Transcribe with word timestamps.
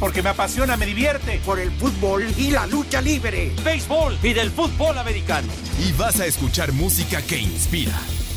porque 0.00 0.22
me 0.22 0.30
apasiona, 0.30 0.76
me 0.76 0.86
divierte. 0.86 1.40
Por 1.44 1.60
el 1.60 1.70
fútbol 1.72 2.26
y 2.36 2.50
la 2.50 2.66
lucha 2.66 3.00
libre. 3.00 3.52
Béisbol 3.62 4.18
y 4.22 4.32
del 4.32 4.50
fútbol 4.50 4.98
americano. 4.98 5.52
Y 5.78 5.92
vas 5.92 6.18
a 6.18 6.26
escuchar 6.26 6.72
música 6.72 7.22
que 7.22 7.38
inspira. 7.38 7.92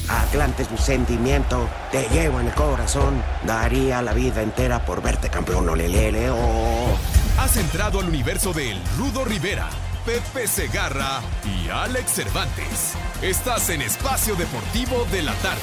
Atlante 0.10 0.63
es 0.63 0.71
mi 0.71 0.78
sentimiento, 0.78 1.70
te 1.91 2.07
llevo 2.10 2.41
en 2.41 2.47
el 2.47 2.54
corazón. 2.54 3.23
Daría 3.47 4.02
la 4.02 4.13
vida 4.13 4.41
entera 4.41 4.86
por 4.86 5.02
verte 5.02 5.29
campeón, 5.29 5.70
olelele, 5.70 6.29
oh. 6.29 6.97
Has 7.39 7.55
entrado 7.55 8.00
al 8.02 8.09
universo 8.09 8.52
de 8.54 8.77
Rudo 8.98 9.23
Rivera, 9.23 9.70
Pepe 10.05 10.48
Segarra 10.48 11.21
y 11.45 11.70
Alex 11.70 12.11
Cervantes. 12.11 12.93
Estás 13.21 13.70
en 13.70 13.82
Espacio 13.82 14.36
Deportivo 14.36 15.07
de 15.09 15.21
la 15.23 15.34
Tarde. 15.36 15.61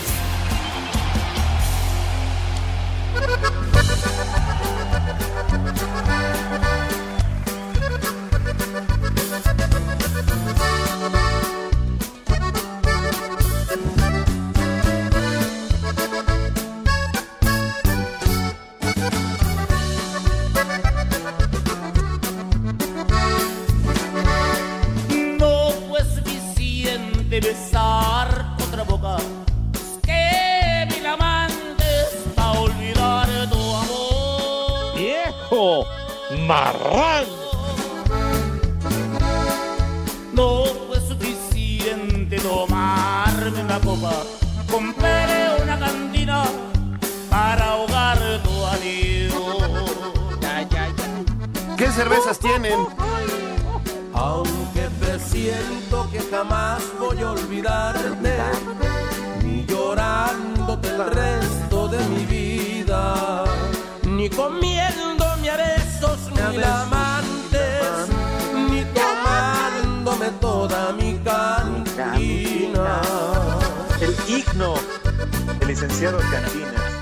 ¡Marrán! 36.51 37.27
No 40.33 40.65
fue 40.89 41.01
suficiente 41.01 42.41
tomarme 42.41 43.63
una 43.63 43.79
copa, 43.79 44.11
compré 44.69 45.63
una 45.63 45.79
cantina 45.79 46.43
para 47.31 47.65
ahogar 47.67 48.19
tu 48.43 48.51
ya. 50.73 50.89
¿Qué 51.77 51.87
cervezas 51.93 52.41
tienen? 52.41 52.81
Aunque 54.13 54.89
presiento 54.99 56.09
que 56.11 56.19
jamás 56.33 56.83
voy 56.99 57.21
a 57.21 57.31
olvidarte, 57.31 58.39
ni 59.45 59.65
llorándote 59.67 60.89
el 60.89 61.11
resto 61.13 61.87
de 61.87 61.99
mi 62.09 62.25
vida, 62.27 63.45
ni 64.03 64.29
comiéndome 64.29 65.49
a 65.49 65.57
besos 65.57 65.80
mil 66.51 66.65
amantes, 66.65 68.09
ni 68.71 68.85
tomándome 68.87 70.31
toda 70.41 70.93
mi 70.93 71.19
cantina. 71.19 73.01
El 74.01 74.17
himno 74.29 74.75
del 75.59 75.69
licenciado 75.69 76.19
Cantinas. 76.19 76.93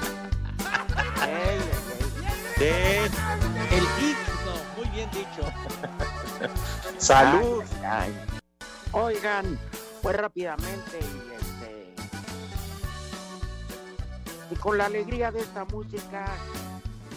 De 2.59 3.05
el 3.05 3.85
himno, 4.01 4.55
muy 4.77 4.89
bien 4.91 5.09
dicho. 5.13 5.43
Salud. 6.99 7.63
Ay, 7.85 8.13
Oigan, 8.93 9.59
pues 10.03 10.17
rápidamente 10.17 10.99
y 10.99 11.35
este 11.41 11.95
y 14.51 14.57
con 14.57 14.79
la 14.79 14.87
alegría 14.87 15.31
de 15.31 15.41
esta 15.41 15.65
música, 15.67 16.27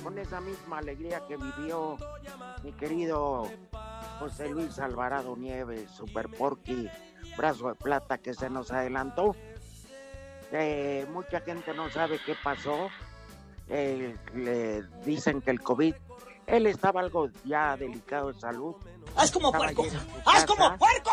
con 0.03 0.17
esa 0.17 0.41
misma 0.41 0.79
alegría 0.79 1.21
que 1.27 1.37
vivió 1.37 1.97
mi 2.63 2.71
querido 2.73 3.47
José 4.19 4.49
Luis 4.49 4.79
Alvarado 4.79 5.35
Nieves, 5.35 5.89
Super 5.91 6.27
Porky, 6.29 6.89
brazo 7.37 7.69
de 7.69 7.75
plata 7.75 8.17
que 8.17 8.33
se 8.33 8.49
nos 8.49 8.71
adelantó. 8.71 9.35
Eh, 10.51 11.05
mucha 11.11 11.39
gente 11.41 11.73
no 11.73 11.89
sabe 11.89 12.19
qué 12.25 12.35
pasó. 12.43 12.89
Eh, 13.69 14.15
le 14.33 14.83
dicen 15.05 15.41
que 15.41 15.51
el 15.51 15.61
COVID, 15.61 15.95
él 16.47 16.67
estaba 16.67 16.99
algo 16.99 17.29
ya 17.45 17.77
delicado 17.77 18.33
de 18.33 18.39
salud. 18.39 18.75
¡Haz 19.15 19.31
como 19.31 19.47
Estaba 19.47 19.65
puerco! 19.71 19.85
¡Haz 20.25 20.45
casa. 20.45 20.47
como 20.47 20.77
puerco! 20.77 21.11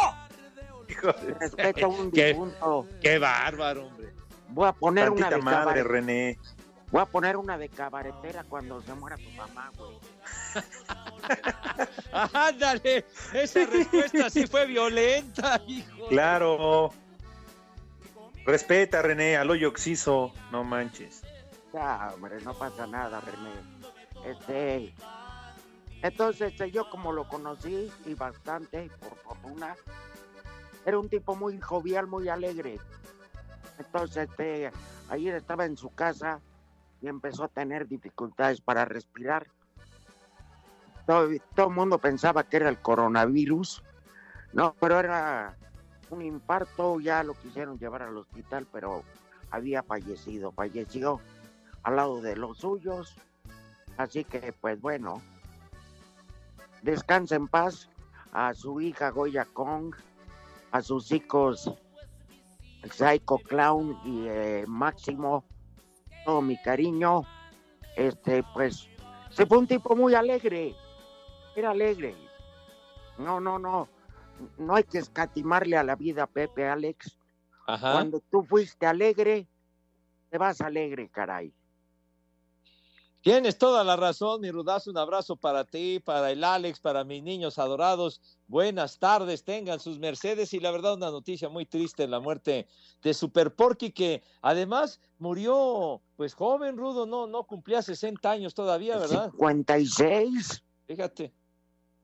Respeto 1.39 1.87
a 1.87 1.89
un 1.89 2.11
¿Qué? 2.13 2.27
difunto. 2.29 2.87
¡Qué 3.01 3.19
bárbaro, 3.19 3.87
hombre! 3.87 4.13
Voy 4.49 4.67
a 4.67 4.73
poner 4.73 5.11
una 5.11 5.29
de 5.31 5.37
madre, 5.39 5.83
René. 5.85 6.39
Voy 6.91 7.03
a 7.03 7.07
poner 7.07 7.37
una 7.37 7.59
de 7.59 7.69
cabaretera 7.69 8.45
cuando 8.45 8.81
se 8.81 8.95
muera 8.95 9.17
tu 9.17 9.31
mamá, 9.33 9.71
güey. 9.77 9.99
¡Ándale! 12.33 13.05
Esa 13.35 13.67
respuesta 13.67 14.31
sí 14.31 14.47
fue 14.47 14.67
violenta, 14.67 15.61
hijo. 15.67 16.09
Claro. 16.09 16.91
Respeta, 18.47 19.03
René, 19.03 19.37
al 19.37 19.51
hoyo 19.51 19.69
oxiso. 19.69 20.33
No 20.51 20.65
manches. 20.65 21.23
Ya, 21.75 22.11
hombre, 22.15 22.41
no 22.43 22.55
pasa 22.55 22.87
nada, 22.87 23.21
René. 23.21 23.53
Este. 24.25 24.95
Entonces, 26.01 26.53
este, 26.53 26.71
yo 26.71 26.89
como 26.89 27.13
lo 27.13 27.29
conocí, 27.29 27.93
y 28.07 28.15
bastante, 28.15 28.91
por 29.01 29.17
fortuna, 29.19 29.77
era 30.87 30.99
un 30.99 31.11
tipo 31.11 31.37
muy 31.37 31.61
jovial, 31.61 32.07
muy 32.07 32.31
alegre. 32.31 32.79
Entonces, 33.79 34.29
este, 34.31 34.71
ayer 35.11 35.35
estaba 35.35 35.67
en 35.67 35.77
su 35.77 35.91
casa 35.91 36.41
y 37.01 37.09
empezó 37.09 37.45
a 37.45 37.49
tener 37.49 37.87
dificultades 37.89 38.61
para 38.61 38.85
respirar. 38.85 39.47
Todo, 41.07 41.29
todo 41.55 41.69
el 41.69 41.75
mundo 41.75 41.99
pensaba 41.99 42.45
que 42.45 42.57
era 42.57 42.69
el 42.69 42.79
coronavirus. 42.79 43.83
No, 44.53 44.75
pero 44.81 44.99
era 44.99 45.57
un 46.11 46.23
infarto, 46.23 47.01
ya 47.01 47.23
lo 47.23 47.35
quisieron 47.35 47.79
llevar 47.79 48.03
al 48.03 48.17
hospital, 48.17 48.67
pero 48.73 49.03
había 49.51 49.83
fallecido, 49.83 50.53
falleció 50.53 51.21
al 51.83 51.97
lado 51.97 52.21
de 52.21 52.37
los 52.37 52.59
suyos. 52.59 53.15
Así 53.97 54.25
que, 54.25 54.53
pues 54.53 54.81
bueno, 54.81 55.23
descansa 56.83 57.37
en 57.37 57.49
paz 57.49 57.89
a 58.33 58.55
su 58.55 58.81
hija 58.81 59.11
Goya 59.11 59.47
Kong, 59.53 59.95
a 60.71 60.83
sus 60.83 61.11
hijos 61.13 61.71
Psycho 62.85 63.39
Clown 63.39 63.99
y 64.05 64.27
eh, 64.29 64.65
Máximo, 64.67 65.45
todo 66.29 66.43
mi 66.43 66.59
cariño. 66.59 67.23
Este, 67.97 68.45
pues, 68.53 68.87
se 69.31 69.47
fue 69.47 69.57
un 69.57 69.67
tipo 69.67 69.97
muy 69.97 70.15
alegre, 70.15 70.75
era 71.57 71.71
alegre. 71.71 72.15
No, 73.17 73.41
no, 73.41 73.59
no, 73.59 73.89
no 74.59 74.75
hay 74.75 74.85
que 74.85 74.99
escatimarle 74.99 75.79
a 75.79 75.83
la 75.83 75.97
vida, 75.97 76.27
Pepe, 76.27 76.69
Alex. 76.69 77.19
Ajá. 77.67 77.93
Cuando 77.93 78.21
tú 78.31 78.43
fuiste 78.43 78.85
alegre, 78.85 79.49
te 80.29 80.37
vas 80.37 80.61
alegre, 80.61 81.09
caray. 81.09 81.51
Tienes 83.29 83.59
toda 83.59 83.85
la 83.85 83.95
razón, 83.95 84.41
mi 84.41 84.51
rudazo. 84.51 84.91
Un 84.91 84.97
abrazo 84.97 85.37
para 85.37 85.67
ti, 85.67 86.01
para 86.03 86.31
el 86.31 86.43
Alex, 86.43 86.81
para 86.81 87.05
mis 87.05 87.23
niños 87.23 87.59
adorados. 87.59 88.23
Buenas 88.47 88.99
tardes, 88.99 89.45
tengan 89.45 89.81
sus 89.81 89.99
mercedes. 89.99 90.55
Y 90.55 90.61
la 90.61 90.71
verdad, 90.71 90.95
una 90.95 91.11
noticia 91.11 91.51
muy 91.51 91.67
triste: 91.67 92.09
la 92.09 92.21
muerte 92.21 92.67
de 93.03 93.13
Super 93.13 93.55
Porky, 93.55 93.93
que 93.93 94.23
además 94.41 94.99
murió, 95.19 96.01
pues 96.17 96.33
joven, 96.33 96.79
rudo, 96.79 97.05
no, 97.05 97.27
no 97.27 97.45
cumplía 97.45 97.83
60 97.83 98.31
años 98.31 98.55
todavía, 98.55 98.97
¿verdad? 98.97 99.31
56. 99.33 100.65
Fíjate. 100.87 101.35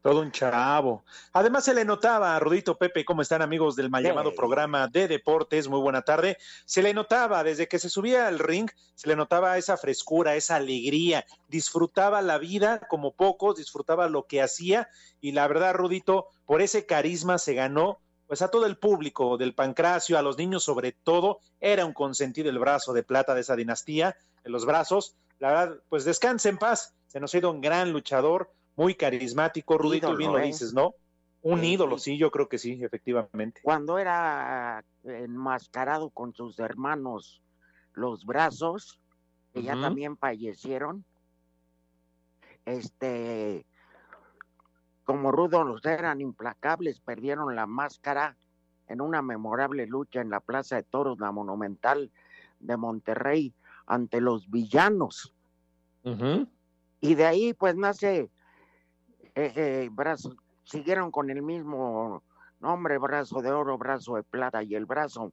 Todo 0.05 0.21
un 0.21 0.33
chavo. 0.33 1.03
Además 1.33 1.65
se 1.65 1.73
le 1.73 1.83
notaba, 1.83 2.39
Rudito 2.39 2.77
Pepe, 2.77 3.07
¿cómo 3.07 3.23
están 3.23 3.41
amigos 3.41 3.75
del 3.75 3.89
mal 3.89 4.03
Sí. 4.03 4.09
llamado 4.09 4.35
programa 4.35 4.87
de 4.87 5.09
deportes? 5.09 5.67
Muy 5.67 5.81
buena 5.81 6.03
tarde. 6.03 6.37
Se 6.67 6.83
le 6.83 6.93
notaba, 6.93 7.43
desde 7.43 7.69
que 7.69 7.79
se 7.79 7.89
subía 7.89 8.29
al 8.29 8.39
ring, 8.39 8.69
se 8.95 9.09
le 9.09 9.17
notaba 9.17 9.57
esa 9.57 9.79
frescura, 9.79 10.37
esa 10.37 10.57
alegría. 10.57 11.25
Disfrutaba 11.49 12.21
la 12.21 12.37
vida 12.37 12.81
como 12.91 13.13
pocos, 13.13 13.57
disfrutaba 13.57 14.07
lo 14.11 14.27
que 14.27 14.43
hacía 14.43 14.91
y 15.23 15.33
la 15.33 15.49
verdad, 15.49 15.73
Rudito, 15.73 16.27
por 16.45 16.61
ese 16.61 16.85
carisma 16.85 17.39
se 17.39 17.55
ganó 17.55 17.99
pues 18.27 18.43
a 18.43 18.49
todo 18.49 18.67
el 18.67 18.77
público 18.77 19.39
del 19.39 19.55
Pancracio, 19.55 20.19
a 20.19 20.23
los 20.23 20.37
niños 20.37 20.65
sobre 20.65 20.93
todo, 20.93 21.39
era 21.61 21.87
un 21.87 21.95
consentido 21.95 22.51
el 22.51 22.59
brazo 22.59 22.93
de 22.93 23.05
plata 23.05 23.35
de 23.35 23.41
esa 23.41 23.57
dinastía, 23.57 24.19
en 24.45 24.53
los 24.53 24.67
brazos. 24.67 25.17
La 25.39 25.49
verdad, 25.49 25.77
pues 25.89 26.05
descanse 26.05 26.51
en 26.51 26.59
paz. 26.59 26.95
Se 27.07 27.21
nos 27.21 27.33
ha 27.35 27.39
ido 27.39 27.51
un 27.51 27.63
gran 27.63 27.91
luchador, 27.91 28.53
muy 28.77 28.95
carismático, 28.95 29.79
Rudito, 29.79 30.09
Ídolo, 30.09 30.19
bien 30.19 30.33
lo 30.33 30.39
¿eh? 30.39 30.47
dices, 30.47 30.73
¿no? 30.75 30.95
Un 31.43 31.61
Sí, 31.61 31.73
ídolo, 31.73 31.99
sí. 31.99 32.17
yo 32.17 32.31
creo 32.31 32.49
que 32.49 32.59
sí, 32.59 32.83
efectivamente. 32.83 33.61
Cuando 33.63 33.99
era 33.99 34.83
enmascarado 35.05 36.09
con 36.11 36.33
sus 36.35 36.59
hermanos, 36.59 37.43
los 37.93 38.25
brazos, 38.25 38.99
que 39.53 39.63
ya 39.63 39.79
también 39.79 40.17
fallecieron, 40.17 41.05
este, 42.65 43.67
como 45.05 45.31
rudos 45.33 45.85
eran 45.85 46.21
implacables, 46.23 47.01
perdieron 47.01 47.55
la 47.55 47.67
máscara 47.67 48.37
en 48.89 49.01
una 49.01 49.23
memorable 49.23 49.87
lucha 49.87 50.21
en 50.23 50.31
la 50.31 50.41
Plaza 50.41 50.77
de 50.77 50.83
Toros, 50.83 51.21
la 51.21 51.31
Monumental 51.31 52.11
de 52.61 52.77
Monterrey, 52.77 53.55
ante 53.87 54.21
los 54.21 54.51
villanos. 54.51 55.35
Y 57.01 57.15
de 57.15 57.27
ahí 57.27 57.53
pues 57.53 57.77
nace 57.77 58.31
eh, 59.35 59.53
eh, 59.57 59.89
brazo, 59.91 60.35
siguieron 60.65 61.11
con 61.11 61.31
el 61.31 61.43
mismo 61.43 62.23
nombre, 62.61 62.99
brazo 62.99 63.43
de 63.43 63.53
oro, 63.53 63.77
brazo 63.79 64.17
de 64.17 64.23
plata 64.23 64.63
y 64.63 64.75
el 64.75 64.87
brazo, 64.87 65.33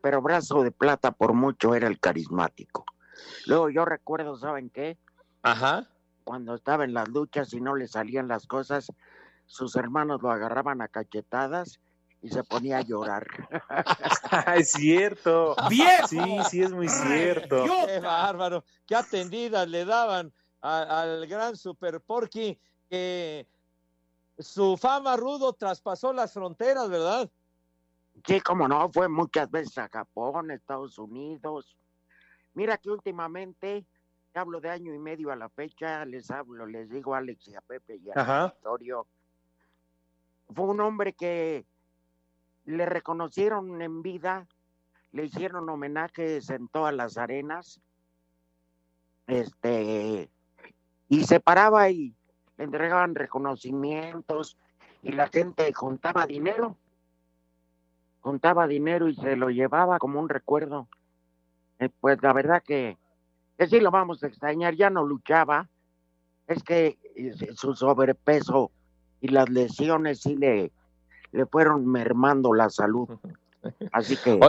pero 0.00 0.20
brazo 0.20 0.62
de 0.62 0.70
plata 0.70 1.10
por 1.12 1.32
mucho 1.32 1.74
era 1.74 1.88
el 1.88 1.98
carismático. 1.98 2.84
Luego 3.46 3.70
yo 3.70 3.84
recuerdo, 3.84 4.36
¿saben 4.36 4.70
qué? 4.70 4.98
Ajá. 5.42 5.88
Cuando 6.24 6.54
estaba 6.54 6.84
en 6.84 6.94
las 6.94 7.08
luchas 7.08 7.52
y 7.54 7.60
no 7.60 7.74
le 7.74 7.86
salían 7.86 8.28
las 8.28 8.46
cosas, 8.46 8.92
sus 9.46 9.76
hermanos 9.76 10.22
lo 10.22 10.30
agarraban 10.30 10.80
a 10.82 10.88
cachetadas 10.88 11.80
y 12.22 12.30
se 12.30 12.42
ponía 12.44 12.78
a 12.78 12.82
llorar. 12.82 13.26
es 14.56 14.72
cierto. 14.72 15.54
¡Viejo! 15.68 16.06
Sí, 16.08 16.38
sí, 16.50 16.62
es 16.62 16.72
muy 16.72 16.88
cierto. 16.88 17.64
Qué 17.86 18.00
bárbaro. 18.00 18.64
Qué 18.86 18.96
atendidas 18.96 19.68
le 19.68 19.84
daban 19.84 20.32
a- 20.62 21.02
al 21.02 21.26
gran 21.26 21.56
Super 21.56 22.00
Porky 22.00 22.58
que 22.88 23.46
su 24.38 24.76
fama 24.76 25.16
rudo 25.16 25.52
traspasó 25.52 26.12
las 26.12 26.32
fronteras, 26.32 26.88
¿verdad? 26.88 27.30
Sí, 28.26 28.40
como 28.40 28.68
no, 28.68 28.90
fue 28.90 29.08
muchas 29.08 29.50
veces 29.50 29.76
a 29.78 29.88
Japón, 29.88 30.50
Estados 30.50 30.98
Unidos. 30.98 31.76
Mira 32.54 32.78
que 32.78 32.90
últimamente, 32.90 33.84
hablo 34.34 34.60
de 34.60 34.70
año 34.70 34.94
y 34.94 34.98
medio 34.98 35.30
a 35.30 35.36
la 35.36 35.48
fecha, 35.48 36.04
les 36.04 36.30
hablo, 36.30 36.66
les 36.66 36.88
digo 36.90 37.14
a 37.14 37.18
Alex 37.18 37.48
y 37.48 37.54
a 37.54 37.60
Pepe 37.60 37.96
y 37.96 38.10
a 38.10 38.20
Ajá. 38.20 38.54
Vittorio. 38.54 39.06
Fue 40.54 40.66
un 40.66 40.80
hombre 40.80 41.12
que 41.12 41.66
le 42.64 42.86
reconocieron 42.86 43.82
en 43.82 44.02
vida, 44.02 44.46
le 45.12 45.24
hicieron 45.26 45.68
homenajes 45.68 46.50
en 46.50 46.68
todas 46.68 46.94
las 46.94 47.18
arenas, 47.18 47.80
este, 49.26 50.30
y 51.08 51.24
se 51.24 51.40
paraba 51.40 51.90
y 51.90 52.14
le 52.56 52.64
entregaban 52.64 53.14
reconocimientos 53.14 54.56
y 55.02 55.12
la 55.12 55.28
gente 55.28 55.72
juntaba 55.72 56.26
dinero 56.26 56.76
juntaba 58.24 58.66
dinero 58.66 59.06
y 59.06 59.14
se 59.14 59.36
lo 59.36 59.50
llevaba 59.50 59.98
como 59.98 60.18
un 60.18 60.30
recuerdo. 60.30 60.88
Eh, 61.78 61.90
pues 62.00 62.22
la 62.22 62.32
verdad 62.32 62.62
que, 62.66 62.96
que 63.58 63.66
sí 63.66 63.80
lo 63.80 63.90
vamos 63.90 64.24
a 64.24 64.28
extrañar, 64.28 64.74
ya 64.74 64.88
no 64.88 65.04
luchaba, 65.04 65.68
es 66.46 66.62
que 66.62 66.98
eh, 67.16 67.34
su 67.54 67.74
sobrepeso 67.74 68.70
y 69.20 69.28
las 69.28 69.50
lesiones 69.50 70.20
sí 70.22 70.36
le, 70.36 70.72
le 71.32 71.46
fueron 71.46 71.86
mermando 71.86 72.54
la 72.54 72.70
salud. 72.70 73.10
Así 73.92 74.16
que 74.16 74.40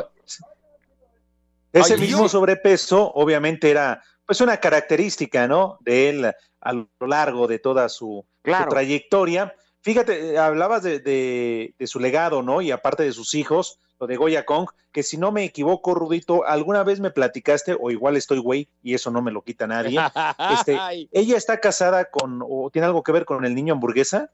Ese 1.74 1.98
mismo 1.98 2.30
sobrepeso, 2.30 3.12
obviamente, 3.14 3.70
era 3.70 4.02
pues 4.26 4.42
una 4.42 4.58
característica, 4.58 5.48
¿no? 5.48 5.78
De 5.82 6.10
él 6.10 6.26
a 6.62 6.74
lo 6.74 6.88
largo 7.02 7.48
de 7.48 7.60
toda 7.60 7.90
su, 7.90 8.26
trayectoria. 8.70 9.54
Fíjate, 9.82 10.34
eh, 10.34 10.38
hablabas 10.40 10.82
de, 10.84 11.00
de- 11.00 11.76
de 11.78 11.88
su 11.88 12.00
legado, 12.00 12.42
¿no? 12.42 12.62
Y 12.62 12.72
aparte 12.72 13.04
de 13.04 13.12
sus 13.12 13.36
hijos, 13.36 13.80
lo 14.00 14.08
de 14.08 14.16
Goya 14.18 14.46
Kong, 14.46 14.68
que 14.92 15.04
si 15.04 15.18
no 15.18 15.32
me 15.32 15.44
equivoco, 15.44 15.94
Rudito, 15.94 16.46
alguna 16.46 16.84
vez 16.84 17.00
me 17.00 17.12
platicaste, 17.12 17.78
o 17.80 17.92
igual 17.92 18.18
estoy 18.18 18.40
güey, 18.40 18.68
y 18.82 18.94
eso 18.94 19.12
no 19.12 19.22
me 19.22 19.32
lo 19.32 19.44
quita 19.44 19.68
nadie. 19.68 20.00
Este, 20.50 20.78
¿Ella 21.12 21.38
está 21.38 21.60
casada 21.60 22.06
con, 22.06 22.42
o 22.48 22.70
tiene 22.72 22.88
algo 22.88 23.04
que 23.04 23.12
ver 23.12 23.26
con 23.26 23.46
el 23.46 23.54
niño 23.56 23.74
hamburguesa? 23.74 24.32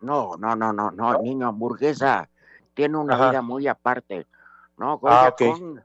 no, 0.00 0.36
no, 0.36 0.54
no, 0.54 0.72
no, 0.72 0.90
no, 0.90 1.16
el 1.16 1.22
niño 1.22 1.48
hamburguesa 1.48 2.28
tiene 2.74 2.98
una 2.98 3.14
Ajá. 3.14 3.30
vida 3.30 3.42
muy 3.42 3.66
aparte. 3.66 4.26
No, 4.76 5.00
Ah, 5.04 5.34
Goya. 5.38 5.52
Kong 5.52 5.80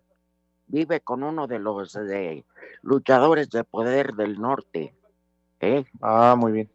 vive 0.68 1.02
con 1.02 1.24
uno 1.24 1.48
de 1.48 1.60
los 1.60 1.96
eh, 1.96 2.44
luchadores 2.82 3.50
de 3.50 3.64
poder 3.64 4.14
del 4.14 4.40
norte. 4.40 4.96
¿eh? 5.60 5.86
Ah, 6.02 6.36
muy 6.38 6.52
bien. 6.52 6.72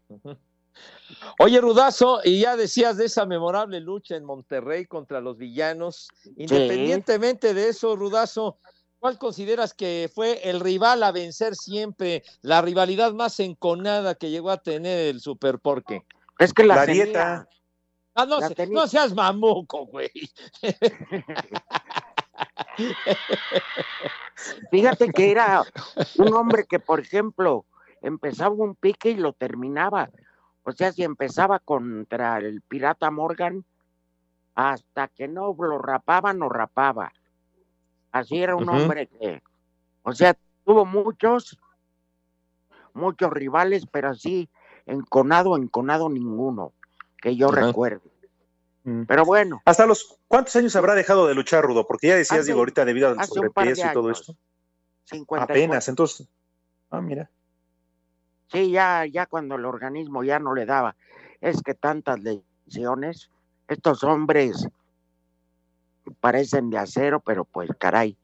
Oye, 1.39 1.61
Rudazo, 1.61 2.21
y 2.23 2.41
ya 2.41 2.55
decías 2.55 2.97
de 2.97 3.05
esa 3.05 3.25
memorable 3.25 3.79
lucha 3.79 4.15
en 4.15 4.25
Monterrey 4.25 4.85
contra 4.85 5.21
los 5.21 5.37
villanos. 5.37 6.09
Independientemente 6.37 7.53
de 7.53 7.69
eso, 7.69 7.95
Rudazo, 7.95 8.57
¿cuál 8.99 9.17
consideras 9.17 9.73
que 9.73 10.09
fue 10.13 10.49
el 10.49 10.59
rival 10.59 11.03
a 11.03 11.11
vencer 11.11 11.55
siempre, 11.55 12.23
la 12.41 12.61
rivalidad 12.61 13.13
más 13.13 13.39
enconada 13.39 14.15
que 14.15 14.29
llegó 14.29 14.49
a 14.49 14.57
tener 14.57 15.07
el 15.07 15.19
Super 15.19 15.59
Porque? 15.59 16.03
Es 16.39 16.53
que 16.53 16.63
la, 16.63 16.75
La 16.75 16.85
dieta. 16.85 17.47
Ah, 18.15 18.25
no, 18.25 18.39
no 18.69 18.87
seas 18.87 19.13
mamuco, 19.13 19.85
güey. 19.87 20.09
Fíjate 24.71 25.11
que 25.11 25.31
era 25.31 25.63
un 26.17 26.33
hombre 26.33 26.65
que, 26.65 26.79
por 26.79 26.99
ejemplo, 26.99 27.65
empezaba 28.01 28.55
un 28.55 28.75
pique 28.75 29.11
y 29.11 29.15
lo 29.15 29.33
terminaba. 29.33 30.09
O 30.63 30.71
sea, 30.71 30.91
si 30.91 31.03
empezaba 31.03 31.59
contra 31.59 32.39
el 32.39 32.61
pirata 32.61 33.11
Morgan, 33.11 33.63
hasta 34.55 35.09
que 35.09 35.27
no 35.27 35.55
lo 35.57 35.77
rapaba, 35.77 36.33
no 36.33 36.49
rapaba. 36.49 37.13
Así 38.11 38.37
era 38.37 38.55
un 38.55 38.67
hombre 38.69 39.07
que, 39.07 39.43
o 40.03 40.13
sea, 40.13 40.35
tuvo 40.63 40.85
muchos, 40.85 41.59
muchos 42.93 43.31
rivales, 43.31 43.85
pero 43.91 44.09
así, 44.09 44.49
enconado, 44.85 45.57
enconado 45.57 46.09
ninguno, 46.09 46.71
que 47.21 47.35
yo 47.35 47.49
recuerde. 47.49 48.09
Pero 49.07 49.25
bueno, 49.25 49.61
¿Hasta 49.65 49.87
los 49.87 50.19
cuántos 50.27 50.55
años 50.55 50.75
habrá 50.75 50.93
dejado 50.93 51.25
de 51.25 51.33
luchar, 51.33 51.63
Rudo? 51.63 51.87
Porque 51.87 52.07
ya 52.07 52.15
decías, 52.15 52.41
Hace- 52.41 52.51
digo, 52.51 52.59
ahorita 52.59 52.85
debido 52.85 53.07
al 53.07 53.15
par 53.15 53.25
de 53.27 53.33
sobrepeso 53.33 53.87
y 53.87 53.93
todo 53.93 54.11
esto. 54.11 54.35
54. 55.05 55.43
Apenas, 55.53 55.87
entonces. 55.89 56.27
Ah, 56.91 57.01
mira. 57.01 57.29
Sí, 58.51 58.69
ya, 58.69 59.05
ya 59.05 59.25
cuando 59.25 59.55
el 59.55 59.65
organismo 59.65 60.23
ya 60.23 60.37
no 60.37 60.53
le 60.53 60.67
daba, 60.67 60.95
es 61.41 61.63
que 61.63 61.73
tantas 61.73 62.19
lesiones, 62.21 63.31
estos 63.67 64.03
hombres 64.03 64.67
parecen 66.19 66.69
de 66.69 66.77
acero, 66.77 67.19
pero 67.19 67.45
pues 67.45 67.69
caray. 67.79 68.17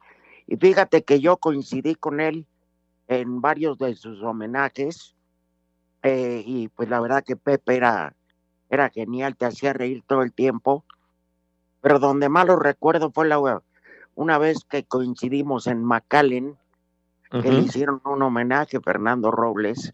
Y 0.46 0.58
fíjate 0.58 1.04
que 1.04 1.20
yo 1.20 1.38
coincidí 1.38 1.96
con 1.96 2.20
él 2.20 2.46
en 3.08 3.42
varios 3.42 3.78
de 3.80 3.96
sus 3.96 4.22
homenajes, 4.22 5.16
eh, 6.04 6.44
y 6.46 6.68
pues 6.70 6.88
la 6.90 7.00
verdad 7.00 7.24
que 7.24 7.36
Pepe 7.36 7.76
era, 7.78 8.16
era 8.72 8.90
genial, 8.90 9.36
te 9.36 9.46
hacía 9.46 9.74
reír 9.74 10.02
todo 10.08 10.24
el 10.24 10.32
tiempo, 10.32 10.86
pero 11.82 12.00
donde 12.00 12.30
más 12.30 12.48
lo 12.48 12.56
recuerdo 12.56 13.12
fue 13.12 13.28
la, 13.28 13.62
una 14.16 14.38
vez 14.38 14.64
que 14.64 14.86
coincidimos 14.86 15.68
en 15.68 15.84
McAllen, 15.84 16.58
que 17.30 17.52
le 17.52 17.64
hicieron 17.64 18.02
un 18.06 18.22
homenaje 18.22 18.78
a 18.78 18.82
Fernando 18.82 19.30
Robles, 19.30 19.92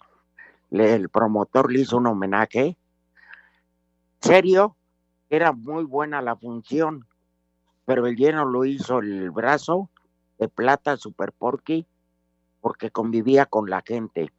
le- 0.70 0.94
el 0.94 1.10
promotor 1.10 1.72
le 1.72 1.82
hizo 1.82 1.98
un 1.98 2.06
homenaje. 2.06 2.78
Serio, 4.22 4.76
era 5.30 5.54
muy 5.54 5.84
buena 5.84 6.22
la 6.22 6.36
función, 6.36 7.08
pero 7.86 8.06
el 8.06 8.16
lleno 8.16 8.46
lo 8.46 8.64
hizo 8.64 9.00
el 9.00 9.32
brazo 9.32 9.90
de 10.38 10.50
plata 10.50 10.98
Super 10.98 11.32
Porky, 11.32 11.88
porque 12.62 12.92
convivía 12.92 13.48
con 13.48 13.70
la 13.72 13.82
gente. 13.84 14.32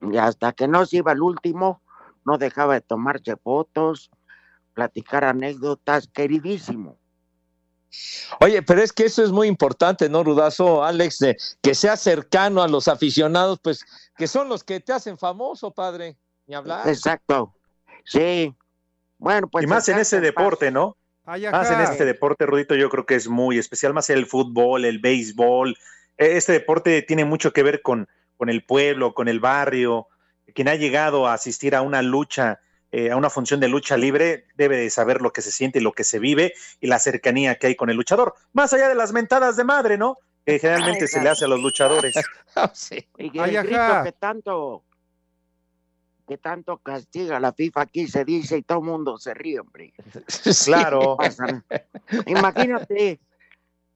Y 0.00 0.16
hasta 0.16 0.52
que 0.52 0.68
no 0.68 0.86
se 0.86 0.98
iba 0.98 1.10
el 1.10 1.22
último, 1.22 1.80
no 2.26 2.38
dejaba 2.38 2.74
de 2.74 2.80
tomarse 2.80 3.36
fotos, 3.36 4.10
platicar 4.74 5.24
anécdotas, 5.24 6.08
queridísimo. 6.08 6.98
Oye, 8.40 8.60
pero 8.62 8.82
es 8.82 8.92
que 8.92 9.04
eso 9.04 9.22
es 9.22 9.30
muy 9.30 9.48
importante, 9.48 10.08
¿no, 10.10 10.22
Rudazo, 10.22 10.84
Alex? 10.84 11.18
De 11.20 11.36
que 11.62 11.74
sea 11.74 11.96
cercano 11.96 12.62
a 12.62 12.68
los 12.68 12.88
aficionados, 12.88 13.58
pues, 13.62 13.86
que 14.16 14.26
son 14.26 14.48
los 14.48 14.64
que 14.64 14.80
te 14.80 14.92
hacen 14.92 15.16
famoso, 15.16 15.70
padre. 15.70 16.16
Ni 16.46 16.54
hablar. 16.54 16.86
Exacto. 16.88 17.54
Sí. 18.04 18.54
Bueno, 19.18 19.48
pues 19.48 19.64
y 19.64 19.66
más 19.66 19.88
en 19.88 19.98
ese 19.98 20.20
deporte, 20.20 20.70
¿no? 20.70 20.96
Ay, 21.24 21.46
Más 21.50 21.70
en 21.70 21.80
este 21.80 22.04
deporte, 22.04 22.46
Rudito, 22.46 22.76
yo 22.76 22.88
creo 22.88 23.04
que 23.06 23.16
es 23.16 23.26
muy 23.28 23.58
especial, 23.58 23.92
más 23.94 24.10
el 24.10 24.26
fútbol, 24.26 24.84
el 24.84 25.00
béisbol. 25.00 25.76
Eh, 26.18 26.36
Este 26.36 26.52
deporte 26.52 27.02
tiene 27.02 27.24
mucho 27.24 27.52
que 27.52 27.64
ver 27.64 27.82
con, 27.82 28.08
con 28.36 28.48
el 28.48 28.64
pueblo, 28.64 29.14
con 29.14 29.26
el 29.26 29.40
barrio. 29.40 30.06
Quien 30.56 30.68
ha 30.68 30.74
llegado 30.74 31.26
a 31.26 31.34
asistir 31.34 31.74
a 31.74 31.82
una 31.82 32.00
lucha, 32.00 32.60
eh, 32.90 33.10
a 33.10 33.16
una 33.16 33.28
función 33.28 33.60
de 33.60 33.68
lucha 33.68 33.98
libre, 33.98 34.46
debe 34.54 34.78
de 34.78 34.88
saber 34.88 35.20
lo 35.20 35.30
que 35.30 35.42
se 35.42 35.52
siente 35.52 35.80
y 35.80 35.82
lo 35.82 35.92
que 35.92 36.02
se 36.02 36.18
vive 36.18 36.54
y 36.80 36.86
la 36.86 36.98
cercanía 36.98 37.56
que 37.56 37.66
hay 37.66 37.76
con 37.76 37.90
el 37.90 37.96
luchador. 37.96 38.34
Más 38.54 38.72
allá 38.72 38.88
de 38.88 38.94
las 38.94 39.12
mentadas 39.12 39.56
de 39.58 39.64
madre, 39.64 39.98
¿no? 39.98 40.16
Que 40.46 40.58
generalmente 40.58 41.08
se 41.08 41.20
le 41.20 41.28
hace 41.28 41.44
a 41.44 41.48
los 41.48 41.60
luchadores. 41.60 42.14
Sí. 42.72 43.06
Y 43.18 43.30
que 43.30 43.40
Ay, 43.42 43.56
el 43.56 43.66
grito 43.66 44.02
que 44.02 44.12
tanto, 44.12 44.82
que 46.26 46.38
tanto 46.38 46.78
castiga 46.78 47.38
la 47.38 47.52
FIFA 47.52 47.82
aquí 47.82 48.08
se 48.08 48.24
dice 48.24 48.56
y 48.56 48.62
todo 48.62 48.78
el 48.78 48.84
mundo 48.84 49.18
se 49.18 49.34
ríe, 49.34 49.60
hombre. 49.60 49.92
Claro. 50.64 51.18
Imagínate, 52.24 53.20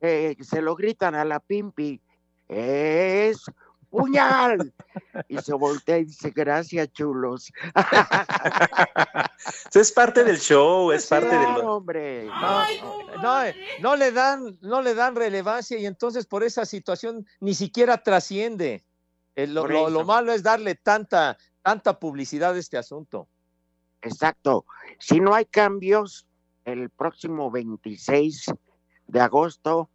eh, 0.03 0.37
se 0.43 0.61
lo 0.61 0.77
gritan 0.77 1.15
a 1.15 1.25
la 1.25 1.41
Pimpi, 1.41 2.03
es 2.49 3.51
puñal. 3.91 4.73
Y 5.29 5.39
se 5.39 5.55
voltea 5.55 5.99
y 5.99 6.05
dice, 6.07 6.31
gracias, 6.31 6.91
chulos. 6.93 7.53
es 9.75 9.93
parte 9.93 10.25
del 10.25 10.39
show, 10.39 10.91
es 10.93 11.07
parte 11.07 11.27
de 11.27 11.31
Claro, 11.45 11.63
lo... 11.63 11.77
hombre. 11.77 12.27
No, 12.27 12.65
no, 13.23 13.41
no 13.81 13.97
le 13.97 14.13
dan, 14.13 14.59
no 14.61 14.83
le 14.83 14.95
dan 14.95 15.15
relevancia 15.17 15.79
y 15.79 15.87
entonces 15.87 16.27
por 16.27 16.43
esa 16.45 16.65
situación 16.65 17.27
ni 17.41 17.55
siquiera 17.55 18.03
trasciende. 18.03 18.85
Eh, 19.37 19.47
lo, 19.47 19.67
lo- 19.67 19.91
lo 19.91 20.05
malo 20.05 20.33
es 20.33 20.43
darle 20.43 20.75
tanta, 20.75 21.37
tanta 21.63 21.99
publicidad 21.99 22.57
este 22.57 22.77
asunto. 22.79 23.29
Exacto. 24.03 24.65
Si 24.99 25.21
no 25.21 25.35
hay 25.35 25.45
cambios, 25.45 26.27
el 26.65 26.91
próximo 26.91 27.51
26 27.51 28.47
de 29.07 29.21
agosto 29.21 29.89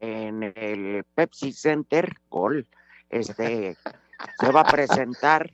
en 0.00 0.42
el 0.56 1.04
Pepsi 1.14 1.52
Center, 1.52 2.14
Gol, 2.30 2.66
este, 3.10 3.76
se 4.38 4.52
va 4.52 4.60
a 4.60 4.64
presentar 4.64 5.50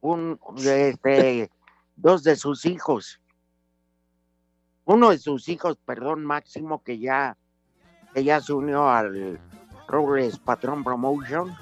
un, 0.00 0.38
este, 0.58 1.50
dos 1.96 2.22
de 2.22 2.36
sus 2.36 2.64
hijos. 2.64 3.20
Uno 4.84 5.10
de 5.10 5.18
sus 5.18 5.48
hijos, 5.48 5.78
perdón, 5.84 6.24
Máximo, 6.24 6.82
que 6.82 6.98
ya, 6.98 7.36
que 8.14 8.22
ya 8.22 8.40
se 8.40 8.52
unió 8.52 8.88
al 8.88 9.40
Robles 9.88 10.38
Patrón 10.38 10.84
Promotion. 10.84 11.56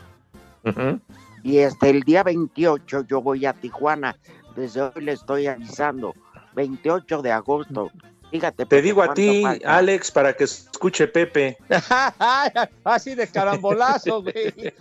Y 1.43 1.59
este, 1.59 1.91
el 1.91 2.03
día 2.03 2.23
28 2.23 3.03
yo 3.03 3.23
voy 3.23 3.47
a 3.47 3.55
Tijuana. 3.55 4.17
Desde 4.57 4.83
hoy 4.83 5.03
le 5.03 5.13
estoy 5.13 5.47
avisando. 5.47 6.15
28 6.55 7.23
de 7.23 7.33
agosto. 7.33 7.91
Fíjate. 8.35 8.67
Te 8.67 8.83
digo 8.83 9.01
a 9.01 9.15
ti, 9.15 9.43
falta? 9.43 9.77
Alex, 9.77 10.11
para 10.11 10.33
que 10.33 10.43
escuche 10.43 11.07
Pepe. 11.07 11.57
Así 12.85 13.15
de 13.15 13.29
carambolazo, 13.29 14.23
güey. 14.23 14.53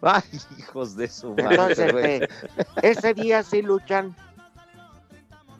Ay, 0.00 0.22
hijos 0.56 0.96
de 0.96 1.06
su 1.06 1.34
madre. 1.34 1.50
Entonces, 1.50 1.94
eh, 2.02 2.28
ese 2.80 3.12
día 3.12 3.42
sí 3.42 3.60
luchan 3.60 4.16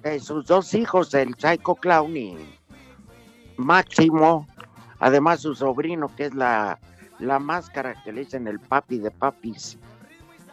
eh, 0.04 0.20
sus 0.20 0.46
dos 0.46 0.72
hijos, 0.72 1.12
el 1.12 1.34
Psycho 1.34 1.74
Clown 1.74 2.16
y 2.16 2.38
Máximo, 3.58 4.48
además 5.00 5.40
su 5.40 5.54
sobrino, 5.54 6.10
que 6.16 6.24
es 6.24 6.34
la, 6.34 6.78
la 7.18 7.38
máscara 7.38 7.94
que 8.02 8.10
le 8.10 8.20
dicen 8.24 8.48
el 8.48 8.58
papi 8.58 9.00
de 9.00 9.10
papis. 9.10 9.76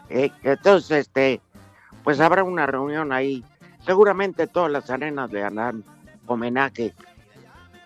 Eh, 0.10 0.30
entonces, 0.44 1.08
este, 1.08 1.40
pues 2.04 2.20
habrá 2.20 2.44
una 2.44 2.66
reunión 2.66 3.14
ahí. 3.14 3.46
Seguramente 3.88 4.48
todas 4.48 4.70
las 4.70 4.90
arenas 4.90 5.32
le 5.32 5.44
harán 5.44 5.84
homenaje. 6.28 6.94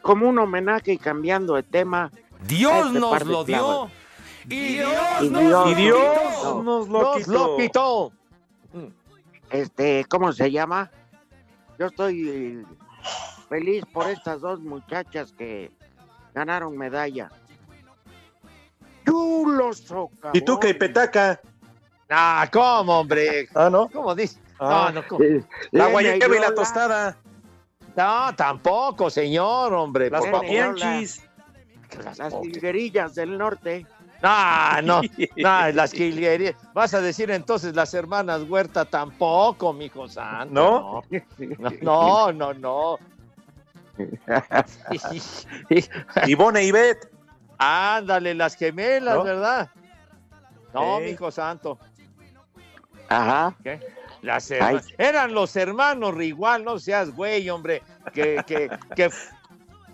Como 0.02 0.28
un 0.28 0.40
homenaje 0.40 0.94
y 0.94 0.98
cambiando 0.98 1.54
de 1.54 1.62
tema. 1.62 2.12
Dios 2.48 2.88
este 2.88 3.00
nos 3.00 3.26
lo 3.26 3.44
dio. 3.44 3.90
Y 4.50 4.78
Dios, 4.78 4.92
y 5.22 5.30
nos, 5.30 5.42
Dios, 5.44 5.70
y 5.70 5.76
Dios 5.76 6.00
quitó. 6.00 6.64
nos 6.64 6.90
lo 6.90 7.02
Nos 7.04 7.18
quitó. 7.18 7.32
lo 7.32 7.58
quitó. 7.58 8.12
Este, 9.52 10.04
¿cómo 10.10 10.34
se 10.34 10.50
llama? 10.50 10.90
Yo 11.78 11.86
estoy 11.86 12.66
feliz 13.48 13.86
por 13.94 14.10
estas 14.10 14.42
dos 14.42 14.60
muchachas 14.60 15.32
que 15.34 15.70
ganaron 16.34 16.76
medalla. 16.76 17.30
Chulo 19.06 19.72
socavón. 19.74 20.32
¿Y 20.34 20.42
tú 20.42 20.60
qué 20.60 20.74
petaca? 20.74 21.40
Ah, 22.10 22.50
¿cómo, 22.52 23.02
hombre? 23.02 23.48
Ah, 23.54 23.70
¿no? 23.70 23.88
¿Cómo 23.88 24.16
dice? 24.16 24.41
Ah. 24.62 24.92
No, 24.94 25.02
no, 25.02 25.08
¿cómo? 25.08 25.24
Eh, 25.24 25.44
La 25.72 25.86
Lena 25.86 25.92
guayaba 25.92 26.36
y 26.36 26.40
la 26.40 26.54
tostada. 26.54 27.18
No, 27.96 28.36
tampoco, 28.36 29.10
señor, 29.10 29.74
hombre. 29.74 30.10
Las 30.10 30.26
papianchis. 30.28 31.28
Las 32.18 32.34
jilguerillas 32.42 33.16
del 33.16 33.38
norte. 33.38 33.86
No, 34.22 34.82
no, 34.84 35.02
no, 35.38 35.72
las 35.72 35.92
jilguerías. 35.92 36.56
Vas 36.74 36.94
a 36.94 37.02
decir 37.02 37.32
entonces 37.32 37.76
las 37.76 37.94
hermanas 37.96 38.44
Huerta 38.44 38.86
tampoco, 38.86 39.74
mijo 39.74 40.08
santo. 40.08 40.54
¿No? 40.54 41.04
No, 41.82 42.32
no, 42.32 42.54
no. 42.54 42.54
no. 42.54 43.00
Ivone 46.28 46.64
y 46.64 46.72
Bet. 46.72 47.12
Ándale, 47.58 48.36
las 48.36 48.56
gemelas, 48.56 49.16
¿No? 49.16 49.24
¿verdad? 49.24 49.70
No, 50.74 51.00
mijo 51.00 51.32
santo. 51.32 51.80
Ajá. 53.10 53.56
¿Qué? 53.64 53.80
Las 54.22 54.50
hermanas. 54.52 54.88
Eran 54.98 55.34
los 55.34 55.56
hermanos 55.56 56.16
igual, 56.22 56.64
no 56.64 56.78
seas 56.80 57.12
güey, 57.16 57.50
hombre. 57.50 57.82
Que, 58.14 58.44
que, 58.46 58.70
que. 58.96 59.10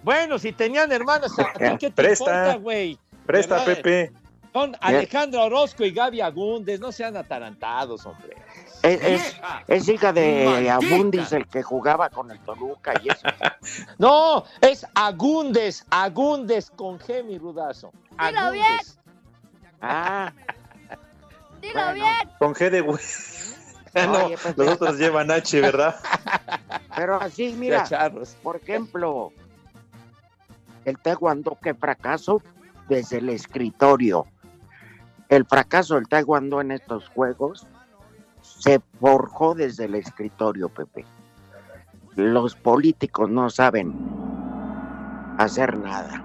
Bueno, 0.03 0.38
si 0.39 0.51
tenían 0.51 0.91
hermanas, 0.91 1.31
¿a 1.39 1.53
ti 1.53 1.77
qué 1.79 1.89
te 1.89 2.03
Presta. 2.03 2.25
importa, 2.25 2.55
güey? 2.55 2.98
Presta, 3.25 3.55
¿Verdad? 3.60 3.75
Pepe. 3.75 4.12
Son 4.53 4.75
Alejandra 4.81 5.43
Orozco 5.43 5.84
y 5.86 5.91
Gaby 5.91 6.22
Agúndez, 6.22 6.79
no 6.79 6.91
sean 6.91 7.15
atarantados, 7.15 8.05
hombre. 8.05 8.36
Es, 8.84 9.03
es, 9.03 9.36
es 9.67 9.89
hija 9.89 10.13
de 10.13 10.46
Maldita. 10.46 10.75
Abundis, 10.75 11.31
el 11.31 11.48
que 11.48 11.62
jugaba 11.63 12.10
con 12.10 12.31
el 12.31 12.39
Toluca 12.39 12.93
y 13.03 13.10
eso. 13.10 13.27
No, 13.98 14.46
es 14.62 14.86
Agúndez, 14.96 15.86
Agúndez 15.89 16.72
con 16.72 16.98
G, 17.00 17.24
mi 17.24 17.38
rudazo. 17.38 17.91
Dilo 18.12 18.39
Agúndez. 18.39 19.00
Ah, 19.81 20.31
Dilo 21.62 21.74
Bueno. 21.74 21.93
bien. 21.93 22.29
Con 22.39 22.53
G 22.55 22.69
de 22.69 22.81
güey. 22.81 23.00
No, 24.06 24.25
Oye, 24.25 24.38
Pepe. 24.38 24.63
los 24.63 24.74
otros 24.74 24.98
llevan 24.98 25.32
H, 25.32 25.62
¿verdad? 25.62 25.96
pero 26.96 27.20
así, 27.22 27.56
mira, 27.58 27.86
por 28.44 28.58
ejemplo, 28.58 29.32
el 30.86 30.98
taekwondo 31.00 31.58
que 31.62 31.74
fracaso 31.74 32.42
desde 32.88 33.18
el 33.18 33.30
escritorio. 33.30 34.25
El 35.30 35.46
fracaso 35.46 35.96
del 35.96 36.08
taekwondo 36.08 36.62
en 36.62 36.72
estos 36.72 37.10
juegos 37.10 37.68
se 38.42 38.80
forjó 39.00 39.56
desde 39.56 39.86
el 39.86 39.96
escritorio, 39.96 40.70
Pepe. 40.70 41.06
Los 42.16 42.56
políticos 42.56 43.30
no 43.30 43.50
saben 43.50 43.94
hacer 45.38 45.77
nada. 45.77 46.24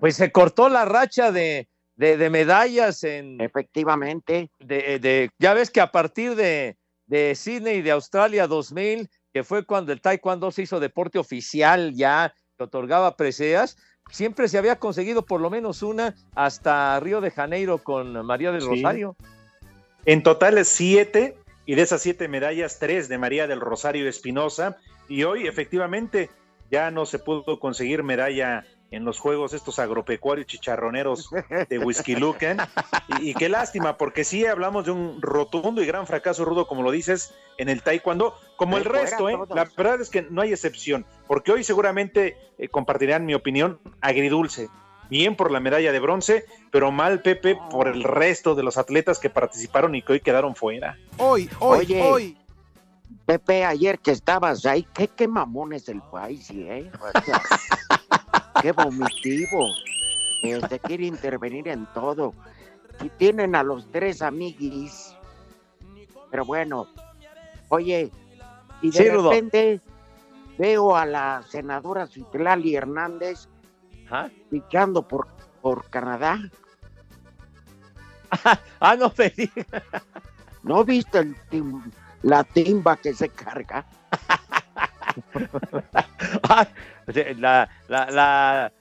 Pues 0.00 0.16
se 0.16 0.30
cortó 0.30 0.68
la 0.68 0.84
racha 0.84 1.32
de, 1.32 1.68
de, 1.96 2.16
de 2.16 2.30
medallas 2.30 3.04
en. 3.04 3.40
Efectivamente, 3.40 4.50
De, 4.58 4.98
de- 4.98 5.30
ya 5.38 5.54
ves 5.54 5.70
que 5.70 5.80
a 5.80 5.90
partir 5.92 6.34
de, 6.34 6.76
de 7.06 7.34
Sydney 7.34 7.82
de 7.82 7.90
Australia 7.92 8.46
2000, 8.46 9.08
que 9.32 9.44
fue 9.44 9.64
cuando 9.64 9.92
el 9.92 10.00
Taekwondo 10.00 10.50
se 10.50 10.62
hizo 10.62 10.80
deporte 10.80 11.18
oficial 11.18 11.92
ya, 11.94 12.34
que 12.56 12.64
otorgaba 12.64 13.16
preseas, 13.16 13.76
siempre 14.10 14.48
se 14.48 14.58
había 14.58 14.76
conseguido 14.78 15.22
por 15.26 15.40
lo 15.40 15.50
menos 15.50 15.82
una 15.82 16.14
hasta 16.34 16.98
Río 17.00 17.20
de 17.20 17.30
Janeiro 17.30 17.78
con 17.78 18.24
María 18.24 18.52
del 18.52 18.62
Sí. 18.62 18.68
Rosario. 18.68 19.16
En 20.06 20.22
total 20.22 20.58
es 20.58 20.68
siete, 20.68 21.36
y 21.66 21.74
de 21.76 21.82
esas 21.82 22.02
siete 22.02 22.28
medallas, 22.28 22.78
tres 22.78 23.08
de 23.08 23.16
María 23.18 23.46
del 23.46 23.60
Rosario 23.60 24.06
Espinosa. 24.08 24.76
Y 25.08 25.24
hoy, 25.24 25.46
efectivamente, 25.46 26.28
ya 26.70 26.90
no 26.90 27.06
se 27.06 27.18
pudo 27.18 27.58
conseguir 27.58 28.02
medalla 28.02 28.64
en 28.90 29.04
los 29.04 29.18
juegos 29.18 29.52
estos 29.54 29.78
agropecuarios 29.78 30.46
chicharroneros 30.46 31.30
de 31.68 31.78
Whisky 31.78 32.14
Lucan. 32.16 32.58
Y, 33.20 33.30
y 33.30 33.34
qué 33.34 33.48
lástima, 33.48 33.96
porque 33.96 34.24
sí 34.24 34.46
hablamos 34.46 34.84
de 34.84 34.92
un 34.92 35.20
rotundo 35.20 35.82
y 35.82 35.86
gran 35.86 36.06
fracaso 36.06 36.44
rudo, 36.44 36.66
como 36.66 36.82
lo 36.82 36.90
dices, 36.90 37.34
en 37.58 37.68
el 37.68 37.82
taekwondo, 37.82 38.38
como 38.56 38.76
el 38.76 38.84
resto, 38.84 39.28
¿eh? 39.28 39.38
La 39.54 39.64
verdad 39.76 40.00
es 40.00 40.10
que 40.10 40.22
no 40.22 40.42
hay 40.42 40.52
excepción, 40.52 41.04
porque 41.26 41.52
hoy 41.52 41.64
seguramente 41.64 42.36
eh, 42.58 42.68
compartirán 42.68 43.26
mi 43.26 43.34
opinión 43.34 43.80
agridulce. 44.00 44.68
Bien 45.10 45.36
por 45.36 45.50
la 45.50 45.60
medalla 45.60 45.92
de 45.92 46.00
bronce, 46.00 46.44
pero 46.72 46.90
mal, 46.90 47.20
Pepe, 47.20 47.58
por 47.70 47.88
el 47.88 48.02
resto 48.02 48.54
de 48.54 48.62
los 48.62 48.78
atletas 48.78 49.18
que 49.18 49.28
participaron 49.28 49.94
y 49.94 50.02
que 50.02 50.14
hoy 50.14 50.20
quedaron 50.20 50.56
fuera. 50.56 50.98
Hoy, 51.18 51.48
hoy, 51.60 51.80
Oye. 51.80 52.02
hoy. 52.02 52.38
Pepe, 53.26 53.64
ayer 53.64 53.98
que 53.98 54.10
estabas 54.10 54.64
ahí, 54.66 54.86
qué, 54.94 55.08
qué 55.08 55.28
mamón 55.28 55.72
es 55.72 55.88
el 55.88 56.00
país, 56.00 56.50
¿eh? 56.50 56.90
O 57.00 57.20
sea, 57.20 57.42
qué 58.64 58.72
vomitivo. 58.72 59.74
Este 60.42 60.78
quiere 60.78 61.04
intervenir 61.04 61.68
en 61.68 61.84
todo. 61.92 62.32
Si 62.98 63.10
tienen 63.10 63.54
a 63.54 63.62
los 63.62 63.90
tres 63.90 64.22
amiguis. 64.22 65.14
Pero 66.30 66.46
bueno, 66.46 66.88
oye, 67.68 68.10
y 68.80 68.90
de 68.90 68.98
Sí, 68.98 69.08
Rudo. 69.10 69.30
repente 69.30 69.82
veo 70.56 70.96
a 70.96 71.04
la 71.04 71.42
senadora 71.46 72.06
Citlali 72.06 72.74
Hernández 72.74 73.48
fichando 74.48 75.06
por, 75.06 75.26
por 75.60 75.84
Canadá. 75.90 76.38
Ah, 78.80 78.96
no 78.96 79.10
digas. 79.10 79.66
¿No 80.62 80.82
viste 80.84 81.18
el 81.18 81.36
tim- 81.50 81.82
la 82.22 82.42
timba 82.42 82.96
que 82.96 83.12
se 83.14 83.28
carga? 83.28 83.86
La, 87.38 87.68
la, 87.88 88.06
la, 88.10 88.72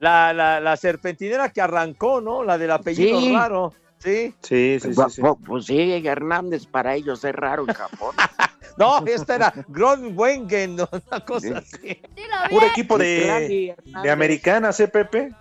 la, 0.00 0.32
la, 0.32 0.60
la 0.60 0.76
serpentinera 0.76 1.50
que 1.50 1.60
arrancó, 1.60 2.20
¿no? 2.20 2.42
La 2.42 2.58
del 2.58 2.70
apellido 2.70 3.20
Sí. 3.20 3.34
raro. 3.34 3.74
Sí. 3.98 4.34
Sí, 4.42 4.78
sí, 4.80 4.94
sí. 4.94 5.02
sí. 5.10 5.20
Pues, 5.20 5.34
pues 5.46 5.66
sí, 5.66 6.06
Hernández 6.06 6.66
para 6.66 6.94
ellos 6.94 7.22
es 7.24 7.34
raro 7.34 7.64
en 7.68 7.74
Japón. 7.74 8.14
No, 8.76 9.04
esta 9.04 9.34
era 9.34 9.52
Gronwengen, 9.68 10.76
¿no? 10.76 10.88
una 11.10 11.20
cosa 11.20 11.58
así. 11.58 12.00
Bien. 12.14 12.30
equipo 12.70 12.96
de, 12.96 13.74
de 14.02 14.10
americanas, 14.10 14.80
¿eh, 14.80 14.88
Pepe? 14.88 15.32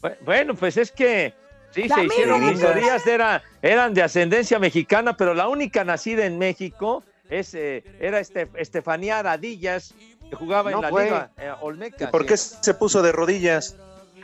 Bu- 0.00 0.16
Bueno, 0.24 0.54
pues 0.54 0.78
es 0.78 0.90
que 0.90 1.34
sí, 1.70 1.86
La 1.86 1.96
se 1.96 2.04
hicieron 2.04 2.40
misma. 2.40 2.68
visorías, 2.70 3.06
era, 3.06 3.42
eran 3.60 3.92
de 3.92 4.02
ascendencia 4.04 4.58
mexicana, 4.58 5.14
pero 5.18 5.34
la 5.34 5.48
única 5.48 5.84
nacida 5.84 6.24
en 6.24 6.38
México 6.38 7.02
es, 7.30 7.54
eh, 7.54 7.84
era 8.00 8.20
este, 8.20 8.48
Estefanía 8.56 9.20
Aradillas, 9.20 9.94
que 10.28 10.36
jugaba 10.36 10.70
No 10.70 10.78
en 10.78 10.82
la. 10.82 11.02
Liga 11.02 11.30
eh, 11.38 11.52
Olmeca. 11.60 12.04
¿Y 12.04 12.06
por 12.08 12.22
sí. 12.22 12.28
qué 12.28 12.36
se 12.36 12.74
puso 12.74 13.02
de 13.02 13.12
rodillas? 13.12 13.76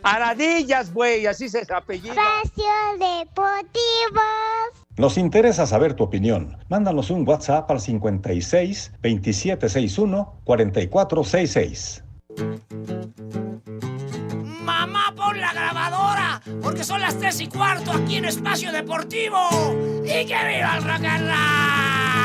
Aradillas, 0.03 0.93
güey, 0.93 1.27
así 1.27 1.49
se 1.49 1.67
apellida. 1.73 2.15
Espacio 2.43 2.65
Deportivo. 2.93 4.23
Nos 4.97 5.19
interesa 5.19 5.67
saber 5.67 5.95
tu 5.95 6.05
opinión. 6.05 6.59
Mándanos 6.69 7.11
un 7.11 7.27
WhatsApp 7.29 7.71
al 7.71 7.81
56 7.81 8.93
2761 9.03 10.41
4466. 10.45 12.05
Mamá, 14.63 15.13
pon 15.17 15.41
la 15.41 15.53
grabadora, 15.53 16.43
porque 16.63 16.85
son 16.85 17.01
las 17.01 17.19
tres 17.19 17.41
y 17.41 17.49
cuarto 17.49 17.93
aquí 17.93 18.17
en 18.17 18.27
Espacio 18.27 18.73
Deportivo. 18.73 19.39
¡Y 20.05 20.25
que 20.25 20.35
viva 20.35 20.77
el 20.77 20.85
rock 20.85 21.05
and 21.05 21.29
roll! 21.29 22.16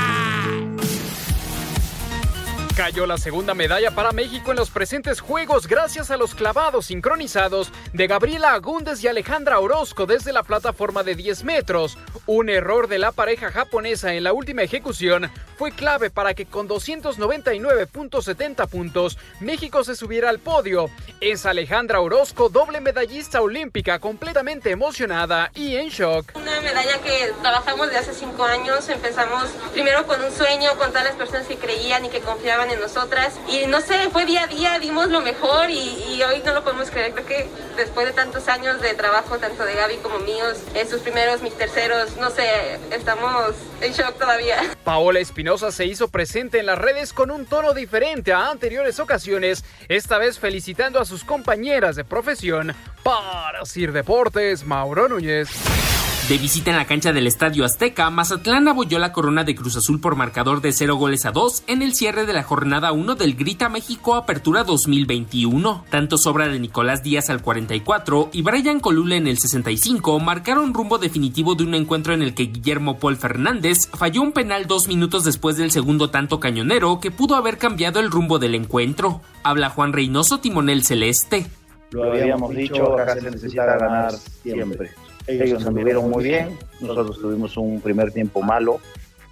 Cayó 2.76 3.06
la 3.06 3.18
segunda 3.18 3.54
medalla 3.54 3.92
para 3.92 4.14
México 4.14 4.52
en 4.52 4.58
los 4.58 4.70
presentes 4.70 5.20
Juegos 5.20 5.68
gracias 5.68 6.10
a 6.10 6.16
los 6.16 6.34
clavados 6.34 6.86
sincronizados 6.86 7.70
de 7.92 8.08
Gabriela 8.08 8.54
Agúndez 8.54 9.04
y 9.04 9.10
Alejandra 9.10 9.60
Orozco 9.60 10.06
desde 10.06 10.32
la 10.32 10.44
plataforma 10.44 11.04
de 11.04 11.16
10 11.16 11.44
metros. 11.44 11.98
Un 12.28 12.48
error 12.50 12.88
de 12.88 12.98
la 12.98 13.12
pareja 13.12 13.52
japonesa 13.52 14.14
en 14.14 14.24
la 14.24 14.32
última 14.32 14.64
ejecución 14.64 15.30
fue 15.58 15.74
clave 15.74 16.10
para 16.10 16.34
que 16.34 16.46
con 16.46 16.70
299.70 16.70 18.68
puntos 18.68 19.18
México 19.42 19.84
se 19.84 19.96
subiera 19.96 20.30
al 20.30 20.40
podio. 20.40 20.90
Es 21.20 21.46
Alejandra 21.46 22.00
Orozco, 22.00 22.48
doble 22.48 22.80
medallista 22.80 23.42
olímpica, 23.42 24.00
completamente 24.00 24.72
emocionada 24.72 25.52
y 25.54 25.76
en 25.76 25.90
shock. 25.90 26.32
Una 26.36 26.62
medalla 26.62 27.00
que 27.02 27.34
trabajamos 27.42 27.90
de 27.90 27.98
hace 27.98 28.14
cinco 28.14 28.46
años. 28.46 28.88
Empezamos 28.88 29.50
primero 29.74 30.08
con 30.08 30.22
un 30.24 30.32
sueño, 30.32 30.78
con 30.78 30.88
todas 30.90 31.04
las 31.04 31.16
personas 31.16 31.46
que 31.48 31.58
creían 31.58 32.06
y 32.06 32.10
que 32.10 32.22
confiaban 32.22 32.61
en 32.70 32.80
nosotras. 32.80 33.34
Y 33.50 33.68
no 33.68 33.82
sé, 33.82 34.10
fue 34.12 34.26
día 34.26 34.44
a 34.44 34.48
día, 34.48 34.80
dimos 34.80 35.10
lo 35.10 35.22
mejor 35.22 35.70
y, 35.70 36.04
y 36.10 36.22
hoy 36.24 36.42
no 36.46 36.54
lo 36.54 36.64
podemos 36.64 36.90
creer. 36.90 37.14
Creo 37.14 37.26
que 37.26 37.50
después 37.78 38.06
de 38.06 38.14
tantos 38.14 38.48
años 38.48 38.82
de 38.82 38.94
trabajo, 38.94 39.38
tanto 39.38 39.64
de 39.66 39.74
Gaby 39.76 39.98
como 39.98 40.20
míos, 40.20 40.58
en 40.74 40.90
sus 40.90 41.02
primeros, 41.02 41.42
mis 41.42 41.58
terceros, 41.58 42.18
no 42.18 42.30
sé, 42.30 42.80
estamos 42.92 43.56
en 43.82 43.94
shock 43.94 44.18
todavía. 44.18 44.58
Paola 44.84 45.20
Espinosa 45.20 45.72
se 45.72 45.86
hizo 45.86 46.10
presente 46.10 46.60
en 46.60 46.66
las 46.66 46.78
redes 46.78 47.14
con 47.14 47.32
un 47.32 47.46
tono 47.46 47.74
diferente 47.74 48.34
a 48.34 48.50
anteriores 48.50 49.00
ocasiones, 49.00 49.64
esta 49.88 50.18
vez 50.18 50.40
felicitando 50.40 51.00
a 51.00 51.06
sus 51.06 51.24
compañeras 51.24 51.96
de 51.96 52.04
profesión. 52.04 52.76
Para 53.04 53.66
Sir 53.66 53.92
Deportes, 53.92 54.64
Mauro 54.64 55.10
Núñez. 55.10 55.81
De 56.30 56.38
visita 56.38 56.72
en 56.72 56.78
la 56.78 56.86
cancha 56.86 57.12
del 57.12 57.28
Estadio 57.28 57.66
Azteca, 57.66 58.10
Mazatlán 58.10 58.68
abolló 58.68 59.00
la 59.00 59.12
corona 59.12 59.44
de 59.44 59.54
Cruz 59.54 59.76
Azul 59.76 60.00
por 60.00 60.16
marcador 60.16 60.62
de 60.62 60.72
0 60.72 60.96
goles 60.96 61.26
a 61.26 61.32
2 61.32 61.64
en 61.68 61.82
el 61.82 61.94
cierre 61.94 62.26
de 62.26 62.32
la 62.32 62.44
jornada 62.44 62.94
1 62.94 63.16
del 63.16 63.36
Grita 63.36 63.68
México 63.68 64.16
Apertura 64.16 64.64
2021. 64.64 65.84
Tanto 65.90 66.18
sobra 66.18 66.48
de 66.48 66.60
Nicolás 66.60 67.04
Díaz 67.04 67.30
al 67.30 67.42
44 67.42 68.30
y 68.32 68.44
Brian 68.44 68.80
Colule 68.80 69.18
en 69.18 69.28
el 69.28 69.40
65 69.40 70.20
marcaron 70.20 70.74
rumbo 70.74 71.00
definitivo 71.00 71.56
de 71.56 71.66
un 71.66 71.74
encuentro 71.74 72.14
en 72.14 72.22
el 72.22 72.34
que 72.34 72.44
Guillermo 72.44 72.98
Paul 72.98 73.18
Fernández 73.18 73.90
falló 73.92 74.22
un 74.22 74.32
penal 74.32 74.68
dos 74.68 74.88
minutos 74.88 75.26
después 75.26 75.58
del 75.58 75.72
segundo 75.72 76.12
tanto 76.12 76.40
cañonero 76.40 77.02
que 77.02 77.12
pudo 77.12 77.36
haber 77.36 77.58
cambiado 77.58 78.00
el 78.00 78.10
rumbo 78.10 78.40
del 78.40 78.56
encuentro. 78.56 79.22
Habla 79.44 79.70
Juan 79.70 79.92
Reynoso, 79.92 80.40
timonel 80.40 80.86
celeste. 80.86 81.48
Lo 81.90 82.06
habíamos 82.06 82.56
dicho, 82.56 82.98
acá 82.98 83.16
se 83.16 83.30
necesita 83.30 83.66
ganar 83.66 84.14
siempre 84.14 84.92
ellos 85.28 85.66
anduvieron 85.66 86.10
muy 86.10 86.24
bien, 86.24 86.58
nosotros 86.80 87.20
tuvimos 87.20 87.56
un 87.58 87.82
primer 87.82 88.12
tiempo 88.12 88.42
malo, 88.42 88.80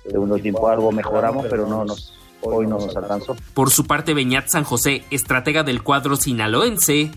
segundo 0.10 0.38
tiempo 0.38 0.67
algo 0.67 0.91
mejoramos, 0.91 1.46
pero 1.50 1.67
no 1.67 1.86
nos, 1.86 2.13
hoy 2.41 2.67
no 2.67 2.79
nos 2.79 2.96
alcanzó. 2.96 3.36
Por 3.53 3.69
su 3.72 3.86
parte, 3.86 4.13
Beñat 4.13 4.48
San 4.48 4.63
José, 4.63 5.03
estratega 5.12 5.63
del 5.63 5.84
cuadro 5.84 6.15
sinaloense. 6.15 7.12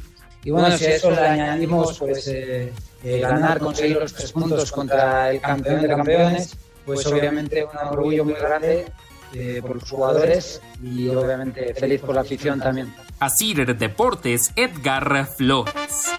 Y 0.45 0.51
bueno, 0.51 0.77
si 0.77 0.87
a 0.87 0.97
eso 0.97 1.11
le 1.11 1.21
añadimos 1.21 1.99
pues, 1.99 2.27
eh, 2.29 2.73
eh, 3.05 3.21
ganar, 3.21 3.61
conseguir 3.61 3.97
los 3.99 4.13
tres 4.13 4.33
puntos 4.33 4.73
contra 4.73 5.31
el 5.31 5.41
campeón 5.41 5.83
de 5.83 5.89
campeones, 5.89 6.57
pues 6.85 7.07
obviamente 7.07 7.65
un 7.65 7.89
orgullo 7.89 8.25
muy 8.25 8.35
grande 8.35 8.87
eh, 9.35 9.63
por 9.63 9.77
los 9.77 9.89
jugadores 9.89 10.61
y 10.83 11.09
obviamente 11.09 11.75
feliz 11.75 12.01
por 12.01 12.15
la 12.15 12.23
afición 12.23 12.61
también. 12.61 12.93
Así 13.21 13.55
Deportes, 13.55 14.51
Edgar 14.57 15.27
Flores. 15.27 16.11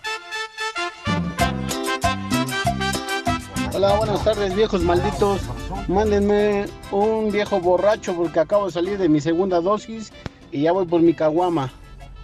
Hola, 3.76 3.98
buenas 3.98 4.24
tardes, 4.24 4.54
viejos 4.54 4.82
malditos. 4.82 5.42
Mándenme 5.88 6.68
un 6.92 7.32
viejo 7.32 7.60
borracho 7.60 8.16
porque 8.16 8.40
acabo 8.40 8.68
de 8.68 8.72
salir 8.72 9.00
de 9.00 9.10
mi 9.10 9.20
segunda 9.20 9.62
dosis 9.62 10.14
y 10.52 10.62
ya 10.62 10.72
voy 10.72 10.86
por 10.86 11.02
mi 11.02 11.16
caguama. 11.16 11.74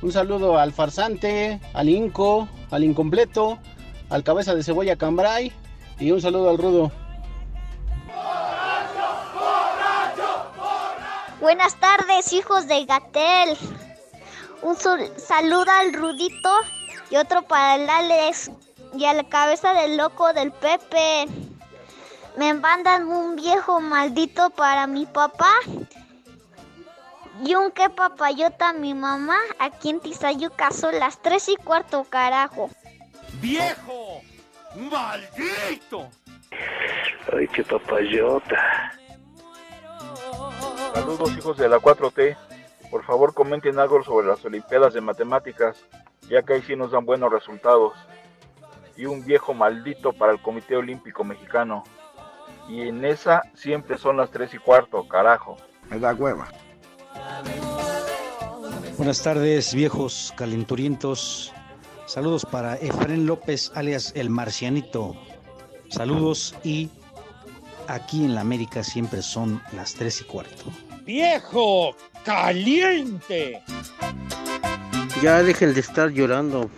Un 0.04 0.12
saludo 0.12 0.60
al 0.60 0.72
farsante, 0.74 1.60
al 1.74 1.90
inco, 1.90 2.48
al 2.70 2.84
incompleto, 2.84 3.58
al 4.12 4.24
cabeza 4.24 4.54
de 4.54 4.64
cebolla 4.64 4.96
cambray 4.96 5.52
y 6.00 6.12
un 6.12 6.22
saludo 6.22 6.52
al 6.52 6.60
rudo. 6.60 6.92
Buenas 11.42 11.76
tardes, 11.80 12.32
hijos 12.32 12.68
de 12.68 12.86
Gatel. 12.86 13.58
Un 14.62 14.76
saludo 14.76 15.72
al 15.82 15.94
Rudito 15.94 16.52
y 17.10 17.16
otro 17.16 17.42
para 17.42 17.76
el 17.76 17.90
Alex 17.90 18.52
y 18.94 19.06
a 19.06 19.14
la 19.14 19.24
cabeza 19.24 19.74
del 19.74 19.98
loco 19.98 20.34
del 20.34 20.52
Pepe. 20.52 21.28
Me 22.38 22.54
mandan 22.54 23.08
un 23.08 23.36
viejo 23.36 23.82
maldito 23.82 24.50
para 24.52 24.88
mi 24.88 25.06
papá. 25.06 25.52
Y 27.44 27.56
un 27.56 27.72
que 27.72 27.90
papayota 27.90 28.70
a 28.70 28.74
mi 28.74 28.94
mamá 28.94 29.38
aquí 29.60 29.90
en 29.90 30.00
Tizayuca 30.00 30.72
son 30.72 31.00
las 31.00 31.22
tres 31.22 31.48
y 31.48 31.56
cuarto, 31.56 32.06
carajo. 32.10 32.70
¡Viejo! 33.42 34.22
¡Maldito! 34.76 36.10
Ay, 37.34 37.48
qué 37.48 37.64
papayota. 37.64 38.92
Saludos 40.94 41.38
hijos 41.38 41.58
de 41.58 41.70
la 41.70 41.78
4T. 41.78 42.38
Por 42.92 43.06
favor 43.06 43.34
comenten 43.34 43.80
algo 43.80 44.04
sobre 44.04 44.28
las 44.28 44.44
Olimpiadas 44.44 44.94
de 44.94 45.02
Matemáticas, 45.02 45.78
ya 46.28 46.42
que 46.42 46.54
ahí 46.54 46.62
sí 46.64 46.76
nos 46.76 46.92
dan 46.92 47.06
buenos 47.06 47.32
resultados 47.32 47.94
y 49.00 49.06
un 49.06 49.26
viejo 49.26 49.54
maldito 49.54 50.12
para 50.12 50.34
el 50.34 50.42
Comité 50.42 50.76
Olímpico 50.76 51.24
Mexicano. 51.24 51.86
Y 52.68 52.82
en 52.82 53.06
esa 53.06 53.42
siempre 53.56 53.98
son 53.98 54.18
las 54.18 54.30
tres 54.30 54.54
y 54.54 54.58
cuarto, 54.58 55.08
carajo. 55.08 55.56
Me 55.90 56.00
da 56.00 56.14
hueva. 56.14 56.50
Buenas 58.98 59.24
tardes, 59.24 59.74
viejos 59.74 60.34
calenturientos. 60.36 61.54
Saludos 62.08 62.46
para 62.46 62.76
Efren 62.76 63.26
López, 63.26 63.72
alias 63.74 64.12
El 64.16 64.30
Marcianito. 64.30 65.16
Saludos 65.90 66.54
y 66.66 66.90
aquí 67.88 68.26
en 68.26 68.36
la 68.36 68.42
América 68.42 68.84
siempre 68.84 69.22
son 69.22 69.62
las 69.72 69.94
tres 69.94 70.20
y 70.20 70.26
cuarto. 70.26 70.66
¡Viejo 71.06 71.96
caliente! 72.26 73.64
Ya 75.22 75.42
dejen 75.42 75.74
de 75.74 75.80
estar 75.80 76.10
llorando. 76.10 76.70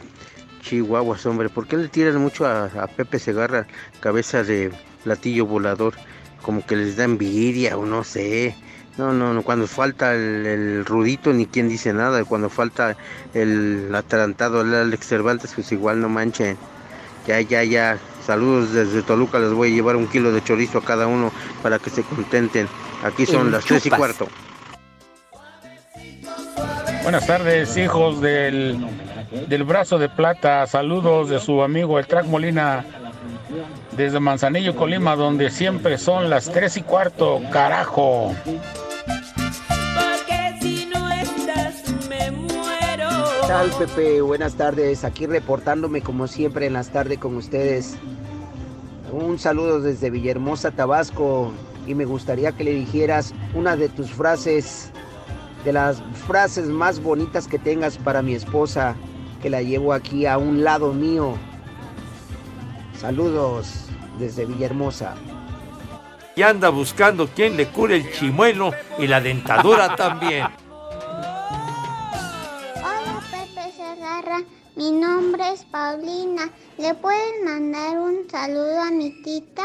Chihuahuas, 0.62 1.26
hombre, 1.26 1.50
¿por 1.50 1.68
qué 1.68 1.78
le 1.78 1.88
tiran 1.88 2.18
mucho 2.18 2.46
a, 2.46 2.88
Pepe 2.96 3.20
Segarra, 3.20 3.68
cabeza 4.00 4.44
de 4.44 4.72
platillo 5.04 5.46
volador? 5.46 5.96
Como 6.42 6.66
que 6.66 6.76
les 6.76 6.96
da 6.96 7.04
envidia 7.04 7.78
o 7.78 7.86
no 7.86 8.04
sé. 8.04 8.56
No, 8.98 9.14
no, 9.14 9.34
no, 9.34 9.42
cuando 9.42 9.68
falta 9.68 10.16
el, 10.16 10.86
rudito 10.86 11.34
ni 11.34 11.46
quien 11.46 11.70
dice 11.70 11.94
nada, 11.94 12.24
cuando 12.26 12.50
falta 12.50 12.98
el 13.34 13.94
atarantado 13.94 14.62
el 14.62 14.74
Alex 14.74 15.08
Cervantes, 15.08 15.52
pues 15.54 15.72
igual 15.72 16.02
no 16.02 16.10
manchen. 16.10 16.58
Ya, 17.28 17.40
ya, 17.42 17.64
ya. 17.64 18.00
Saludos 18.26 18.74
desde 18.74 19.02
Toluca, 19.02 19.40
les 19.40 19.52
voy 19.52 19.72
a 19.72 19.76
llevar 19.76 19.96
un 19.96 20.08
kilo 20.08 20.32
de 20.32 20.44
chorizo 20.44 20.80
a 20.80 20.84
cada 20.84 21.08
uno 21.08 21.32
para 21.64 21.80
que 21.80 21.90
se 21.90 22.04
contenten. 22.04 22.68
Aquí 23.04 23.26
son 23.26 23.52
las 23.52 23.66
tres 23.66 23.86
y 23.86 23.90
cuarto. 23.90 24.28
Buenas 27.04 27.26
tardes, 27.26 27.78
hijos 27.78 28.22
del 28.22 28.80
del 29.48 29.64
brazo 29.64 29.98
de 29.98 30.10
plata. 30.10 30.68
Saludos 30.68 31.30
de 31.30 31.40
su 31.40 31.64
amigo 31.64 31.98
el 32.00 32.08
Track 32.08 32.26
Molina 32.26 32.86
desde 33.96 34.20
Manzanillo, 34.20 34.76
Colima, 34.76 35.16
donde 35.16 35.50
siempre 35.50 35.98
son 35.98 36.30
las 36.30 36.50
tres 36.50 36.78
y 36.78 36.82
cuarto, 36.82 37.42
carajo. 37.52 38.34
¿Qué 43.42 43.48
tal, 43.48 43.70
Pepe? 43.80 44.22
Buenas 44.22 44.56
tardes. 44.56 45.04
Aquí 45.04 45.26
reportándome 45.26 46.02
como 46.02 46.28
siempre 46.28 46.68
en 46.68 46.74
las 46.74 46.90
tardes 46.90 47.18
con 47.18 47.36
ustedes. 47.36 47.96
Un 49.12 49.40
saludo 49.40 49.82
desde 49.82 50.10
Villahermosa, 50.10 50.72
Tabasco. 50.72 51.52
Y 51.86 51.96
me 51.96 52.06
gustaría 52.06 52.52
que 52.52 52.64
le 52.64 52.72
dijeras 52.72 53.34
una 53.56 53.76
de 53.76 53.90
tus 53.90 54.12
frases, 54.12 54.92
de 55.64 55.74
las 55.74 56.02
frases 56.28 56.68
más 56.68 57.02
bonitas 57.02 57.48
que 57.48 57.60
tengas 57.60 57.98
para 57.98 58.22
mi 58.22 58.34
esposa 58.34 58.96
que 59.42 59.50
la 59.50 59.62
llevo 59.62 59.94
aquí 59.94 60.26
a 60.26 60.38
un 60.38 60.64
lado 60.64 60.94
mío. 60.94 61.36
Saludos 63.00 63.86
desde 64.20 64.46
Villahermosa. 64.46 65.16
Y 66.36 66.44
anda 66.44 66.70
buscando 66.70 67.28
quien 67.28 67.58
le 67.58 67.68
cure 67.68 67.98
el 67.98 68.12
chimuelo 68.12 68.72
y 68.98 69.08
la 69.08 69.20
dentadura 69.20 69.96
también. 69.98 70.48
Hola 72.76 73.22
Pepe 73.32 73.72
Segarra, 73.76 74.42
Mi 74.76 74.92
nombre 74.92 75.44
es 75.52 75.64
Paulina. 75.66 76.50
¿Le 76.78 76.94
pueden 76.96 77.44
mandar 77.44 77.98
un 77.98 78.30
saludo 78.30 78.82
a 78.82 78.92
mi 78.92 79.22
tita? 79.24 79.64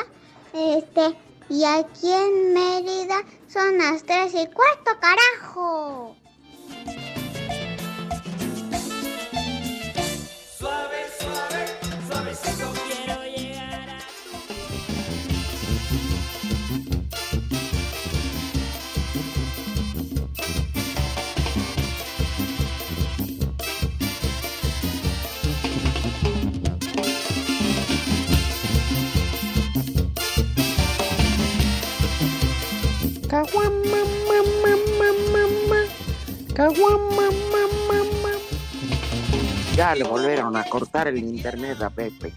Este, 0.52 1.14
y 1.48 1.64
aquí 1.64 2.10
en 2.10 2.54
Mérida 2.54 3.22
son 3.48 3.78
las 3.78 4.02
tres 4.02 4.34
y 4.34 4.46
cuarto, 4.48 4.90
carajo. 5.00 6.16
Suave, 10.58 11.06
suave, 11.18 11.66
suavecito 12.08 12.75
Caguama, 33.36 33.68
mamá, 33.92 34.38
mamá, 34.62 35.10
mamá. 35.30 35.80
Caguama, 36.54 37.28
mamá, 37.52 37.98
mamá. 38.22 38.30
Ya 39.74 39.94
le 39.94 40.04
volvieron 40.04 40.56
a 40.56 40.64
cortar 40.64 41.08
el 41.08 41.18
internet 41.18 41.82
a 41.82 41.90
Pepe. 41.90 42.32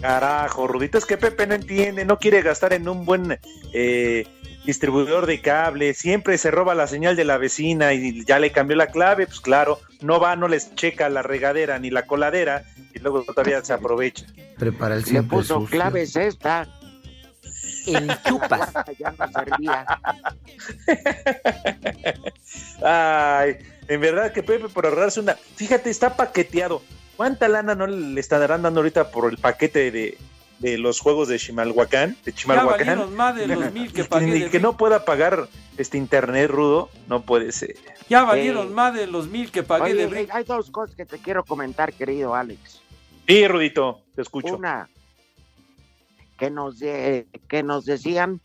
Carajo, 0.00 0.66
Rudito, 0.66 0.96
es 0.96 1.04
que 1.04 1.18
Pepe 1.18 1.46
no 1.46 1.52
entiende, 1.52 2.06
no 2.06 2.18
quiere 2.18 2.40
gastar 2.40 2.72
en 2.72 2.88
un 2.88 3.04
buen 3.04 3.38
eh, 3.74 4.26
distribuidor 4.64 5.26
de 5.26 5.42
cable, 5.42 5.92
siempre 5.92 6.38
se 6.38 6.50
roba 6.50 6.74
la 6.74 6.86
señal 6.86 7.14
de 7.14 7.26
la 7.26 7.36
vecina 7.36 7.92
y 7.92 8.24
ya 8.24 8.38
le 8.38 8.52
cambió 8.52 8.74
la 8.74 8.86
clave, 8.86 9.26
pues 9.26 9.40
claro, 9.40 9.80
no 10.00 10.18
va, 10.18 10.34
no 10.34 10.48
les 10.48 10.74
checa 10.76 11.10
la 11.10 11.20
regadera 11.20 11.78
ni 11.78 11.90
la 11.90 12.06
coladera 12.06 12.64
y 12.94 13.00
luego 13.00 13.22
todavía 13.24 13.62
se 13.62 13.74
aprovecha. 13.74 14.24
Prepara 14.58 14.94
el 14.94 15.04
Le 15.12 15.24
puso 15.24 15.60
sucio. 15.60 15.68
claves 15.68 16.16
esta. 16.16 16.66
El 17.86 18.22
chupas. 18.22 18.72
ya 18.98 19.14
no 19.18 19.32
servía. 19.32 19.86
Ay, 22.84 23.56
en 23.88 24.00
verdad 24.00 24.32
que 24.32 24.42
Pepe 24.42 24.68
por 24.68 24.86
ahorrarse 24.86 25.20
una, 25.20 25.34
fíjate, 25.34 25.90
está 25.90 26.16
paqueteado. 26.16 26.82
¿Cuánta 27.16 27.48
lana 27.48 27.74
no 27.74 27.86
le 27.86 28.20
estarán 28.20 28.62
dando 28.62 28.80
ahorita 28.80 29.10
por 29.10 29.30
el 29.30 29.38
paquete 29.38 29.90
de, 29.90 30.18
de 30.58 30.78
los 30.78 31.00
juegos 31.00 31.28
de 31.28 31.38
Chimalhuacán? 31.38 32.16
De 32.24 32.32
Chimalhuacán. 32.32 32.86
valieron 32.86 33.14
más 33.14 33.36
de 33.36 33.46
los 33.46 33.72
mil 33.72 33.92
que 33.92 34.04
pagué 34.04 34.36
Y 34.38 34.50
que 34.50 34.60
no 34.60 34.76
pueda 34.76 35.04
pagar 35.04 35.48
este 35.76 35.98
internet 35.98 36.50
rudo, 36.50 36.90
no 37.08 37.22
puede 37.22 37.52
ser. 37.52 37.76
Ya 38.08 38.24
valieron 38.24 38.72
más 38.72 38.94
de 38.94 39.06
los 39.06 39.28
mil 39.28 39.50
que 39.50 39.62
pagué 39.62 39.92
Oye, 39.92 40.06
de 40.06 40.28
hay 40.32 40.44
dos 40.44 40.70
cosas 40.70 40.96
que 40.96 41.06
te 41.06 41.18
quiero 41.18 41.44
comentar, 41.44 41.92
querido 41.92 42.34
Alex. 42.34 42.80
Sí, 43.26 43.46
Rudito, 43.46 44.00
te 44.14 44.22
escucho. 44.22 44.56
Una, 44.56 44.88
que 46.42 46.50
nos, 46.50 46.80
de- 46.80 47.28
que 47.46 47.62
nos 47.62 47.84
decían 47.84 48.40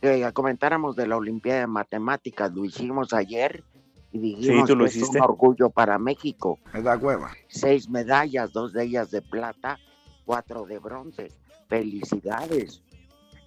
que 0.00 0.30
comentáramos 0.32 0.94
de 0.94 1.08
la 1.08 1.16
Olimpiada 1.16 1.58
de 1.62 1.66
Matemáticas, 1.66 2.52
lo 2.52 2.64
hicimos 2.64 3.12
ayer 3.12 3.64
y 4.12 4.20
dijimos 4.20 4.68
tú 4.68 4.76
lo 4.76 4.84
que 4.84 4.90
es 4.90 5.02
un 5.02 5.20
orgullo 5.20 5.70
para 5.70 5.98
México. 5.98 6.60
Me 6.72 6.82
da 6.82 6.96
hueva. 6.96 7.32
Seis 7.48 7.88
medallas, 7.88 8.52
dos 8.52 8.72
de 8.72 8.84
ellas 8.84 9.10
de 9.10 9.22
plata, 9.22 9.80
cuatro 10.24 10.66
de 10.66 10.78
bronce. 10.78 11.32
Felicidades. 11.68 12.80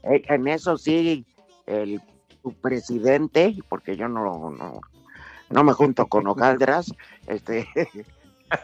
Eh, 0.04 0.24
En 0.28 0.50
eso 0.50 0.78
sí, 0.78 1.26
el 1.66 2.02
presidente, 2.60 3.56
porque 3.70 3.96
yo 3.96 4.10
no, 4.10 4.50
no, 4.52 4.82
no 5.50 5.64
me 5.64 5.72
junto 5.72 6.06
con 6.08 6.28
hojaldras, 6.28 6.92
este, 7.28 7.66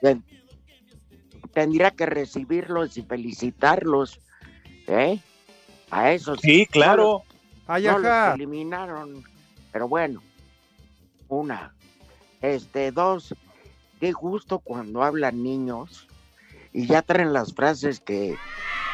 tendría 1.56 1.90
que 1.90 2.04
recibirlos 2.04 2.98
y 2.98 3.02
felicitarlos, 3.02 4.20
¿eh? 4.88 5.18
A 5.90 6.12
eso 6.12 6.36
Sí, 6.36 6.66
claro. 6.66 6.96
No, 6.96 7.02
los- 7.02 7.22
no 7.92 7.98
los 7.98 8.34
eliminaron, 8.34 9.24
pero 9.72 9.88
bueno, 9.88 10.22
una, 11.28 11.72
este, 12.42 12.92
dos, 12.92 13.34
qué 13.98 14.12
gusto 14.12 14.58
cuando 14.58 15.02
hablan 15.02 15.42
niños 15.42 16.06
y 16.74 16.84
ya 16.86 17.00
traen 17.00 17.32
las 17.32 17.54
frases 17.54 18.00
que, 18.00 18.38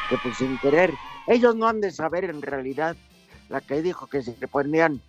que 0.07 0.17
pues 0.17 0.37
sin 0.37 0.57
querer, 0.57 0.97
ellos 1.27 1.57
no 1.57 1.67
han 1.67 1.81
de 1.81 1.91
saber 1.91 2.23
en 2.23 2.41
realidad 2.41 2.95
la 3.49 3.59
que 3.59 3.81
dijo 3.81 4.07
que 4.07 4.21
se 4.21 4.37
le 4.39 4.47
podían 4.47 5.01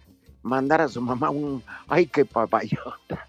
mandar 0.43 0.81
a 0.81 0.89
su 0.89 1.01
mamá 1.01 1.31
un, 1.31 1.63
ay, 1.87 2.07
qué 2.07 2.25
papayota. 2.25 3.25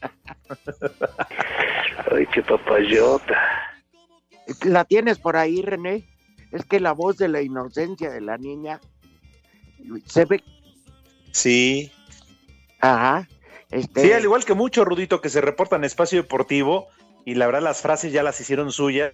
Ay, 2.11 2.25
qué 2.33 2.41
papayota. 2.41 3.37
¿La 4.63 4.85
tienes 4.85 5.19
por 5.19 5.37
ahí, 5.37 5.61
René? 5.61 6.05
Es 6.51 6.65
que 6.65 6.79
la 6.79 6.91
voz 6.93 7.17
de 7.17 7.27
la 7.27 7.41
inocencia 7.41 8.11
de 8.11 8.21
la 8.21 8.37
niña 8.37 8.79
se 10.05 10.25
ve, 10.25 10.43
Sí. 11.31 11.91
ajá, 12.79 13.27
este, 13.71 14.01
Sí, 14.03 14.11
al 14.13 14.23
igual 14.23 14.45
que 14.45 14.53
mucho, 14.53 14.85
Rudito, 14.85 15.19
que 15.21 15.29
se 15.29 15.41
reporta 15.41 15.75
en 15.75 15.83
espacio 15.83 16.21
deportivo 16.21 16.87
y 17.25 17.35
la 17.35 17.45
verdad 17.47 17.61
las 17.63 17.81
frases 17.81 18.13
ya 18.13 18.23
las 18.23 18.39
hicieron 18.39 18.71
suyas. 18.71 19.13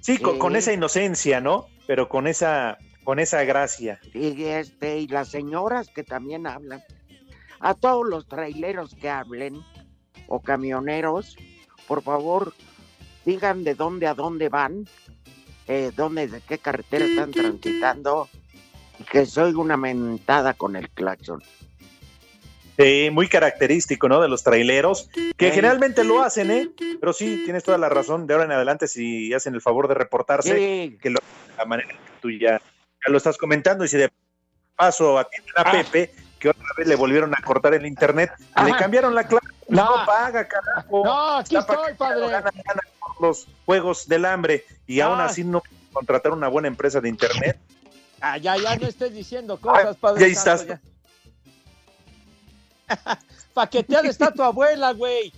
Sí, 0.00 0.18
con, 0.18 0.34
Sí. 0.34 0.38
con 0.38 0.56
esa 0.56 0.72
inocencia, 0.72 1.40
¿no? 1.40 1.66
Pero 1.86 2.08
con 2.08 2.26
esa, 2.26 2.78
con 3.04 3.18
esa 3.18 3.44
gracia. 3.44 4.00
y 4.12 4.44
este, 4.44 4.98
y 4.98 5.06
las 5.08 5.28
señoras 5.28 5.88
que 5.88 6.04
también 6.04 6.46
hablan, 6.46 6.82
a 7.60 7.74
todos 7.74 8.06
los 8.06 8.28
traileros 8.28 8.94
que 8.94 9.08
hablen 9.08 9.60
o 10.28 10.40
camioneros, 10.40 11.36
por 11.88 12.02
favor, 12.02 12.52
digan 13.24 13.64
de 13.64 13.74
dónde 13.74 14.06
a 14.06 14.14
dónde 14.14 14.48
van, 14.48 14.86
eh, 15.66 15.90
dónde, 15.96 16.28
de 16.28 16.40
qué 16.40 16.58
carretera 16.58 17.04
están 17.04 17.30
transitando, 17.30 18.28
y 18.98 19.04
que 19.04 19.26
soy 19.26 19.52
una 19.54 19.76
mentada 19.76 20.54
con 20.54 20.76
el 20.76 20.88
claxon. 20.90 21.42
Sí, 22.78 23.08
muy 23.10 23.28
característico, 23.28 24.08
¿no? 24.08 24.20
De 24.20 24.28
los 24.28 24.44
traileros, 24.44 25.10
que 25.36 25.50
generalmente 25.50 26.04
lo 26.04 26.22
hacen, 26.22 26.50
¿eh? 26.52 26.70
Pero 27.00 27.12
sí, 27.12 27.42
tienes 27.44 27.64
toda 27.64 27.76
la 27.76 27.88
razón. 27.88 28.26
De 28.28 28.34
ahora 28.34 28.46
en 28.46 28.52
adelante, 28.52 28.86
si 28.86 29.34
hacen 29.34 29.54
el 29.54 29.60
favor 29.60 29.88
de 29.88 29.94
reportarse, 29.94 30.54
Sí. 30.56 30.98
que 31.02 31.10
lo 31.10 31.18
hagan 31.18 31.48
de 31.50 31.56
la 31.56 31.64
manera 31.64 31.88
que 31.88 31.96
tú 32.22 32.30
ya, 32.30 32.52
ya 32.60 33.10
lo 33.10 33.16
estás 33.16 33.36
comentando. 33.36 33.84
Y 33.84 33.88
si 33.88 33.96
de 33.96 34.10
paso 34.76 35.18
atienden 35.18 35.54
Ah. 35.56 35.62
a 35.62 35.72
Pepe, 35.72 36.12
que 36.38 36.48
otra 36.50 36.64
vez 36.76 36.86
le 36.86 36.96
volvieron 36.96 37.34
a 37.34 37.42
cortar 37.42 37.74
el 37.74 37.84
internet, 37.86 38.30
le 38.64 38.76
cambiaron 38.76 39.14
la 39.14 39.24
clave. 39.24 39.46
No, 39.68 39.98
No. 39.98 40.06
paga, 40.06 40.46
carajo. 40.46 41.04
No, 41.04 41.36
aquí 41.38 41.56
Está 41.56 41.74
estoy, 41.74 41.94
padre. 41.94 42.20
Gana, 42.28 42.50
gana 42.64 42.80
por 43.00 43.20
los 43.20 43.46
juegos 43.66 44.06
del 44.08 44.24
hambre 44.24 44.64
y 44.86 45.00
aún 45.00 45.20
Ah. 45.20 45.24
así 45.26 45.44
no 45.44 45.62
contratar 45.92 46.32
una 46.32 46.48
buena 46.48 46.68
empresa 46.68 47.00
de 47.00 47.08
internet. 47.08 47.58
Ah, 48.20 48.36
ya, 48.36 48.56
ya 48.56 48.74
no 48.74 48.88
estés 48.88 49.14
diciendo 49.14 49.58
cosas, 49.60 49.96
padre. 49.96 50.22
ya 50.22 50.26
estás. 50.26 50.66
ya. 50.66 50.80
Paqueteada 53.54 54.08
está 54.08 54.32
tu 54.32 54.42
abuela, 54.42 54.92
güey. 54.92 55.32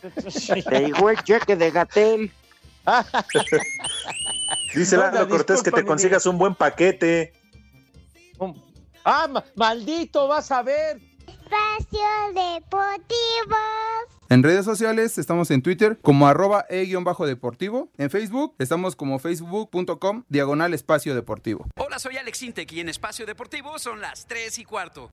Te 0.00 0.76
el 0.86 0.94
cheque 1.24 1.56
de 1.56 1.70
Gatel. 1.72 2.32
Dice 4.74 4.96
Lalo 4.96 5.28
Cortés 5.28 5.62
que 5.64 5.72
te 5.72 5.84
consigas 5.84 6.24
un 6.26 6.38
buen 6.38 6.54
paquete. 6.54 7.32
Ah, 9.04 9.26
ma- 9.28 9.44
maldito, 9.56 10.28
vas 10.28 10.50
a 10.50 10.62
ver. 10.62 11.00
Espacio 11.26 12.00
Deportivo. 12.34 13.56
En 14.28 14.42
redes 14.42 14.64
sociales 14.64 15.18
estamos 15.18 15.50
en 15.50 15.60
Twitter 15.62 15.98
como 16.00 16.26
arroba 16.26 16.64
e-deportivo. 16.70 17.90
En 17.98 18.08
Facebook 18.10 18.54
estamos 18.58 18.96
como 18.96 19.18
facebook.com 19.18 20.24
diagonal 20.28 20.72
espacio 20.72 21.14
deportivo. 21.14 21.66
Hola, 21.76 21.98
soy 21.98 22.16
Alex 22.16 22.42
Intec 22.42 22.72
y 22.72 22.80
en 22.80 22.88
Espacio 22.88 23.26
Deportivo 23.26 23.78
son 23.78 24.00
las 24.00 24.26
3 24.26 24.58
y 24.58 24.64
cuarto. 24.64 25.10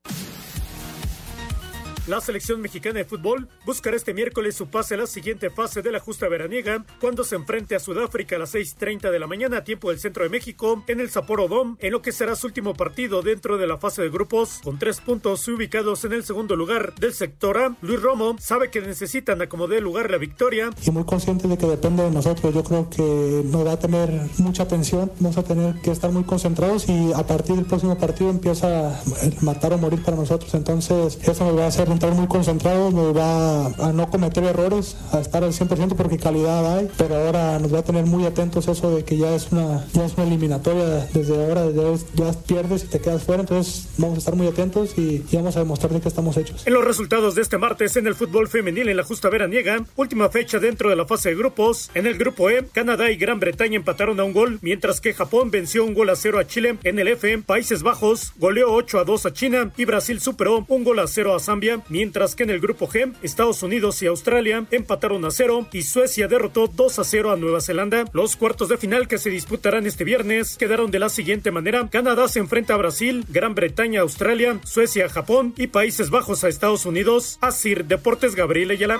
La 2.10 2.22
selección 2.22 2.60
mexicana 2.60 2.98
de 2.98 3.06
fútbol 3.06 3.48
buscará 3.68 3.96
este 3.96 4.16
miércoles 4.16 4.56
su 4.56 4.66
pase 4.66 4.96
a 4.96 4.98
la 4.98 5.06
siguiente 5.06 5.52
fase 5.52 5.84
de 5.84 5.92
la 5.92 6.00
justa 6.00 6.28
veraniega 6.28 6.84
cuando 7.00 7.24
se 7.24 7.36
enfrente 7.36 7.76
a 7.76 7.80
Sudáfrica 7.80 8.36
a 8.36 8.40
las 8.40 8.56
6.30 8.56 9.12
de 9.12 9.20
la 9.20 9.28
mañana 9.28 9.58
a 9.58 9.64
tiempo 9.64 9.92
del 9.92 10.00
centro 10.00 10.24
de 10.24 10.32
México 10.32 10.84
en 10.88 11.02
el 11.02 11.12
Sapporo 11.12 11.48
Dome 11.48 11.76
en 11.78 11.92
lo 11.92 12.02
que 12.02 12.12
será 12.12 12.36
su 12.36 12.48
último 12.48 12.74
partido 12.74 13.22
dentro 13.22 13.60
de 13.60 13.68
la 13.68 13.78
fase 13.78 14.02
de 14.02 14.10
grupos 14.10 14.60
con 14.64 14.80
tres 14.80 15.02
puntos 15.02 15.48
ubicados 15.48 16.04
en 16.04 16.14
el 16.14 16.24
segundo 16.24 16.56
lugar 16.56 16.96
del 16.96 17.14
sector 17.14 17.60
A. 17.60 17.78
Luis 17.84 18.02
Romo 18.02 18.36
sabe 18.40 18.72
que 18.72 18.82
necesitan 18.82 19.40
acomodar 19.44 19.80
lugar 19.80 20.10
la 20.10 20.18
victoria 20.18 20.72
y 20.84 20.90
muy 20.90 21.04
consciente 21.04 21.48
de 21.48 21.60
que 21.60 21.68
depende 21.68 22.02
de 22.02 22.10
nosotros. 22.10 22.56
Yo 22.56 22.64
creo 22.64 22.90
que 22.90 23.44
nos 23.46 23.68
va 23.68 23.74
a 23.74 23.80
tener 23.80 24.10
mucha 24.40 24.64
atención, 24.64 25.12
vamos 25.20 25.38
a 25.38 25.44
tener 25.44 25.76
que 25.82 25.92
estar 25.92 26.12
muy 26.12 26.24
concentrados 26.24 26.90
y 26.90 27.14
a 27.14 27.22
partir 27.28 27.56
del 27.56 27.66
próximo 27.66 27.96
partido 28.00 28.32
empieza 28.32 29.00
el 29.22 29.36
matar 29.42 29.74
o 29.74 29.78
morir 29.78 30.02
para 30.02 30.18
nosotros. 30.18 30.52
Entonces 30.56 31.20
eso 31.22 31.46
nos 31.46 31.56
va 31.56 31.66
a 31.66 31.68
hacer 31.68 31.88
entrar 32.00 32.14
muy 32.14 32.28
concentrados, 32.28 32.94
nos 32.94 33.14
va 33.14 33.66
a 33.66 33.92
no 33.92 34.10
cometer 34.10 34.42
errores, 34.46 34.96
a 35.12 35.20
estar 35.20 35.44
al 35.44 35.52
100% 35.52 35.98
porque 35.98 36.18
calidad 36.18 36.78
hay, 36.78 36.90
pero 36.98 37.18
ahora 37.18 37.60
nos 37.60 37.74
va 37.74 37.80
a 37.80 37.84
tener 37.84 38.06
muy 38.06 38.26
atentos 38.26 38.70
eso 38.70 38.96
de 38.96 39.04
que 39.04 39.18
ya 39.18 39.36
es 39.36 39.52
una, 39.52 39.86
ya 39.92 40.06
es 40.06 40.14
una 40.14 40.24
eliminatoria, 40.24 41.06
desde 41.14 41.36
ahora 41.36 41.66
ya 42.14 42.32
pierdes 42.48 42.86
y 42.86 42.88
te 42.88 43.02
quedas 43.02 43.24
fuera, 43.24 43.42
entonces 43.42 43.90
vamos 43.98 44.16
a 44.16 44.20
estar 44.20 44.34
muy 44.34 44.48
atentos 44.48 44.98
y, 44.98 45.26
y 45.30 45.36
vamos 45.36 45.58
a 45.58 45.60
demostrar 45.60 45.92
de 45.92 46.00
que 46.00 46.08
estamos 46.08 46.38
hechos. 46.38 46.66
En 46.66 46.74
los 46.74 46.86
resultados 46.86 47.36
de 47.36 47.42
este 47.42 47.58
martes 47.58 47.98
en 47.98 48.08
el 48.08 48.16
fútbol 48.16 48.48
femenil 48.48 48.88
en 48.88 48.96
la 48.96 49.04
justa 49.04 49.28
veraniega, 49.28 49.84
última 49.98 50.30
fecha 50.30 50.60
dentro 50.60 50.90
de 50.90 50.96
la 50.96 51.06
fase 51.06 51.30
de 51.30 51.36
grupos, 51.36 51.92
en 51.96 52.08
el 52.08 52.18
grupo 52.18 52.50
E, 52.50 52.66
Canadá 52.72 53.12
y 53.12 53.18
Gran 53.18 53.42
Bretaña 53.42 53.76
empataron 53.76 54.22
a 54.22 54.24
un 54.24 54.32
gol, 54.32 54.60
mientras 54.62 55.02
que 55.02 55.14
Japón 55.14 55.52
venció 55.52 55.84
un 55.84 55.94
gol 55.94 56.10
a 56.10 56.16
cero 56.16 56.40
a 56.40 56.48
Chile. 56.48 56.78
En 56.84 56.98
el 56.98 57.10
F, 57.10 57.40
Países 57.40 57.84
Bajos 57.84 58.32
goleó 58.38 58.72
8 58.72 59.00
a 59.00 59.04
2 59.04 59.26
a 59.26 59.34
China 59.34 59.72
y 59.76 59.84
Brasil 59.84 60.22
superó 60.22 60.66
un 60.68 60.84
gol 60.84 61.00
a 61.00 61.08
cero 61.08 61.36
a 61.36 61.40
Zambia, 61.40 61.82
mientras 61.90 62.36
que 62.36 62.44
en 62.44 62.50
el 62.50 62.60
grupo 62.60 62.88
G, 62.88 63.14
Estados 63.22 63.64
Unidos 63.64 64.02
y 64.02 64.08
Australia 64.08 64.66
empataron 64.72 65.26
a 65.26 65.32
cero 65.32 65.68
y 65.72 65.84
Suecia 65.84 66.28
derrotó 66.28 66.68
2 66.68 67.00
a 67.00 67.04
0 67.04 67.32
a 67.32 67.36
Nueva 67.36 67.62
Zelanda. 67.62 68.06
Los 68.14 68.36
cuartos 68.36 68.70
de 68.70 68.78
final 68.78 69.08
que 69.08 69.18
se 69.18 69.30
disputarán 69.30 69.86
este 69.86 70.04
viernes 70.04 70.58
quedaron 70.58 70.92
de 70.92 71.00
la 71.00 71.10
siguiente 71.10 71.52
manera: 71.52 71.88
Canadá 71.90 72.28
se 72.28 72.40
enfrenta 72.40 72.74
a 72.74 72.78
Brasil, 72.78 73.26
Gran 73.30 73.56
Bretaña 73.56 74.02
Australia, 74.02 74.60
Suecia 74.64 75.06
a 75.06 75.10
Japón 75.10 75.54
y 75.58 75.68
Países 75.68 76.10
Bajos 76.10 76.44
a 76.44 76.50
Estados 76.50 76.86
Unidos. 76.86 77.38
Asir 77.42 77.86
Deportes 77.86 78.36
Gabriel 78.36 78.72
Ayala. 78.72 79.00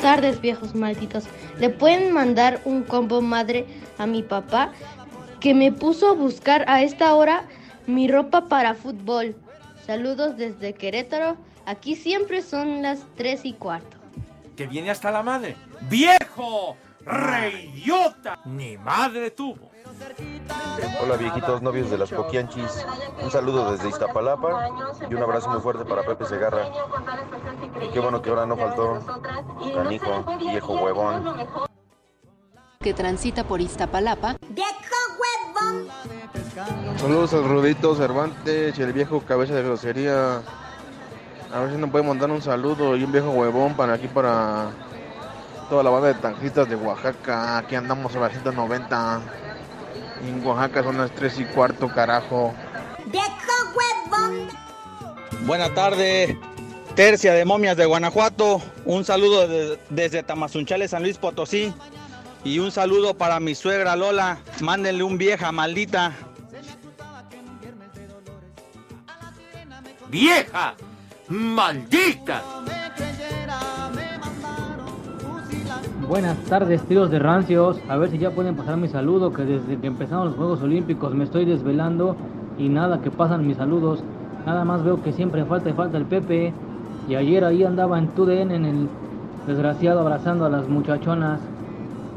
Tardes, 0.00 0.40
viejos 0.40 0.74
malditos. 0.74 1.24
¿Le 1.58 1.70
pueden 1.70 2.12
mandar 2.12 2.60
un 2.64 2.82
combo 2.82 3.20
madre 3.20 3.66
a 3.98 4.06
mi 4.06 4.22
papá 4.22 4.72
que 5.40 5.54
me 5.54 5.72
puso 5.72 6.08
a 6.08 6.14
buscar 6.14 6.64
a 6.68 6.82
esta 6.82 7.14
hora 7.14 7.44
mi 7.86 8.08
ropa 8.08 8.48
para 8.48 8.74
fútbol? 8.74 9.36
Saludos 9.86 10.36
desde 10.36 10.74
Querétaro. 10.74 11.36
Aquí 11.66 11.94
siempre 11.94 12.42
son 12.42 12.82
las 12.82 13.04
3 13.16 13.44
y 13.44 13.52
cuarto. 13.52 13.96
Que 14.56 14.66
viene 14.66 14.90
hasta 14.90 15.10
la 15.10 15.22
madre. 15.22 15.56
¡Viejo! 15.88 16.76
¡Reyota! 17.04 18.40
Ni 18.44 18.76
madre 18.76 19.30
tuvo. 19.30 19.70
Hola 21.02 21.16
viejitos 21.16 21.62
novios 21.62 21.90
de 21.90 21.98
las 21.98 22.10
Coquianchis. 22.10 22.86
Un 23.22 23.30
saludo 23.30 23.72
desde 23.72 23.88
Iztapalapa 23.88 24.68
y 25.08 25.14
un 25.14 25.22
abrazo 25.22 25.50
muy 25.50 25.60
fuerte 25.60 25.84
para 25.84 26.02
Pepe 26.02 26.24
Segarra. 26.26 26.68
Y 27.82 27.88
qué 27.88 28.00
bueno 28.00 28.20
que 28.20 28.30
ahora 28.30 28.46
no 28.46 28.56
faltó 28.56 29.00
canijo, 29.74 30.24
viejo 30.38 30.74
huevón. 30.74 31.46
Que 32.80 32.94
transita 32.94 33.44
por 33.44 33.60
Iztapalapa. 33.60 34.36
¡Viejo 34.48 34.96
huevón! 35.18 35.88
Saludos 36.98 37.34
al 37.34 37.44
Rudito 37.44 37.94
Cervantes 37.94 38.78
y 38.78 38.82
el 38.82 38.92
viejo 38.92 39.20
cabeza 39.20 39.54
de 39.54 39.62
grosería. 39.62 40.42
A 41.52 41.60
ver 41.60 41.72
si 41.72 41.76
nos 41.76 41.90
puede 41.90 42.06
mandar 42.06 42.30
un 42.30 42.40
saludo 42.40 42.96
y 42.96 43.04
un 43.04 43.12
viejo 43.12 43.30
huevón 43.30 43.74
para 43.74 43.94
aquí 43.94 44.08
para 44.08 44.70
toda 45.68 45.82
la 45.82 45.90
banda 45.90 46.08
de 46.08 46.14
tanquistas 46.14 46.68
de 46.68 46.76
Oaxaca. 46.76 47.58
Aquí 47.58 47.74
andamos 47.74 48.14
a 48.14 48.20
la 48.20 48.30
190. 48.30 49.20
En 50.22 50.46
Oaxaca 50.46 50.82
son 50.82 50.98
las 50.98 51.10
3 51.12 51.40
y 51.40 51.44
cuarto, 51.46 51.88
carajo. 51.88 52.54
Buenas 55.46 55.74
tardes, 55.74 56.36
Tercia 56.94 57.32
de 57.32 57.44
Momias 57.44 57.76
de 57.76 57.86
Guanajuato. 57.86 58.60
Un 58.84 59.04
saludo 59.04 59.48
desde 59.88 60.22
Tamazunchales, 60.22 60.90
San 60.90 61.02
Luis 61.02 61.18
Potosí. 61.18 61.72
Y 62.44 62.58
un 62.58 62.70
saludo 62.70 63.14
para 63.14 63.40
mi 63.40 63.54
suegra 63.54 63.96
Lola. 63.96 64.38
Mándenle 64.60 65.02
un 65.02 65.18
vieja 65.18 65.52
maldita. 65.52 66.12
¡Vieja! 70.08 70.74
¡Maldita! 71.28 72.42
Buenas 76.10 76.38
tardes, 76.38 76.82
tíos 76.88 77.08
de 77.08 77.20
rancios. 77.20 77.80
A 77.88 77.96
ver 77.96 78.10
si 78.10 78.18
ya 78.18 78.32
pueden 78.32 78.56
pasar 78.56 78.76
mi 78.76 78.88
saludo, 78.88 79.32
que 79.32 79.44
desde 79.44 79.78
que 79.78 79.86
empezaron 79.86 80.26
los 80.26 80.34
Juegos 80.34 80.60
Olímpicos 80.60 81.14
me 81.14 81.22
estoy 81.22 81.44
desvelando 81.44 82.16
y 82.58 82.68
nada 82.68 83.00
que 83.00 83.12
pasan 83.12 83.46
mis 83.46 83.58
saludos. 83.58 84.02
Nada 84.44 84.64
más 84.64 84.82
veo 84.82 85.00
que 85.04 85.12
siempre 85.12 85.44
falta 85.44 85.70
y 85.70 85.72
falta 85.72 85.98
el 85.98 86.06
Pepe. 86.06 86.52
Y 87.08 87.14
ayer 87.14 87.44
ahí 87.44 87.62
andaba 87.62 87.96
en 87.96 88.08
TUDN 88.08 88.50
en 88.50 88.64
el 88.64 88.88
desgraciado 89.46 90.00
abrazando 90.00 90.44
a 90.46 90.48
las 90.48 90.66
muchachonas. 90.66 91.38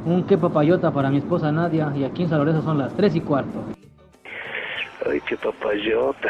Un 0.08 0.24
qué 0.24 0.40
papayota 0.40 0.90
para 0.90 1.12
mi 1.12 1.18
esposa 1.18 1.52
Nadia. 1.52 1.94
Y 1.96 2.04
aquí 2.04 2.24
en 2.24 2.30
San 2.30 2.64
son 2.64 2.80
las 2.80 2.94
3 2.96 3.16
y 3.16 3.22
cuarto. 3.22 3.60
Ay, 5.08 5.22
qué 5.22 5.38
papayota. 5.38 6.30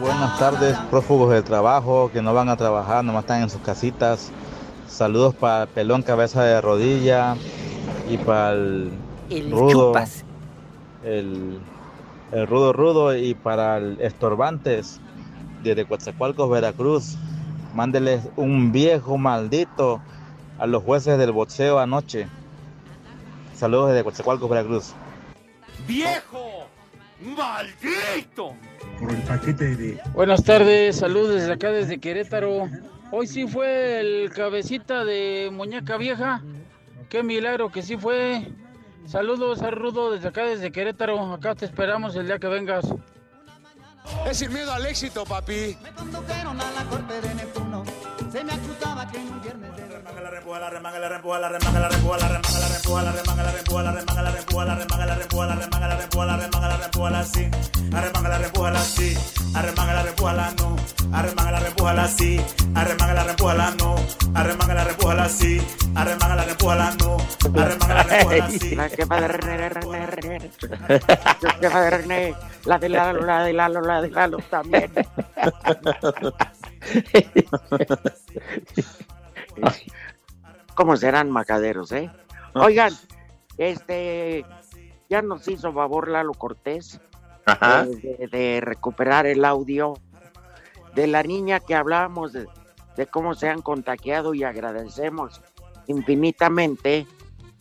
Buenas 0.00 0.38
tardes, 0.38 0.78
prófugos 0.88 1.32
del 1.32 1.42
trabajo 1.42 2.12
que 2.12 2.22
no 2.22 2.32
van 2.32 2.48
a 2.48 2.56
trabajar, 2.56 3.04
nomás 3.04 3.24
están 3.24 3.42
en 3.42 3.50
sus 3.50 3.60
casitas. 3.60 4.30
Saludos 4.88 5.34
para 5.34 5.64
el 5.64 5.68
pelón 5.68 6.02
cabeza 6.02 6.42
de 6.42 6.60
rodilla 6.60 7.36
y 8.10 8.16
para 8.16 8.52
el, 8.52 8.90
rudo. 9.50 9.92
El, 11.04 11.60
el, 12.32 12.46
rudo 12.46 12.72
rudo 12.72 13.16
y 13.16 13.34
para 13.34 13.76
el 13.76 14.00
estorbantes 14.00 15.00
desde 15.62 15.84
Coatzacoalcos, 15.84 16.50
Veracruz. 16.50 17.16
Mándeles 17.74 18.22
un 18.36 18.72
viejo 18.72 19.18
maldito 19.18 20.00
a 20.58 20.66
los 20.66 20.82
jueces 20.82 21.18
del 21.18 21.32
boxeo 21.32 21.78
anoche. 21.78 22.26
Saludos 23.54 23.90
desde 23.90 24.04
Coatzacoalcos, 24.04 24.48
Veracruz. 24.48 24.94
¡Viejo! 25.86 26.66
¡Maldito! 27.20 28.54
Por 28.98 29.10
el 29.10 29.22
paquete 29.22 29.76
de... 29.76 30.00
Buenas 30.14 30.42
tardes, 30.42 30.96
saludos 30.96 31.34
desde 31.34 31.52
acá, 31.52 31.70
desde 31.70 31.98
Querétaro. 31.98 32.68
Hoy 33.10 33.26
sí 33.26 33.46
fue 33.46 34.00
el 34.00 34.30
cabecita 34.30 35.04
de 35.04 35.48
muñeca 35.50 35.96
vieja. 35.96 36.42
Qué 37.08 37.22
milagro 37.22 37.70
que 37.70 37.82
sí 37.82 37.96
fue. 37.96 38.52
Saludos 39.06 39.62
a 39.62 39.70
Rudo 39.70 40.12
desde 40.12 40.28
acá, 40.28 40.44
desde 40.44 40.70
Querétaro. 40.70 41.32
Acá 41.32 41.54
te 41.54 41.64
esperamos 41.64 42.14
el 42.16 42.26
día 42.26 42.38
que 42.38 42.48
vengas. 42.48 42.84
Es 44.26 44.38
sin 44.38 44.52
miedo 44.52 44.72
al 44.72 44.84
éxito, 44.84 45.24
papi. 45.24 45.76
Me 45.82 45.90
condujeron 45.92 46.60
a 46.60 46.70
la 46.72 46.84
corte 46.84 47.20
de 47.20 47.34
Neptuno. 47.34 47.82
Se 48.30 48.44
me 48.44 48.52
acusaba 48.52 49.10
que 49.10 49.18
en 49.18 49.32
un 49.32 49.40
viernes 49.40 49.76
de 49.76 49.87
la 50.22 50.30
rempuja, 50.30 50.58
la 50.58 50.70
remanga, 50.70 50.98
la 50.98 51.08
rempuja, 51.08 51.38
la 51.38 51.48
remanga, 51.48 51.80
la 51.80 51.88
rempuja, 51.88 52.18
la 52.18 52.28
remanga, 52.28 52.58
la 52.58 52.68
rempuja, 52.68 53.02
la 53.02 53.12
remanga, 53.12 53.42
la 53.42 53.50
rempuja, 53.52 53.82
la 53.82 53.92
remanga, 53.92 54.22
la 54.22 54.30
rempuja, 54.32 54.64
la 54.64 54.74
remanga, 54.74 55.06
la 55.06 55.14
rempuja, 55.16 55.46
la 55.46 55.56
remanga, 55.56 55.88
la 55.88 55.96
rempuja, 55.96 56.26
la 56.26 56.36
remanga, 56.36 56.68
la 56.68 56.76
rempuja, 56.78 57.10
la 57.10 57.24
sí. 57.24 57.50
Arremanga, 57.94 58.28
la 58.28 58.38
rempuja, 58.38 58.70
la 58.70 58.80
sí. 58.80 59.18
Arremanga, 59.54 59.94
la 59.94 60.02
rempuja, 60.02 60.32
la 60.32 60.50
no. 60.52 60.76
Arremanga, 61.12 61.50
la 61.50 61.60
rempuja, 61.60 61.94
la 61.94 62.08
sí. 62.08 62.40
Arremanga, 62.74 63.14
la 63.14 63.24
rempuja, 63.24 63.54
la 63.54 63.70
no. 63.70 63.96
Arremanga, 64.34 64.74
la 64.74 64.84
rempuja, 64.84 65.14
la 65.14 65.28
sí. 65.28 65.62
Arremanga, 65.94 66.36
la 66.36 66.44
rempuja, 66.44 66.74
la 66.74 66.94
no. 66.94 67.16
Arremanga, 67.60 67.94
la 67.94 68.02
rempuja, 68.02 68.36
la 68.36 68.50
sí. 68.50 68.74
La 68.74 68.88
jefa 68.88 69.20
de 69.20 69.28
René, 69.28 69.68
René, 69.68 70.06
René. 70.06 70.50
La 71.40 71.52
jefa 71.60 71.80
de 71.80 71.90
René. 71.90 72.34
La 72.64 72.78
de 72.78 72.88
Lalo, 72.88 73.24
la 73.24 73.44
de 73.44 73.52
Lalo, 73.52 73.80
la 73.80 74.02
de 74.02 74.10
Lalo 74.10 74.38
también. 74.50 74.92
¿Cómo 80.78 80.96
serán 80.96 81.28
macaderos, 81.32 81.90
eh? 81.90 82.08
Oigan, 82.54 82.92
este, 83.56 84.46
ya 85.10 85.22
nos 85.22 85.48
hizo 85.48 85.72
favor 85.72 86.06
Lalo 86.06 86.34
Cortés 86.34 87.00
de, 88.00 88.28
de, 88.30 88.60
recuperar 88.60 89.26
el 89.26 89.44
audio 89.44 89.94
de 90.94 91.08
la 91.08 91.24
niña 91.24 91.58
que 91.58 91.74
hablábamos 91.74 92.32
de, 92.32 92.46
de, 92.96 93.06
cómo 93.08 93.34
se 93.34 93.48
han 93.48 93.60
contagiado 93.60 94.34
y 94.34 94.44
agradecemos 94.44 95.42
infinitamente 95.88 97.08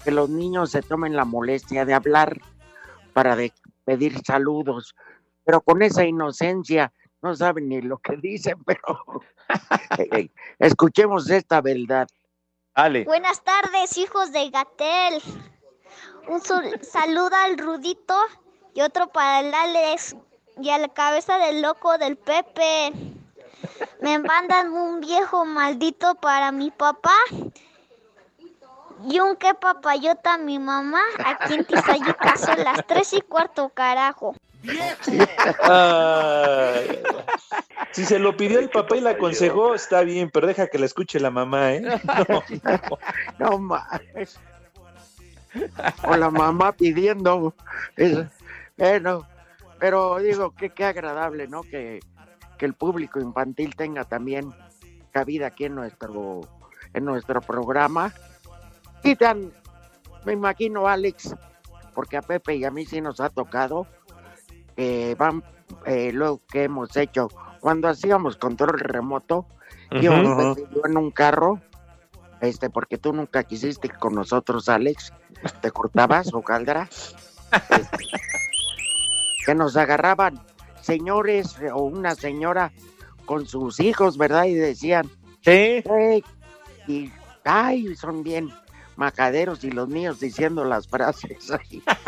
que 0.04 0.12
los 0.12 0.30
niños 0.30 0.70
se 0.70 0.84
tomen 0.84 1.16
la 1.16 1.26
molestia 1.26 1.86
de 1.86 1.96
hablar 1.96 2.40
para 3.14 3.36
de, 3.36 3.52
pedir 3.84 4.22
saludos, 4.24 4.96
pero 5.44 5.62
con 5.62 5.82
esa 5.82 6.06
inocencia 6.06 6.94
no 7.24 7.36
saben 7.36 7.68
ni 7.68 7.82
lo 7.82 7.98
que 7.98 8.16
dicen, 8.18 8.64
pero 8.64 9.24
escuchemos 10.60 11.28
esta 11.32 11.62
verdad. 11.62 12.08
Ale. 12.78 13.06
Buenas 13.06 13.42
tardes, 13.42 13.98
hijos 13.98 14.32
de 14.32 14.52
Gatel. 14.52 15.20
Un 16.28 16.40
saludo 16.84 17.36
al 17.36 17.58
Rudito 17.58 18.14
y 18.76 18.82
otro 18.82 19.08
para 19.08 19.40
el 19.40 19.52
Alex 19.52 20.16
y 20.62 20.70
a 20.70 20.78
la 20.78 20.88
cabeza 20.88 21.40
del 21.40 21.64
loco 21.64 21.98
del 21.98 22.18
Pepe. 22.18 22.92
Me 24.00 24.20
mandan 24.20 24.72
un 24.74 25.00
viejo 25.00 25.44
maldito 25.44 26.14
para 26.22 26.52
mi 26.52 26.70
papá 26.70 27.16
y 29.10 29.22
un 29.22 29.36
que 29.38 29.56
papayota 29.56 30.36
a 30.36 30.38
mi 30.38 30.60
mamá 30.60 31.02
aquí 31.26 31.56
en 31.56 31.66
Tizayuca 31.66 32.38
son 32.38 32.64
las 32.64 32.86
tres 32.86 33.12
y 33.14 33.22
cuarto, 33.22 33.70
carajo. 33.70 34.36
Si 37.92 38.06
se 38.06 38.20
lo 38.20 38.36
pidió 38.38 38.60
el 38.60 38.70
papá 38.70 38.98
y 38.98 39.02
la 39.02 39.12
aconsejó, 39.12 39.76
está 39.76 40.02
bien, 40.02 40.30
pero 40.32 40.48
deja 40.48 40.68
que 40.68 40.80
la 40.80 40.86
escuche 40.86 41.20
la 41.20 41.32
mamá, 41.32 41.74
¿eh? 41.74 41.82
No, 43.40 43.60
no, 43.60 43.78
o 46.04 46.16
la 46.16 46.30
mamá 46.30 46.72
pidiendo. 46.74 47.54
Bueno, 48.78 49.28
pero 49.80 50.20
digo 50.20 50.52
que 50.52 50.70
qué 50.70 50.86
agradable, 50.86 51.48
¿no? 51.48 51.62
Que, 51.62 52.00
que 52.58 52.66
el 52.66 52.74
público 52.74 53.20
infantil 53.20 53.76
tenga 53.76 54.04
también 54.04 54.54
cabida 55.12 55.48
aquí 55.48 55.66
en 55.66 55.76
nuestro, 55.76 56.42
en 56.94 57.06
nuestro 57.06 57.42
programa. 57.42 58.14
Y 59.04 59.16
tan, 59.16 59.52
me 60.26 60.34
imagino, 60.34 60.88
Alex, 60.88 61.36
porque 61.94 62.18
a 62.18 62.22
Pepe 62.22 62.56
y 62.56 62.66
a 62.66 62.72
mí 62.72 62.86
sí 62.86 63.02
nos 63.02 63.20
ha 63.20 63.30
tocado, 63.30 63.88
que 64.78 65.16
van, 65.16 65.44
eh, 65.86 66.12
lo 66.14 66.40
que 66.48 66.66
hemos 66.66 66.96
hecho, 66.96 67.30
cuando 67.60 67.90
hacíamos 67.90 68.38
control 68.38 68.80
remoto, 68.80 69.48
Ujú. 69.92 70.04
íbamos 70.04 70.56
Pepe 70.56 70.68
y 70.72 70.76
yo 70.76 70.82
en 70.86 70.98
un 70.98 71.12
carro, 71.12 71.60
este, 72.40 72.70
porque 72.70 73.00
tú 73.00 73.12
nunca 73.12 73.44
quisiste 73.44 73.88
ir 73.88 73.96
con 73.96 74.14
nosotros, 74.14 74.70
Alex, 74.70 75.12
te 75.62 75.72
cortabas 75.72 76.32
o 76.32 76.44
caldra, 76.44 76.88
Este, 77.70 78.06
que 79.46 79.56
nos 79.56 79.76
agarraban 79.76 80.40
señores 80.82 81.56
o 81.74 81.82
una 81.82 82.14
señora 82.14 82.72
con 83.26 83.48
sus 83.48 83.80
hijos, 83.80 84.18
¿verdad? 84.18 84.46
Y 84.46 84.54
decían, 84.54 85.10
sí, 85.42 85.84
y 86.88 87.12
ay, 87.44 87.96
son 87.96 88.22
bien 88.24 88.50
macaderos 88.96 89.64
y 89.64 89.72
los 89.72 89.90
niños 89.90 90.20
diciendo 90.20 90.64
las 90.66 90.88
frases. 90.88 91.52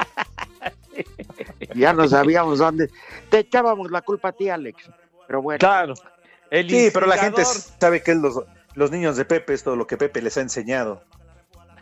ya 1.79 1.93
no 1.93 2.07
sabíamos 2.07 2.59
dónde. 2.59 2.89
Te 3.29 3.39
echábamos 3.39 3.91
la 3.91 4.01
culpa 4.01 4.29
a 4.29 4.31
ti, 4.31 4.49
Alex. 4.49 4.89
Pero 5.27 5.41
bueno. 5.41 5.59
Claro. 5.59 5.93
Sí, 6.51 6.89
pero 6.93 7.05
la 7.05 7.17
gente 7.17 7.43
sabe 7.45 8.01
que 8.01 8.15
los, 8.15 8.41
los 8.73 8.91
niños 8.91 9.17
de 9.17 9.25
Pepe 9.25 9.53
es 9.53 9.63
todo 9.63 9.75
lo 9.75 9.85
que 9.87 9.97
Pepe 9.97 10.21
les 10.21 10.37
ha 10.37 10.41
enseñado. 10.41 11.03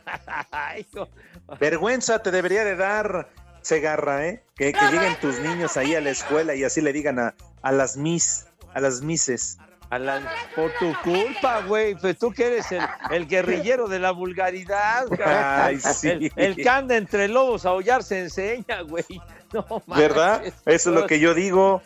Vergüenza 1.59 2.19
te 2.19 2.31
debería 2.31 2.63
de 2.63 2.75
dar, 2.75 3.29
Segarra, 3.61 4.25
¿eh? 4.27 4.43
Que, 4.55 4.71
que 4.71 4.85
lleguen 4.91 5.19
tus 5.19 5.39
niños 5.39 5.75
ahí 5.75 5.93
a 5.93 6.01
la 6.01 6.09
escuela 6.09 6.55
y 6.55 6.63
así 6.63 6.79
le 6.79 6.93
digan 6.93 7.19
a, 7.19 7.35
a 7.61 7.71
las 7.71 7.97
mis, 7.97 8.47
a 8.73 8.79
las 8.79 9.01
mises. 9.01 9.57
A 9.89 9.97
la- 9.99 10.21
por 10.55 10.71
tu 10.79 10.93
culpa, 11.03 11.61
güey. 11.61 11.95
Pues 11.95 12.17
tú 12.17 12.31
que 12.31 12.47
eres 12.47 12.71
el, 12.71 12.81
el 13.11 13.27
guerrillero 13.27 13.87
de 13.87 13.99
la 13.99 14.11
vulgaridad. 14.11 15.05
Ay, 15.25 15.79
sí. 15.79 16.09
el, 16.09 16.31
el 16.35 16.55
que 16.55 16.67
anda 16.69 16.97
entre 16.97 17.27
lobos 17.29 17.65
a 17.65 17.69
aullar 17.69 18.03
se 18.03 18.19
enseña, 18.19 18.81
güey. 18.81 19.05
No 19.53 19.65
¿Verdad? 19.87 20.41
manches. 20.41 20.53
Eso 20.65 20.89
es 20.89 20.95
lo 21.01 21.07
que 21.07 21.19
yo 21.19 21.33
digo. 21.33 21.81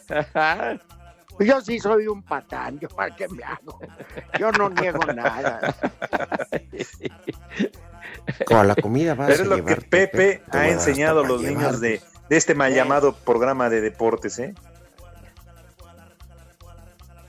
Yo 1.40 1.62
sí 1.62 1.80
soy 1.80 2.08
un 2.08 2.24
patán, 2.24 2.80
yo 2.80 2.88
para 2.90 3.16
qué 3.16 3.28
me 3.30 3.44
hago. 3.44 3.80
Yo 4.40 4.52
no 4.52 4.70
niego 4.70 5.00
nada. 5.06 5.76
Con 8.46 8.68
la 8.68 8.76
comida 8.76 9.16
vas 9.16 9.30
Pero 9.30 9.44
es 9.44 9.50
lo 9.50 9.64
que 9.66 9.76
Pepe 9.78 10.42
ha 10.52 10.68
enseñado 10.68 11.22
a 11.24 11.28
los 11.28 11.42
niños 11.42 11.80
de, 11.80 12.02
de 12.30 12.38
este 12.38 12.56
mal 12.56 12.74
llamado 12.74 13.14
programa 13.14 13.70
de 13.70 13.82
deportes, 13.82 14.40
¿eh? 14.40 14.54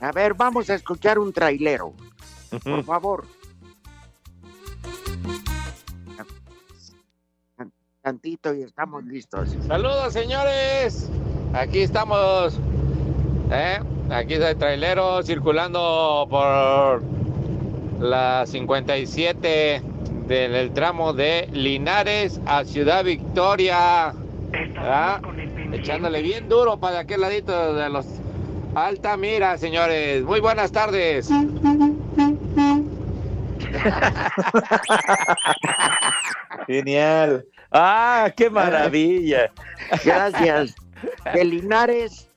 A 0.02 0.10
ver, 0.10 0.34
vamos 0.34 0.68
a 0.68 0.74
escuchar 0.74 1.16
un 1.20 1.32
trailero. 1.32 1.94
Por 2.64 2.82
favor. 2.82 3.24
Tantito 8.02 8.52
y 8.52 8.62
estamos 8.62 9.04
listos. 9.04 9.56
Saludos, 9.68 10.12
señores. 10.12 11.08
Aquí 11.54 11.82
estamos. 11.82 12.58
¿eh? 13.52 13.78
Aquí 14.10 14.34
está 14.34 14.50
el 14.50 14.58
trailero 14.58 15.22
circulando 15.22 16.26
por 16.28 17.00
la 18.00 18.44
57 18.44 19.82
del 20.26 20.54
el 20.56 20.72
tramo 20.72 21.12
de 21.12 21.48
Linares 21.52 22.40
a 22.46 22.64
Ciudad 22.64 23.04
Victoria. 23.04 24.12
¿verdad? 24.50 25.22
Echándole 25.72 26.22
bien 26.22 26.48
duro 26.48 26.80
para 26.80 26.98
aquel 26.98 27.20
ladito 27.20 27.74
de 27.74 27.88
los 27.88 28.21
Altamira, 28.74 29.58
señores. 29.58 30.22
Muy 30.24 30.40
buenas 30.40 30.72
tardes. 30.72 31.28
Genial. 36.66 37.44
Ah, 37.70 38.30
qué 38.36 38.50
maravilla. 38.50 39.50
Gracias. 40.04 40.74
De 41.32 41.44
Linares 41.44 42.28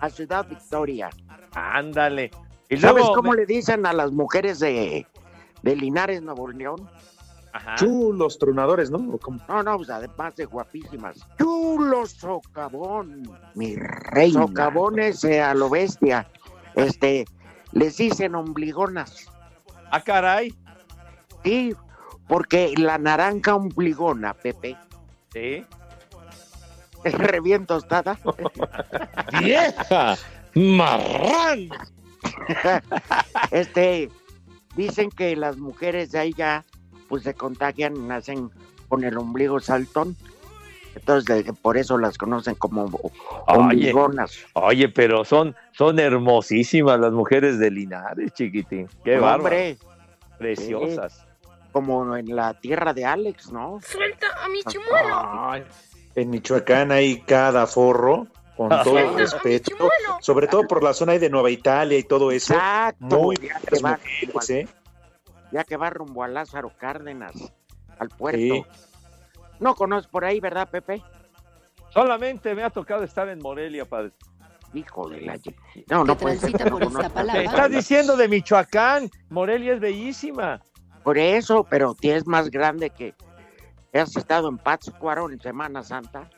a 0.00 0.10
Ciudad 0.10 0.46
Victoria. 0.48 1.10
Ándale. 1.54 2.30
Y 2.68 2.76
¿Sabes 2.78 3.02
luego 3.02 3.14
cómo 3.14 3.30
me- 3.32 3.38
le 3.38 3.46
dicen 3.46 3.86
a 3.86 3.92
las 3.92 4.10
mujeres 4.12 4.58
de, 4.58 5.06
de 5.62 5.76
Linares, 5.76 6.22
Nuevo 6.22 6.48
León? 6.48 6.88
Chulos 7.76 8.38
tronadores, 8.38 8.90
¿no? 8.90 8.98
No, 9.48 9.62
no, 9.62 9.76
pues 9.76 9.90
además 9.90 10.34
de 10.36 10.44
guapísimas. 10.46 11.26
Chulo 11.38 12.06
socavón, 12.06 13.30
mi 13.54 13.76
rey. 13.76 14.32
Socavones 14.32 15.22
eh, 15.24 15.40
a 15.42 15.54
lo 15.54 15.68
bestia. 15.68 16.26
Este, 16.74 17.26
les 17.72 17.96
dicen 17.98 18.34
ombligonas. 18.34 19.26
Ah, 19.90 20.00
caray. 20.02 20.54
Sí, 21.44 21.74
porque 22.28 22.72
la 22.76 22.98
naranja 22.98 23.54
ombligona, 23.54 24.32
Pepe, 24.34 24.76
Sí. 25.32 25.66
es 27.04 27.14
re 27.14 27.40
bien 27.40 27.66
tostada. 27.66 28.18
¡Vieja! 29.40 30.16
¡Marrán! 30.54 31.68
este, 33.50 34.10
dicen 34.76 35.10
que 35.10 35.34
las 35.36 35.56
mujeres 35.58 36.12
de 36.12 36.18
ahí 36.18 36.32
ya, 36.34 36.64
pues 37.12 37.24
se 37.24 37.34
contagian, 37.34 38.08
nacen 38.08 38.50
con 38.88 39.04
el 39.04 39.18
ombligo 39.18 39.60
saltón. 39.60 40.16
Entonces, 40.94 41.44
de- 41.44 41.52
por 41.52 41.76
eso 41.76 41.98
las 41.98 42.16
conocen 42.16 42.54
como 42.54 42.88
ombligonas. 43.46 44.38
oye, 44.54 44.88
pero 44.88 45.22
son, 45.22 45.54
son 45.72 45.98
hermosísimas 45.98 46.98
las 46.98 47.12
mujeres 47.12 47.58
de 47.58 47.70
Linares, 47.70 48.32
chiquitín. 48.32 48.88
Qué 49.04 49.18
bárbaro. 49.18 49.44
Hombre, 49.44 49.76
Preciosas. 50.38 51.26
como 51.70 52.16
en 52.16 52.34
la 52.34 52.54
tierra 52.54 52.94
de 52.94 53.04
Alex, 53.04 53.52
¿no? 53.52 53.78
Suelta 53.86 54.28
a 54.42 54.48
mi 54.48 54.62
chimuelo. 54.62 55.50
Ay, 55.50 55.64
en 56.14 56.30
Michoacán 56.30 56.92
hay 56.92 57.20
cada 57.20 57.66
forro, 57.66 58.26
con 58.56 58.70
todo 58.70 58.98
el 58.98 59.14
respeto, 59.18 59.76
sobre 60.22 60.46
todo 60.46 60.66
por 60.66 60.82
la 60.82 60.94
zona 60.94 61.12
ahí 61.12 61.18
de 61.18 61.28
Nueva 61.28 61.50
Italia 61.50 61.98
y 61.98 62.04
todo 62.04 62.30
eso. 62.30 62.54
Exacto, 62.54 63.04
Muy 63.04 63.36
va 63.84 63.98
mujeres, 63.98 64.48
¿eh? 64.48 64.66
Ya 65.52 65.64
que 65.64 65.76
va 65.76 65.90
rumbo 65.90 66.24
a 66.24 66.28
Lázaro 66.28 66.72
Cárdenas, 66.78 67.32
al 67.98 68.08
puerto. 68.08 68.38
Sí. 68.38 68.64
No 69.60 69.74
conoces 69.74 70.08
por 70.10 70.24
ahí, 70.24 70.40
¿verdad, 70.40 70.68
Pepe? 70.68 71.02
Solamente 71.90 72.54
me 72.54 72.64
ha 72.64 72.70
tocado 72.70 73.04
estar 73.04 73.28
en 73.28 73.38
Morelia, 73.38 73.84
padre. 73.84 74.12
Hijo 74.74 75.08
de 75.10 75.20
la... 75.20 75.38
No, 75.88 76.04
no 76.04 76.16
puede 76.16 76.38
ser 76.38 76.70
no 76.72 76.78
estás 77.00 77.70
diciendo 77.70 78.16
de 78.16 78.26
Michoacán. 78.28 79.10
Morelia 79.28 79.74
es 79.74 79.80
bellísima. 79.80 80.62
Por 81.04 81.18
eso, 81.18 81.66
pero 81.68 81.94
tienes 81.94 82.26
más 82.26 82.50
grande 82.50 82.88
que... 82.90 83.14
¿Has 83.92 84.16
estado 84.16 84.48
en 84.48 84.56
Pátzcuaro 84.56 85.30
en 85.30 85.38
Semana 85.38 85.82
Santa? 85.82 86.30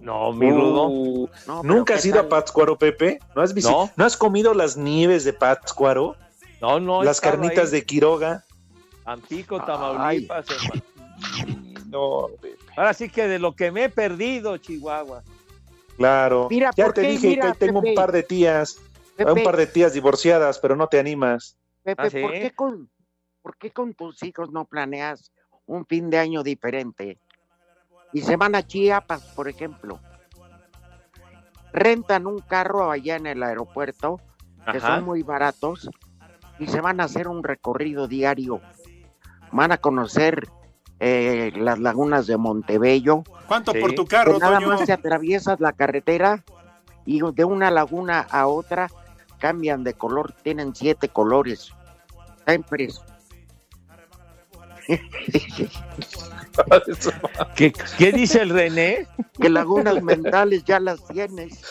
No, 0.00 0.32
mi 0.32 0.50
rudo. 0.50 0.88
Uh, 0.88 1.28
No, 1.46 1.62
¿Nunca 1.62 1.94
¿qué 1.94 1.98
has 1.98 2.04
ido 2.04 2.20
a? 2.20 2.28
Pátzcuaro, 2.28 2.76
Pepe? 2.76 3.18
¿No 3.34 3.40
has, 3.40 3.54
visi- 3.54 3.70
No. 3.70 3.90
¿No 3.96 4.04
has 4.04 4.18
comido 4.18 4.52
las 4.52 4.76
nieves 4.76 5.24
de 5.24 5.32
Pátzcuaro? 5.32 6.16
No, 6.60 6.78
no. 6.78 7.02
las 7.02 7.22
carnitas 7.22 7.66
ahí. 7.66 7.80
de 7.80 7.86
Quiroga. 7.86 8.44
Tampico, 9.04 9.60
Tamaulipas, 9.64 10.46
hermano. 10.50 10.82
No, 11.90 12.28
Ahora 12.76 12.94
sí 12.94 13.08
que 13.08 13.26
de 13.26 13.38
lo 13.38 13.54
que 13.54 13.72
me 13.72 13.84
he 13.84 13.88
perdido, 13.88 14.56
Chihuahua. 14.56 15.22
claro. 15.96 16.46
Mira, 16.50 16.70
ya 16.72 16.86
¿por 16.86 16.94
te 16.94 17.02
qué? 17.02 17.08
dije 17.08 17.28
Mira, 17.28 17.52
que 17.52 17.58
tengo 17.66 17.80
Pepe. 17.80 17.90
un 17.90 17.94
par 17.94 18.12
de 18.12 18.22
tías, 18.22 18.78
Pepe. 19.16 19.32
un 19.32 19.42
par 19.42 19.56
de 19.56 19.66
tías 19.66 19.92
divorciadas, 19.92 20.58
pero 20.58 20.76
no 20.76 20.86
te 20.86 20.98
animas. 20.98 21.56
Pepe, 21.82 22.02
¿Ah, 22.02 22.10
sí? 22.10 22.20
¿por, 22.20 22.32
qué 22.32 22.50
con, 22.52 22.90
¿por 23.42 23.56
qué 23.56 23.70
con 23.70 23.94
tus 23.94 24.22
hijos 24.22 24.50
no 24.52 24.64
planeas 24.66 25.32
un 25.66 25.84
fin 25.86 26.10
de 26.10 26.18
año 26.18 26.42
diferente? 26.42 27.18
Y 28.12 28.20
se 28.22 28.36
van 28.36 28.54
a 28.54 28.62
Chiapas, 28.66 29.22
por 29.34 29.48
ejemplo. 29.48 29.98
Rentan 31.72 32.26
un 32.26 32.40
carro 32.40 32.90
allá 32.90 33.16
en 33.16 33.26
el 33.26 33.42
aeropuerto, 33.42 34.20
que 34.70 34.78
Ajá. 34.78 34.96
son 34.96 35.04
muy 35.04 35.22
baratos, 35.22 35.88
y 36.58 36.66
se 36.66 36.80
van 36.80 37.00
a 37.00 37.04
hacer 37.04 37.28
un 37.28 37.42
recorrido 37.42 38.06
diario. 38.08 38.60
Van 39.52 39.72
a 39.72 39.78
conocer 39.78 40.48
eh, 41.00 41.52
las 41.56 41.78
lagunas 41.78 42.26
de 42.26 42.36
Montebello. 42.36 43.24
¿Cuánto 43.46 43.72
por 43.74 43.92
tu 43.94 44.06
carro, 44.06 44.34
que 44.34 44.38
nada 44.40 44.58
Toño? 44.58 44.68
más 44.68 44.84
te 44.84 44.92
atraviesas 44.92 45.60
la 45.60 45.72
carretera 45.72 46.44
y 47.04 47.20
de 47.32 47.44
una 47.44 47.70
laguna 47.70 48.26
a 48.30 48.46
otra 48.46 48.88
cambian 49.38 49.82
de 49.82 49.94
color, 49.94 50.32
tienen 50.42 50.74
siete 50.74 51.08
colores. 51.08 51.72
Está 52.38 52.54
impreso. 52.54 53.02
¿Qué, 57.54 57.72
qué 57.96 58.12
dice 58.12 58.42
el 58.42 58.50
René? 58.50 59.06
que 59.40 59.48
lagunas 59.48 60.02
mentales 60.02 60.64
ya 60.64 60.80
las 60.80 61.06
tienes. 61.06 61.62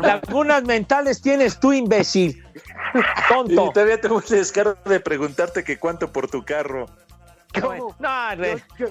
Lagunas 0.00 0.64
mentales 0.64 1.20
tienes 1.20 1.60
tú, 1.60 1.72
imbécil. 1.72 2.44
Y 2.94 3.32
Tonto. 3.32 3.70
todavía 3.72 4.00
tengo 4.00 4.20
el 4.20 4.28
descaro 4.28 4.76
de 4.84 5.00
preguntarte 5.00 5.62
que 5.64 5.78
cuánto 5.78 6.12
por 6.12 6.28
tu 6.28 6.44
carro. 6.44 6.86
¿Cómo? 7.60 7.96
No, 7.98 8.34
Re- 8.34 8.62
Yo, 8.78 8.86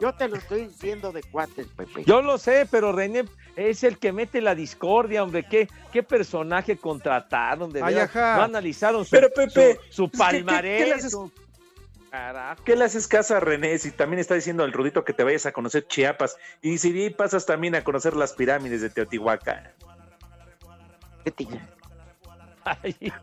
Yo 0.00 0.12
te 0.14 0.28
lo 0.28 0.36
estoy 0.36 0.66
diciendo 0.66 1.10
de 1.12 1.22
cuates, 1.24 1.66
Pepe. 1.68 2.04
Yo 2.04 2.22
lo 2.22 2.38
sé, 2.38 2.66
pero 2.70 2.92
René 2.92 3.24
es 3.56 3.82
el 3.82 3.98
que 3.98 4.12
mete 4.12 4.40
la 4.40 4.54
discordia, 4.54 5.22
hombre. 5.24 5.44
¿Qué, 5.44 5.68
qué 5.92 6.02
personaje 6.04 6.76
contrataron? 6.76 7.70
De 7.72 7.82
Ay. 7.82 7.94
No 8.14 8.42
analizaron 8.44 9.04
su, 9.04 9.10
Pero, 9.10 9.28
Pepe, 9.34 9.78
su, 9.90 10.04
su 10.04 10.10
pues, 10.10 10.20
¿qué- 10.30 10.36
qué- 10.36 10.38
qué 10.38 10.44
palmarés. 10.44 11.10
su- 11.10 11.32
Carajo. 12.10 12.62
¿Qué 12.64 12.74
le 12.74 12.84
haces 12.84 13.06
caso 13.06 13.36
a 13.36 13.40
René 13.40 13.76
si 13.78 13.90
también 13.90 14.18
está 14.20 14.34
diciendo 14.34 14.64
al 14.64 14.72
Rudito 14.72 15.04
que 15.04 15.12
te 15.12 15.24
vayas 15.24 15.44
a 15.44 15.52
conocer 15.52 15.86
Chiapas? 15.88 16.38
Y 16.62 16.78
si 16.78 16.88
ahí 16.98 17.10
pasas 17.10 17.44
también 17.44 17.74
a 17.74 17.84
conocer 17.84 18.16
las 18.16 18.32
pirámides 18.32 18.80
de 18.80 18.88
Teotihuacán. 18.88 19.72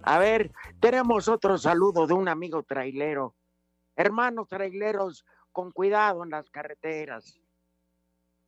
A 0.04 0.20
ver, 0.20 0.52
tenemos 0.80 1.28
otro 1.28 1.58
saludo 1.58 2.06
de 2.08 2.14
un 2.14 2.28
amigo 2.28 2.64
trailero. 2.64 3.34
Hermanos 3.96 4.48
traileros, 4.50 5.26
con 5.52 5.72
cuidado 5.72 6.24
en 6.24 6.32
las 6.32 6.50
carreteras. 6.50 7.40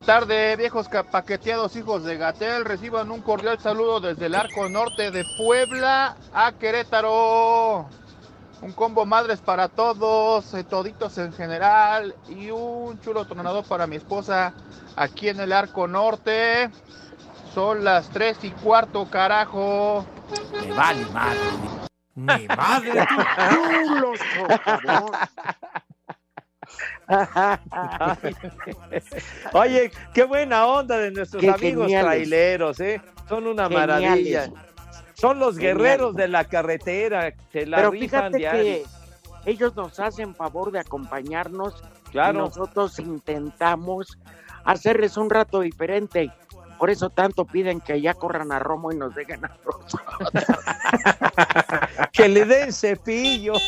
tarde, 0.04 0.56
viejos 0.56 0.88
paqueteados 1.10 1.74
hijos 1.76 2.04
de 2.04 2.16
Gatel. 2.16 2.64
Reciban 2.64 3.10
un 3.10 3.22
cordial 3.22 3.58
saludo 3.58 4.00
desde 4.00 4.26
el 4.26 4.34
arco 4.34 4.68
norte 4.68 5.10
de 5.10 5.24
Puebla 5.38 6.16
a 6.34 6.52
Querétaro. 6.52 7.88
Un 8.60 8.72
combo 8.72 9.06
madres 9.06 9.40
para 9.40 9.68
todos, 9.68 10.52
eh, 10.52 10.64
toditos 10.64 11.16
en 11.18 11.32
general. 11.32 12.14
Y 12.28 12.50
un 12.50 13.00
chulo 13.00 13.24
tronador 13.24 13.64
para 13.64 13.86
mi 13.86 13.96
esposa 13.96 14.52
aquí 14.96 15.28
en 15.28 15.40
el 15.40 15.52
arco 15.52 15.88
norte. 15.88 16.70
Son 17.54 17.84
las 17.84 18.10
tres 18.10 18.42
y 18.42 18.50
cuarto, 18.50 19.08
carajo. 19.10 20.04
Me 20.60 20.72
vale 20.74 21.06
madre. 21.06 21.87
Ni 22.18 22.46
madre. 22.48 23.06
Chulos, 23.50 24.18
por 24.38 24.80
favor. 24.82 25.10
Oye, 29.52 29.90
qué 30.12 30.24
buena 30.24 30.66
onda 30.66 30.98
de 30.98 31.10
nuestros 31.10 31.40
Qué 31.40 31.50
amigos 31.50 31.86
geniales. 31.86 32.04
traileros, 32.10 32.80
¿eh? 32.80 33.00
Son 33.28 33.46
una 33.46 33.64
Geniales. 33.68 33.88
maravilla. 33.88 34.50
Son 35.14 35.38
los 35.38 35.56
Geniales. 35.56 35.78
guerreros 35.82 36.14
de 36.16 36.28
la 36.28 36.44
carretera, 36.44 37.32
se 37.52 37.66
la 37.66 37.78
Pero 37.78 37.90
rifan 37.90 38.08
fíjate 38.32 38.38
diario. 38.38 38.62
que 38.62 38.84
ellos 39.50 39.74
nos 39.76 39.98
hacen 40.00 40.34
favor 40.34 40.70
de 40.70 40.80
acompañarnos. 40.80 41.82
Claro. 42.10 42.38
Y 42.38 42.42
nosotros 42.42 42.98
intentamos 42.98 44.18
hacerles 44.64 45.16
un 45.16 45.30
rato 45.30 45.60
diferente. 45.60 46.30
Por 46.78 46.90
eso 46.90 47.10
tanto 47.10 47.44
piden 47.44 47.80
que 47.80 48.00
ya 48.00 48.14
corran 48.14 48.52
a 48.52 48.58
Romo 48.58 48.92
y 48.92 48.96
nos 48.96 49.14
dejen 49.14 49.44
a 49.44 49.48
nosotros. 49.64 50.00
Que 52.12 52.28
le 52.28 52.44
den 52.44 52.72
cepillo. 52.72 53.52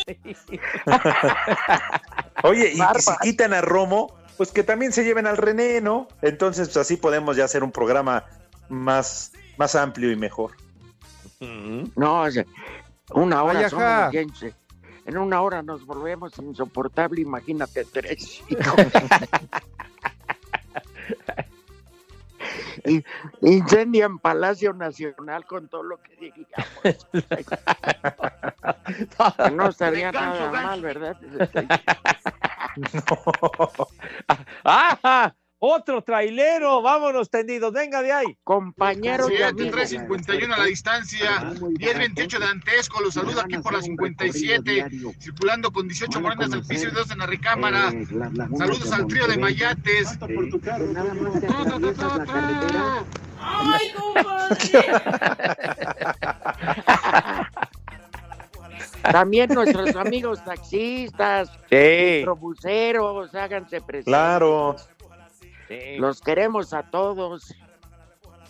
Oye, 2.43 2.73
y 2.73 2.79
si 3.01 3.11
quitan 3.23 3.55
a 3.55 3.61
Romo, 3.61 4.17
pues 4.37 4.51
que 4.51 4.65
también 4.65 4.93
se 4.93 5.05
lleven 5.05 5.27
al 5.27 5.37
René, 5.37 5.81
¿no? 5.81 6.09
Entonces, 6.23 6.69
pues 6.69 6.79
así 6.79 6.97
podemos 6.97 7.37
ya 7.37 7.45
hacer 7.45 7.63
un 7.63 7.71
programa 7.71 8.25
más, 8.69 9.33
más 9.57 9.75
amplio 9.75 10.11
y 10.11 10.17
mejor. 10.17 10.53
No, 11.41 12.23
o 12.23 12.31
sea, 12.31 12.45
una 13.13 13.43
hora 13.43 13.61
Ay, 13.61 13.71
somos 13.71 14.11
gente. 14.11 14.55
En 15.07 15.19
una 15.19 15.41
hora 15.43 15.63
nos 15.63 15.87
volvemos 15.87 16.37
insoportable, 16.39 17.21
imagínate 17.21 17.85
tres. 17.85 18.43
Y- 18.49 18.57
Incendian 23.43 24.19
Palacio 24.19 24.73
Nacional 24.73 25.45
con 25.47 25.69
todo 25.69 25.83
lo 25.83 26.01
que 26.03 26.17
diríamos. 26.17 27.07
Que 27.13 27.45
no 29.53 29.69
estaría 29.69 30.11
Gancho, 30.13 30.21
nada 30.21 30.51
gancho. 30.51 30.69
mal, 30.69 30.83
¿verdad? 30.83 31.17
¡Ah! 34.65 35.35
Otro 35.63 36.03
trailero, 36.03 36.81
vámonos 36.81 37.29
tendidos, 37.29 37.71
venga 37.75 38.01
de 38.01 38.11
ahí. 38.11 38.39
Compañeros 38.45 39.31
y 39.31 39.37
7, 39.37 39.45
amigos. 39.45 39.73
351 39.73 40.55
a 40.55 40.59
la 40.59 40.65
distancia, 40.65 41.53
1028 41.61 42.39
de 42.39 42.47
Antesco, 42.47 43.03
los 43.03 43.13
saludo 43.13 43.43
aquí 43.43 43.59
por 43.59 43.75
la 43.75 43.83
57, 43.83 44.89
circulando 45.19 45.71
con 45.71 45.87
18 45.87 46.19
morenas 46.19 46.51
del 46.51 46.65
piso 46.65 46.89
y 46.89 46.93
dos 46.93 47.11
en 47.11 47.19
la 47.19 47.27
recámara. 47.27 47.91
Saludos 48.57 48.91
al 48.91 49.07
trío 49.07 49.27
de 49.27 49.37
Mayates. 49.37 50.19
¡Ay, 53.39 53.93
También 59.03 59.51
nuestros 59.53 59.97
amigos 59.97 60.43
taxistas, 60.45 61.51
Sí. 61.69 62.17
microbuseros, 62.19 63.35
háganse 63.35 63.81
presentes. 63.81 64.05
Claro. 64.07 64.77
Los 65.99 66.21
queremos 66.21 66.73
a 66.73 66.91
todos. 66.91 67.55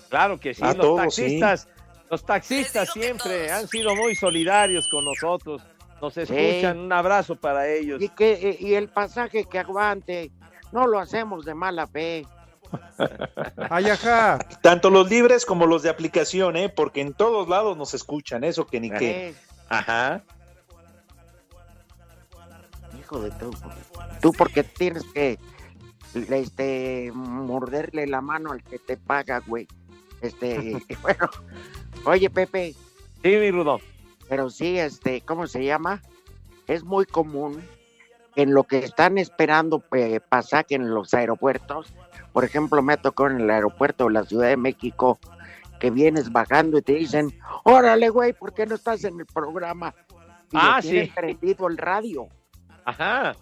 Claro 0.09 0.39
que 0.39 0.55
sí, 0.55 0.62
A 0.62 0.68
los 0.68 0.79
todos, 0.79 1.01
taxistas, 1.01 1.68
los 2.11 2.25
taxistas 2.25 2.93
siempre 2.93 3.51
han 3.53 3.68
sido 3.68 3.95
muy 3.95 4.14
solidarios 4.14 4.89
con 4.89 5.05
nosotros. 5.05 5.62
Nos 6.01 6.16
escuchan, 6.16 6.79
un 6.79 6.93
abrazo 6.93 7.37
para 7.37 7.68
ellos. 7.68 8.01
Y, 8.01 8.09
que, 8.09 8.57
y 8.59 8.75
el 8.75 8.89
pasaje 8.89 9.45
que 9.45 9.59
aguante, 9.59 10.33
no 10.73 10.87
lo 10.87 10.99
hacemos 10.99 11.45
de 11.45 11.55
mala 11.55 11.87
fe. 11.87 12.27
Ay, 13.71 13.91
ajá. 13.91 14.39
Tanto 14.62 14.89
los 14.91 15.11
libres 15.11 15.45
como 15.45 15.66
los 15.66 15.83
de 15.83 15.91
aplicación, 15.91 16.57
¿eh? 16.57 16.68
Porque 16.68 17.03
en 17.03 17.12
todos 17.12 17.49
lados 17.49 17.77
nos 17.77 17.93
escuchan, 17.95 18.45
eso 18.45 18.66
que 18.66 18.81
ni 18.81 18.91
qué. 18.91 19.29
Eh, 19.29 19.35
Ajá. 19.68 20.25
hijo 22.99 23.21
de 23.21 23.31
tú. 23.33 23.51
Tú 24.21 24.33
porque 24.33 24.64
tienes 24.64 25.05
que 25.12 25.39
este, 26.15 27.11
morderle 27.15 28.07
la 28.07 28.21
mano 28.21 28.53
al 28.53 28.63
que 28.63 28.79
te 28.79 28.97
paga, 28.97 29.41
güey. 29.47 29.67
Este, 30.21 30.77
bueno. 31.03 31.29
Oye, 32.05 32.31
Pepe. 32.31 32.75
Sí, 33.23 33.37
mi 33.37 33.51
Rudo. 33.51 33.81
Pero 34.29 34.49
sí, 34.51 34.79
este, 34.79 35.21
¿cómo 35.23 35.47
se 35.47 35.65
llama? 35.65 36.01
Es 36.67 36.85
muy 36.85 37.05
común 37.05 37.61
en 38.37 38.55
lo 38.55 38.63
que 38.65 38.79
están 38.79 39.19
esperando 39.19 39.83
eh, 39.93 40.21
pasaje 40.21 40.77
en 40.77 40.95
los 40.95 41.13
aeropuertos. 41.15 41.93
Por 42.33 42.45
ejemplo, 42.45 42.81
me 42.81 42.97
tocó 42.97 43.27
en 43.27 43.41
el 43.41 43.51
aeropuerto 43.51 44.05
de 44.07 44.13
la 44.13 44.25
Ciudad 44.25 44.49
de 44.49 44.57
México 44.57 45.19
que 45.81 45.91
vienes 45.91 46.31
bajando 46.31 46.79
y 46.79 46.83
te 46.83 46.93
dicen, 46.93 47.37
órale, 47.65 48.09
güey, 48.11 48.33
¿por 48.33 48.53
qué 48.55 48.67
no 48.67 48.77
estás 48.77 49.03
en 49.05 49.19
el 49.19 49.27
programa? 49.27 49.95
Y 50.53 50.57
Ah, 50.59 50.81
sí. 50.81 51.11
prendido 51.15 51.67
el 51.69 51.77
radio. 51.79 52.29
Ajá. 52.85 53.35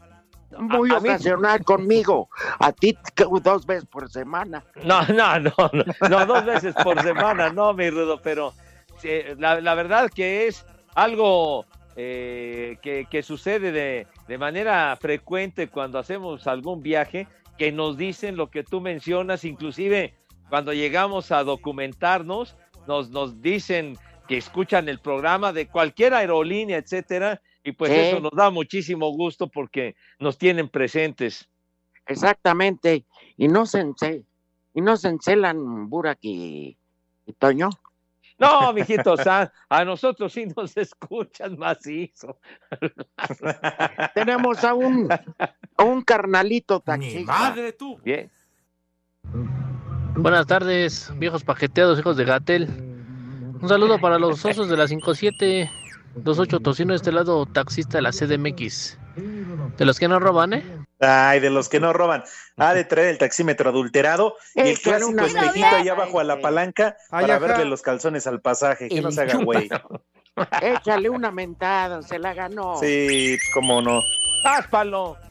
Muy 0.56 0.90
A- 0.92 0.96
a 0.96 1.00
mí- 1.00 1.08
ocasional 1.10 1.64
conmigo. 1.64 2.30
A 2.58 2.72
ti 2.72 2.96
dos 3.42 3.66
veces 3.66 3.84
por 3.86 4.08
semana. 4.10 4.64
No, 4.84 5.02
no, 5.08 5.38
no, 5.40 5.52
no, 5.72 6.08
no, 6.08 6.26
dos 6.26 6.44
veces 6.44 6.74
por 6.82 7.00
semana, 7.02 7.50
no, 7.50 7.74
mi 7.74 7.90
Rudo, 7.90 8.20
pero 8.22 8.52
la, 9.38 9.60
la 9.60 9.74
verdad 9.74 10.10
que 10.10 10.46
es 10.46 10.64
algo 10.94 11.64
eh, 11.96 12.78
que, 12.82 13.06
que 13.10 13.22
sucede 13.22 13.72
de, 13.72 14.06
de 14.26 14.38
manera 14.38 14.96
frecuente 15.00 15.68
cuando 15.68 15.98
hacemos 15.98 16.46
algún 16.46 16.82
viaje, 16.82 17.26
que 17.58 17.70
nos 17.72 17.96
dicen 17.96 18.36
lo 18.36 18.50
que 18.50 18.62
tú 18.64 18.80
mencionas, 18.80 19.44
inclusive 19.44 20.14
cuando 20.48 20.72
llegamos 20.72 21.30
a 21.32 21.44
documentarnos, 21.44 22.56
nos, 22.86 23.10
nos 23.10 23.42
dicen 23.42 23.98
que 24.28 24.36
escuchan 24.38 24.88
el 24.88 24.98
programa 24.98 25.52
de 25.52 25.66
cualquier 25.68 26.14
aerolínea, 26.14 26.78
etcétera, 26.78 27.40
y 27.64 27.72
pues 27.72 27.90
Sí. 27.92 27.98
eso 27.98 28.20
nos 28.20 28.32
da 28.32 28.50
muchísimo 28.50 29.10
gusto 29.12 29.48
porque 29.48 29.94
nos 30.18 30.38
tienen 30.38 30.68
presentes. 30.68 31.48
Exactamente. 32.06 33.04
Y 33.36 33.48
no 33.48 33.66
se, 33.66 33.84
ence- 33.84 34.24
y 34.74 34.80
no 34.80 34.96
se 34.96 35.08
encelan 35.08 35.88
Burak 35.90 36.18
y, 36.22 36.76
y 37.26 37.32
Toño. 37.34 37.68
No, 38.38 38.72
mijitos, 38.72 39.26
a, 39.26 39.52
a 39.68 39.84
nosotros 39.84 40.32
sí 40.32 40.46
nos 40.56 40.76
escuchan 40.76 41.58
macizo. 41.58 42.38
Tenemos 44.14 44.64
a 44.64 44.74
un, 44.74 45.08
a 45.12 45.82
un 45.84 46.02
carnalito 46.02 46.80
taxista. 46.80 47.32
madre 47.32 47.72
tú. 47.72 47.98
Bien. 48.04 48.30
Buenas 50.16 50.46
tardes, 50.46 51.12
viejos 51.16 51.44
paqueteados, 51.44 51.98
hijos 51.98 52.16
de 52.16 52.24
Gatel. 52.24 52.68
Un 53.60 53.68
saludo 53.68 54.00
para 54.00 54.18
los 54.18 54.44
osos 54.44 54.68
de 54.68 54.76
la 54.76 54.86
5728 56.24 56.60
Tocino 56.60 56.92
de 56.92 56.96
este 56.96 57.12
lado, 57.12 57.46
taxista 57.46 57.98
de 57.98 58.02
la 58.02 58.10
CDMX. 58.10 58.98
De 59.76 59.84
los 59.84 59.98
que 59.98 60.08
no 60.08 60.18
roban, 60.18 60.52
¿eh? 60.54 60.64
Ay, 61.00 61.40
de 61.40 61.50
los 61.50 61.68
que 61.68 61.80
no 61.80 61.92
roban. 61.92 62.24
Ha 62.56 62.74
de 62.74 62.84
traer 62.84 63.08
el 63.08 63.18
taxímetro 63.18 63.70
adulterado 63.70 64.36
y 64.54 64.60
el 64.60 64.78
clásico 64.78 65.20
espejito 65.20 65.66
allá 65.66 65.92
abajo 65.92 66.20
a 66.20 66.24
la 66.24 66.40
palanca 66.40 66.96
Ay, 67.10 67.26
para 67.26 67.38
verle 67.38 67.64
los 67.64 67.82
calzones 67.82 68.26
al 68.26 68.40
pasaje. 68.40 68.88
Que 68.88 69.00
no 69.00 69.10
se 69.10 69.22
haga 69.22 69.36
güey. 69.38 69.68
Échale 70.62 71.10
una 71.10 71.30
mentada, 71.30 72.02
se 72.02 72.18
la 72.18 72.34
ganó. 72.34 72.78
Sí, 72.78 73.36
cómo 73.54 73.82
no. 73.82 74.00
¡Táspalo! 74.42 75.16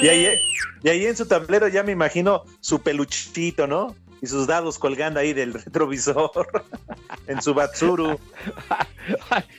Y 0.00 0.08
ahí, 0.08 0.38
y 0.82 0.88
ahí 0.88 1.06
en 1.06 1.16
su 1.16 1.26
tablero 1.26 1.68
ya 1.68 1.82
me 1.82 1.92
imagino 1.92 2.44
su 2.60 2.82
peluchito, 2.82 3.66
¿no? 3.66 3.94
Y 4.20 4.26
sus 4.26 4.46
dados 4.46 4.78
colgando 4.78 5.20
ahí 5.20 5.32
del 5.32 5.52
retrovisor 5.54 6.30
en 7.26 7.40
su 7.42 7.54
Batsuru. 7.54 8.18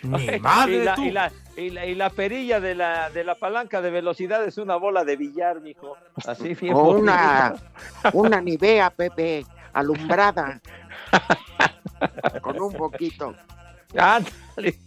Ni 0.04 0.40
madre 0.40 0.76
y 0.76 0.84
la, 0.84 0.96
tú. 0.96 1.04
y 1.04 1.12
la- 1.12 1.32
y 1.58 1.70
la- 1.72 1.86
y 1.86 1.96
la 1.96 2.10
perilla 2.10 2.60
de 2.62 2.74
la, 2.76 3.10
de 3.10 3.24
la 3.26 3.36
palanca 3.36 3.82
de 3.82 3.90
velocidad 3.92 4.44
es 4.46 4.58
una 4.58 4.76
bola 4.78 5.04
de 5.04 5.18
billar, 5.18 5.60
mijo. 5.62 5.98
Así 6.26 6.54
bien 6.56 6.74
O 6.74 6.92
una, 6.92 7.54
una 8.14 8.40
Nivea, 8.40 8.90
Pepe, 8.92 9.46
alumbrada. 9.74 10.62
con 12.42 12.62
un 12.62 12.74
poquito. 12.74 13.36
Ándale. 13.98 14.80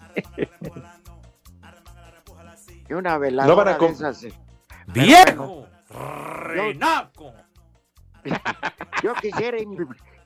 Y 2.88 2.92
una 2.94 3.10
No 3.10 3.10
van 3.10 3.20
veladora 3.20 3.70
a 3.70 3.74
de 3.74 3.78
com- 3.78 3.92
esas. 3.92 4.24
eh. 4.24 4.32
¡Viejo! 4.86 5.66
¡Renaco! 5.90 7.32
Yo 9.02 9.14
quisiera 9.14 9.58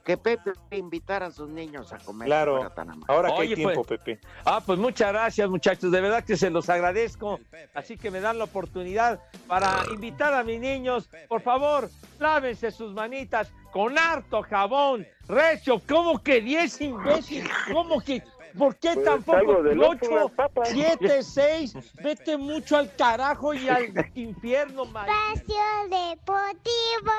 que 0.07 0.15
Pepe 0.15 0.53
invitara 0.71 1.25
a 1.25 1.31
sus 1.31 1.49
niños 1.49 1.91
a 1.91 1.97
comer. 1.97 2.27
Claro. 2.27 2.71
Ahora 3.07 3.29
que 3.29 3.41
hay 3.41 3.47
Oye, 3.47 3.55
tiempo, 3.55 3.83
pues. 3.83 3.99
Pepe. 3.99 4.21
Ah, 4.45 4.61
pues 4.65 4.79
muchas 4.79 5.11
gracias, 5.11 5.49
muchachos. 5.49 5.91
De 5.91 5.99
verdad 5.99 6.23
que 6.23 6.37
se 6.37 6.49
los 6.49 6.69
agradezco. 6.69 7.39
Así 7.73 7.97
que 7.97 8.09
me 8.09 8.21
dan 8.21 8.37
la 8.37 8.45
oportunidad 8.45 9.19
para 9.47 9.83
invitar 9.91 10.33
a 10.33 10.43
mis 10.43 10.61
niños. 10.61 11.09
Por 11.27 11.41
favor, 11.41 11.89
lávense 12.19 12.71
sus 12.71 12.93
manitas 12.93 13.51
con 13.71 13.97
harto 13.97 14.43
jabón. 14.43 15.05
Recio, 15.27 15.81
¿cómo 15.85 16.23
que 16.23 16.39
10 16.39 16.81
imbécil? 16.81 17.49
¿Cómo 17.73 17.99
que? 17.99 18.23
¿Por 18.57 18.75
qué 18.77 18.91
Pues, 18.93 19.05
tampoco? 19.05 19.37
algo 19.37 19.63
de 19.63 19.75
loco, 19.75 19.97
8, 20.01 20.15
las 20.15 20.31
papas. 20.31 20.69
7, 20.71 21.23
6. 21.23 21.73
Vete 22.03 22.37
mucho 22.37 22.77
al 22.77 22.93
carajo 22.95 23.53
y 23.53 23.67
al 23.69 23.85
infierno, 24.15 24.85
man. 24.85 25.05
Espacio 25.33 25.55
Deportivo. 25.89 27.11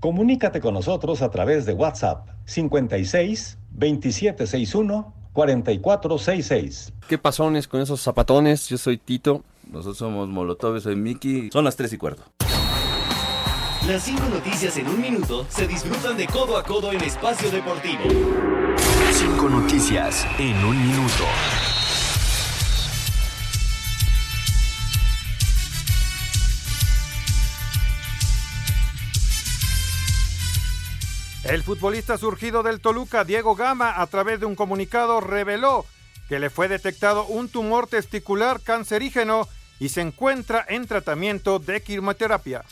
Comunícate 0.00 0.60
con 0.60 0.74
nosotros 0.74 1.22
a 1.22 1.30
través 1.30 1.64
de 1.66 1.72
WhatsApp 1.72 2.28
56 2.46 3.58
2761 3.70 5.14
4466. 5.32 6.92
¿Qué 7.08 7.18
pasones 7.18 7.66
con 7.68 7.80
esos 7.80 8.00
zapatones? 8.00 8.68
Yo 8.68 8.78
soy 8.78 8.98
Tito. 8.98 9.42
Nosotros 9.70 9.96
somos 9.98 10.28
Molotov, 10.28 10.78
soy 10.80 10.94
Miki. 10.96 11.50
Son 11.50 11.64
las 11.64 11.76
3 11.76 11.92
y 11.94 11.98
cuarto. 11.98 12.22
Las 13.88 14.04
cinco 14.04 14.26
noticias 14.30 14.78
en 14.78 14.88
un 14.88 14.98
minuto 14.98 15.46
se 15.50 15.66
disfrutan 15.68 16.16
de 16.16 16.26
codo 16.26 16.56
a 16.56 16.62
codo 16.62 16.90
en 16.90 17.02
Espacio 17.02 17.50
Deportivo. 17.50 18.02
Cinco 19.12 19.46
noticias 19.50 20.26
en 20.38 20.56
un 20.64 20.86
minuto. 20.86 21.24
El 31.44 31.62
futbolista 31.62 32.16
surgido 32.16 32.62
del 32.62 32.80
Toluca, 32.80 33.24
Diego 33.24 33.54
Gama, 33.54 34.00
a 34.00 34.06
través 34.06 34.40
de 34.40 34.46
un 34.46 34.54
comunicado 34.54 35.20
reveló 35.20 35.84
que 36.30 36.38
le 36.38 36.48
fue 36.48 36.68
detectado 36.68 37.26
un 37.26 37.50
tumor 37.50 37.86
testicular 37.86 38.62
cancerígeno 38.62 39.46
y 39.78 39.90
se 39.90 40.00
encuentra 40.00 40.64
en 40.66 40.86
tratamiento 40.86 41.58
de 41.58 41.82
quimioterapia. 41.82 42.64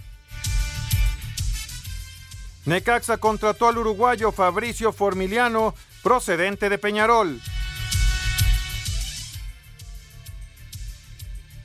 Necaxa 2.65 3.17
contrató 3.19 3.69
al 3.69 3.79
uruguayo 3.79 4.31
Fabricio 4.31 4.93
Formiliano, 4.93 5.75
procedente 6.03 6.69
de 6.69 6.79
Peñarol. 6.79 7.41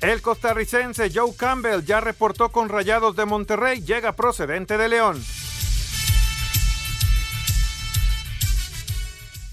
El 0.02 0.22
costarricense 0.22 1.12
Joe 1.14 1.36
Campbell 1.36 1.84
ya 1.84 2.00
reportó 2.00 2.50
con 2.50 2.70
Rayados 2.70 3.16
de 3.16 3.26
Monterrey, 3.26 3.82
llega 3.82 4.12
procedente 4.12 4.78
de 4.78 4.90
León. 4.90 5.24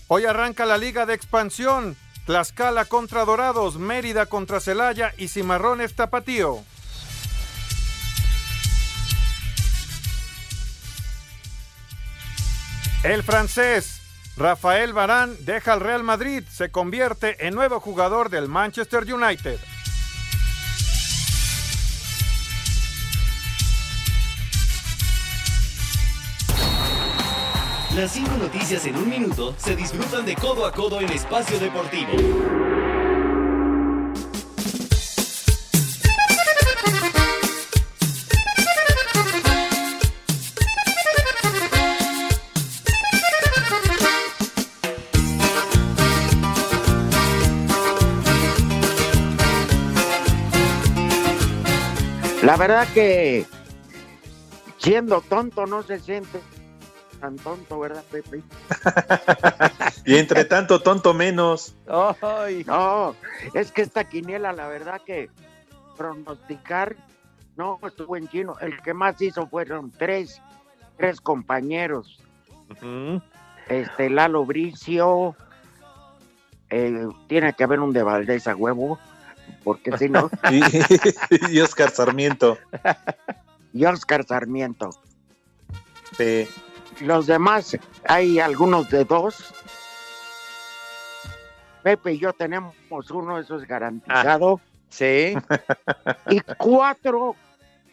Hoy 0.09 0.26
arranca 0.26 0.66
la 0.66 0.76
Liga 0.76 1.07
de 1.07 1.14
Expansión. 1.14 1.97
Tlaxcala 2.26 2.86
contra 2.86 3.24
Dorados, 3.24 3.76
Mérida 3.76 4.26
contra 4.26 4.61
Celaya 4.61 5.14
y 5.18 5.28
Cimarrones 5.28 5.95
Tapatío. 5.95 6.62
El 13.05 13.22
francés 13.22 14.00
Rafael 14.38 14.94
Barán 14.94 15.36
deja 15.40 15.74
al 15.74 15.80
Real 15.80 16.02
Madrid, 16.02 16.42
se 16.50 16.70
convierte 16.70 17.46
en 17.46 17.55
nuevo 17.55 17.78
jugador 17.78 18.30
del 18.30 18.48
Manchester 18.48 19.05
United. 19.12 19.59
Las 27.94 28.11
cinco 28.11 28.38
noticias 28.38 28.86
en 28.86 28.96
un 28.96 29.11
minuto 29.11 29.55
se 29.59 29.76
disfrutan 29.76 30.24
de 30.24 30.34
codo 30.34 30.64
a 30.64 30.72
codo 30.72 31.02
en 31.02 31.11
Espacio 31.11 31.61
Deportivo. 31.61 33.03
La 52.55 52.59
verdad 52.59 52.86
que 52.94 53.44
siendo 54.78 55.20
tonto 55.22 55.66
no 55.66 55.82
se 55.82 55.98
siente 55.98 56.38
tan 57.18 57.34
tonto, 57.34 57.80
¿verdad, 57.80 58.05
Pepe? 58.12 58.44
Y 60.05 60.14
entre 60.18 60.44
tanto, 60.44 60.80
tonto 60.80 61.14
menos. 61.14 61.74
No, 61.88 63.16
es 63.55 63.72
que 63.72 63.82
esta 63.82 64.09
quiniela, 64.09 64.52
la 64.52 64.68
verdad 64.68 65.00
que 65.05 65.30
pronosticar, 65.96 66.94
no, 67.57 67.80
estuvo 67.84 68.16
en 68.16 68.28
chino. 68.28 68.55
El 68.61 68.80
que 68.82 68.94
más 68.94 69.20
hizo 69.20 69.48
fueron 69.48 69.90
tres, 69.90 70.40
tres 70.96 71.20
compañeros. 71.20 72.20
Este, 73.68 74.11
Lalo 74.11 74.44
Bricio, 74.44 75.34
eh, 76.70 77.09
tiene 77.26 77.52
que 77.55 77.64
haber 77.64 77.80
un 77.80 77.92
de 77.92 78.05
Valdés 78.05 78.46
a 78.46 78.55
huevo, 78.55 79.00
porque 79.62 79.97
si 79.99 80.09
no, 80.09 80.30
Y, 80.51 81.57
y 81.57 81.61
Oscar 81.61 81.90
Sarmiento. 81.90 82.59
y 83.72 83.84
Oscar 83.84 84.24
Sarmiento. 84.26 84.90
Sí. 86.16 86.49
Los 87.01 87.26
demás, 87.26 87.76
hay 88.07 88.38
algunos 88.38 88.88
de 88.90 89.05
dos. 89.05 89.53
Pepe 91.82 92.12
y 92.12 92.18
yo 92.18 92.32
tenemos 92.32 92.74
uno, 93.11 93.38
eso 93.38 93.57
es 93.57 93.66
garantizado. 93.66 94.61
sí. 94.88 95.34
Y 96.30 96.40
cuatro 96.57 97.36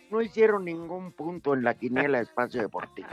no 0.10 0.22
hicieron 0.22 0.66
ningún 0.66 1.12
punto 1.14 1.54
en 1.54 1.64
la 1.64 1.74
quiniela 1.74 2.18
de 2.18 2.26
espacio 2.26 2.62
deportivo. 2.62 3.08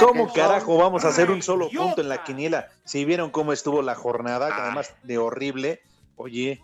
¿Cómo 0.00 0.32
carajo 0.32 0.76
vamos 0.76 1.04
a 1.04 1.08
hacer 1.08 1.30
un 1.30 1.40
solo 1.42 1.68
punto 1.70 2.00
en 2.02 2.08
la 2.08 2.22
quiniela? 2.24 2.68
Si 2.84 3.04
vieron 3.04 3.30
cómo 3.30 3.52
estuvo 3.52 3.80
la 3.82 3.94
jornada, 3.94 4.54
que 4.54 4.60
además 4.60 4.94
de 5.02 5.18
horrible. 5.18 5.82
Oye, 6.16 6.62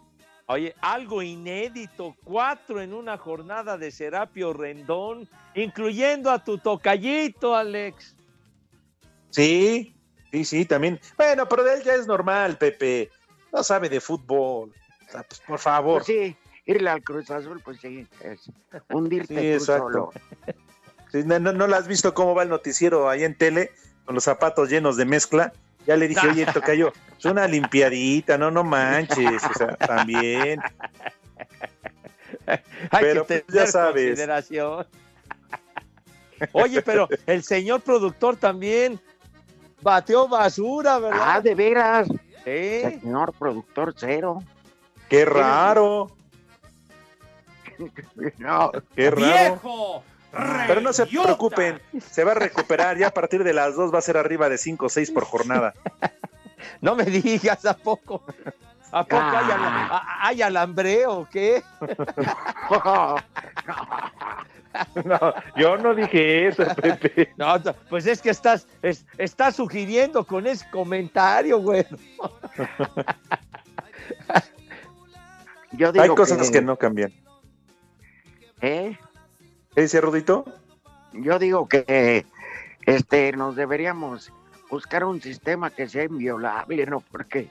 Oye, 0.51 0.75
algo 0.81 1.23
inédito, 1.23 2.17
cuatro 2.25 2.81
en 2.81 2.95
una 2.95 3.19
jornada 3.19 3.77
de 3.77 3.91
Serapio 3.91 4.55
Rendón, 4.55 5.29
incluyendo 5.55 6.31
a 6.31 6.43
tu 6.43 6.57
tocallito, 6.57 7.55
Alex. 7.55 8.17
sí, 9.29 9.95
sí, 10.33 10.45
sí, 10.47 10.65
también. 10.65 10.99
Bueno, 11.19 11.47
pero 11.47 11.65
de 11.65 11.75
él 11.75 11.83
ya 11.83 11.95
es 11.95 12.07
normal, 12.07 12.57
Pepe. 12.57 13.11
No 13.53 13.63
sabe 13.63 13.91
de 13.91 14.01
fútbol. 14.01 14.73
O 15.07 15.11
sea, 15.13 15.23
pues, 15.23 15.41
por 15.41 15.59
favor. 15.59 16.03
Pues 16.03 16.07
sí, 16.07 16.37
irle 16.65 16.89
al 16.89 17.03
Cruz 17.03 17.31
Azul, 17.31 17.61
pues 17.63 17.79
sí, 17.81 18.07
es 18.23 18.51
hundirte 18.89 19.27
Sí, 19.35 19.35
tú 19.35 19.41
exacto. 19.73 19.83
solo. 19.83 20.11
Sí, 21.13 21.23
no, 21.27 21.39
no, 21.39 21.53
no 21.53 21.67
lo 21.67 21.77
has 21.77 21.87
visto 21.89 22.15
cómo 22.15 22.35
va 22.35 22.43
el 22.43 22.49
noticiero 22.49 23.09
ahí 23.11 23.23
en 23.25 23.37
tele, 23.37 23.71
con 24.07 24.15
los 24.15 24.25
zapatos 24.25 24.71
llenos 24.71 24.97
de 24.97 25.05
mezcla. 25.05 25.53
Ya 25.89 25.97
le 25.97 26.07
dije, 26.07 26.29
oye, 26.29 26.45
tocayo, 26.53 26.93
es 27.19 27.25
una 27.25 27.49
limpiadita, 27.49 28.37
no, 28.37 28.51
no 28.51 28.63
manches, 28.63 29.43
o 29.43 29.55
sea, 29.55 29.75
también. 29.77 30.61
Hay 32.47 32.59
Pero, 33.01 33.27
que 33.27 33.41
pues, 33.41 33.47
ya 33.47 33.53
tener 33.53 33.69
sabes. 33.69 34.07
consideración. 34.09 34.87
Oye, 36.53 36.83
pero 36.83 37.09
el 37.27 37.43
señor 37.43 37.81
productor 37.81 38.37
también 38.37 39.01
bateó 39.81 40.29
basura, 40.29 40.99
¿verdad? 40.99 41.23
Ah, 41.25 41.41
de 41.41 41.55
veras. 41.55 42.07
Señor 42.45 43.33
productor 43.33 43.95
cero. 43.97 44.43
Qué 45.09 45.25
raro, 45.25 46.15
No, 48.39 48.73
qué 48.95 49.11
raro. 49.11 49.55
¡Viejo! 49.55 50.05
Pero 50.67 50.81
no 50.81 50.93
se 50.93 51.07
preocupen, 51.07 51.81
se 52.11 52.25
va 52.25 52.33
a 52.33 52.37
recuperar. 52.37 52.97
Ya 52.99 53.09
a 53.09 53.11
partir 53.11 53.45
de 53.45 53.53
las 53.55 53.75
dos 53.77 53.93
va 53.93 53.99
a 53.99 54.03
ser 54.03 54.17
arriba 54.17 54.49
de 54.49 54.59
5 54.59 54.87
o 54.87 54.89
6 54.89 55.11
por 55.11 55.25
jornada. 55.25 55.75
No 56.81 56.97
me 56.97 57.05
digas, 57.05 57.65
¿a 57.67 57.77
poco? 57.77 58.25
¿A 58.91 59.05
poco 59.05 59.23
hay, 59.23 59.47
Ah. 59.51 59.55
ala- 59.55 59.87
a- 59.97 60.27
hay 60.29 60.43
alambreo 60.43 61.13
o 61.21 61.29
qué? 61.29 61.63
No, 65.05 65.19
yo 65.57 65.77
no 65.79 65.95
dije 65.95 66.49
eso, 66.49 66.65
Pepe. 66.77 67.33
No, 67.37 67.59
no, 67.59 67.73
pues 67.89 68.07
es 68.07 68.21
que 68.23 68.31
estás, 68.31 68.67
es- 68.83 69.05
estás 69.17 69.57
sugiriendo 69.57 70.25
con 70.25 70.47
ese 70.47 70.69
comentario, 70.71 71.59
güey. 71.61 71.85
Yo 75.73 75.93
digo 75.93 76.03
Hay 76.05 76.09
cosas 76.11 76.51
que 76.51 76.63
no 76.63 76.77
cambian. 76.77 77.13
¿Eh? 78.61 78.97
¿Qué 79.75 79.83
dice 79.83 80.01
Rudito? 80.01 80.45
Yo 81.13 81.39
digo 81.39 81.69
que 81.69 82.27
este 82.87 83.33
nos 83.33 83.57
deberíamos 83.57 84.33
buscar 84.71 85.05
un 85.05 85.21
sistema 85.23 85.71
que 85.71 85.89
sea 85.89 86.05
inviolable, 86.05 86.85
¿no? 86.87 87.01
Porque 87.11 87.49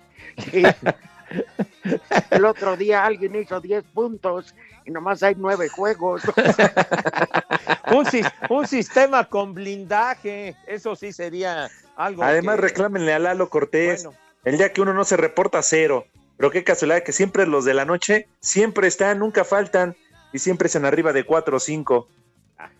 sí, 0.52 0.64
el 2.32 2.46
otro 2.46 2.78
día 2.78 3.06
alguien 3.06 3.36
hizo 3.36 3.60
10 3.60 3.84
puntos 3.86 4.54
y 4.86 4.92
nomás 4.92 5.24
hay 5.24 5.36
9 5.38 5.70
juegos. 5.70 6.24
un, 7.92 8.06
un 8.50 8.68
sistema 8.68 9.26
con 9.26 9.54
blindaje, 9.54 10.56
eso 10.68 10.96
sí 10.96 11.12
sería 11.12 11.70
algo. 11.96 12.24
Además, 12.24 12.56
que- 12.58 12.62
reclámenle 12.62 13.14
a 13.14 13.20
Lalo 13.20 13.50
Cortés. 13.50 14.08
El 14.46 14.58
día 14.58 14.72
que 14.72 14.82
uno 14.82 14.94
no 14.94 15.04
se 15.04 15.18
reporta, 15.18 15.62
cero. 15.62 16.06
Pero 16.38 16.52
qué 16.52 16.64
casualidad 16.64 17.02
que 17.04 17.12
siempre 17.12 17.48
los 17.48 17.66
de 17.66 17.74
la 17.74 17.84
noche 17.84 18.28
siempre 18.40 18.88
están, 18.88 19.20
nunca 19.20 19.44
faltan 19.44 19.96
y 20.34 20.40
siempre 20.40 20.68
están 20.68 20.86
arriba 20.86 21.14
de 21.14 21.24
cuatro 21.24 21.58
o 21.58 21.60
cinco. 21.60 22.08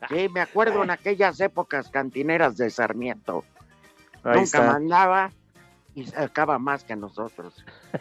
Sí, 0.10 0.30
me 0.30 0.42
acuerdo 0.42 0.84
en 0.84 0.90
aquellas 0.90 1.40
épocas 1.40 1.90
cantineras 1.90 2.58
de 2.58 2.70
Sarmiento. 2.70 3.44
Ahí 4.24 4.40
Nunca 4.40 4.44
está. 4.44 4.62
mandaba 4.64 5.32
y 5.96 6.06
sacaba 6.06 6.60
más 6.60 6.84
que 6.84 6.96
nosotros. 6.96 7.54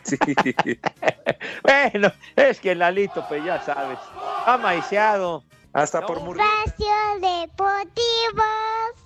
Sí. 0.03 0.17
Bueno, 1.63 2.13
es 2.35 2.61
que 2.61 2.75
Lalito, 2.75 3.25
pues 3.29 3.45
ya 3.45 3.61
sabes, 3.63 3.99
ha 4.47 4.57
maiciado. 4.59 5.45
Hasta 5.73 6.07
por 6.07 6.21
morir. 6.21 6.43
Espacio 6.65 6.87
Deportivo. 7.21 8.43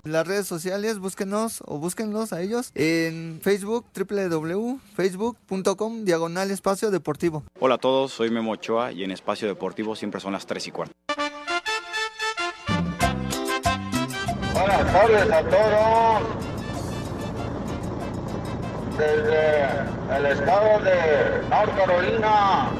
Las 0.04 0.26
redes 0.26 0.46
sociales, 0.46 0.98
búsquenos 0.98 1.62
o 1.66 1.76
búsquenlos 1.78 2.32
a 2.32 2.40
ellos 2.40 2.70
en 2.74 3.38
Facebook, 3.42 3.84
www.facebook.com, 3.94 6.04
diagonal 6.04 6.50
espacio 6.50 6.90
deportivo. 6.90 7.44
Hola 7.58 7.74
a 7.74 7.78
todos, 7.78 8.12
soy 8.12 8.30
Memo 8.30 8.52
Ochoa 8.52 8.92
y 8.92 9.04
en 9.04 9.10
Espacio 9.10 9.46
Deportivo 9.46 9.94
siempre 9.94 10.18
son 10.20 10.32
las 10.32 10.46
3 10.46 10.68
y 10.68 10.70
cuarto. 10.70 10.94
Buenas 14.54 14.92
tardes 14.92 15.30
a 15.30 15.42
todos. 15.42 16.22
Desde 18.96 19.66
el 20.16 20.24
estado 20.26 20.80
de 20.82 21.42
North 21.50 21.76
Carolina, 21.76 22.70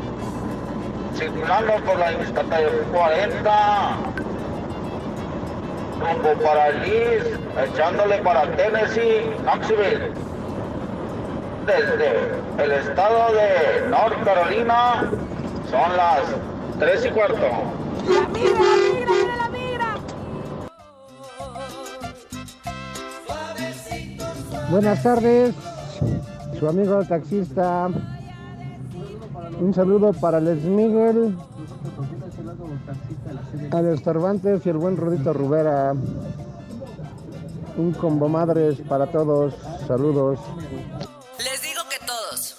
circulando 1.17 1.85
por 1.85 1.99
la 1.99 2.13
Interstate 2.13 2.67
40, 2.93 3.99
rumbo 6.01 6.33
para 6.43 6.71
Liz, 6.71 7.25
echándole 7.63 8.19
para 8.19 8.51
Tennessee, 8.57 9.31
Knoxville. 9.43 10.13
Desde 11.67 12.65
el 12.65 12.73
estado 12.73 13.33
de 13.35 13.89
North 13.89 14.25
Carolina, 14.25 15.11
son 15.71 15.97
las 15.97 16.23
3 16.79 17.07
y 17.07 17.09
cuarto. 17.11 17.47
Buenas 24.71 25.03
tardes, 25.03 25.55
su 26.59 26.69
amigo 26.69 27.05
taxista. 27.05 27.89
Un 29.61 29.75
saludo 29.75 30.13
para 30.13 30.39
el 30.39 30.57
Miguel, 30.57 31.37
al 33.73 33.99
Cervantes 34.03 34.65
y 34.65 34.69
el 34.69 34.77
buen 34.77 34.97
Rudito 34.97 35.33
Rubera. 35.33 35.93
Un 37.77 37.93
combo 37.93 38.29
madres 38.29 38.81
para 38.89 39.07
todos. 39.07 39.55
Saludos. 39.87 40.39
Les 41.39 41.63
digo 41.63 41.83
que 41.89 42.07
todos. 42.07 42.57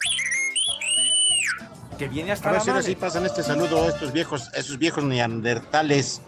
Que 1.97 2.07
viene 2.07 2.31
hasta 2.31 2.49
A 2.49 2.51
ver 2.53 2.59
la 2.59 2.63
si 2.63 2.69
ahora 2.69 2.81
madre. 2.81 2.93
sí 2.93 2.99
pasan 2.99 3.25
este 3.25 3.43
saludo 3.43 3.83
a 3.83 3.87
estos 3.87 4.11
viejos, 4.11 4.49
a 4.53 4.57
esos 4.57 4.77
viejos 4.77 5.03
neandertales 5.03 6.21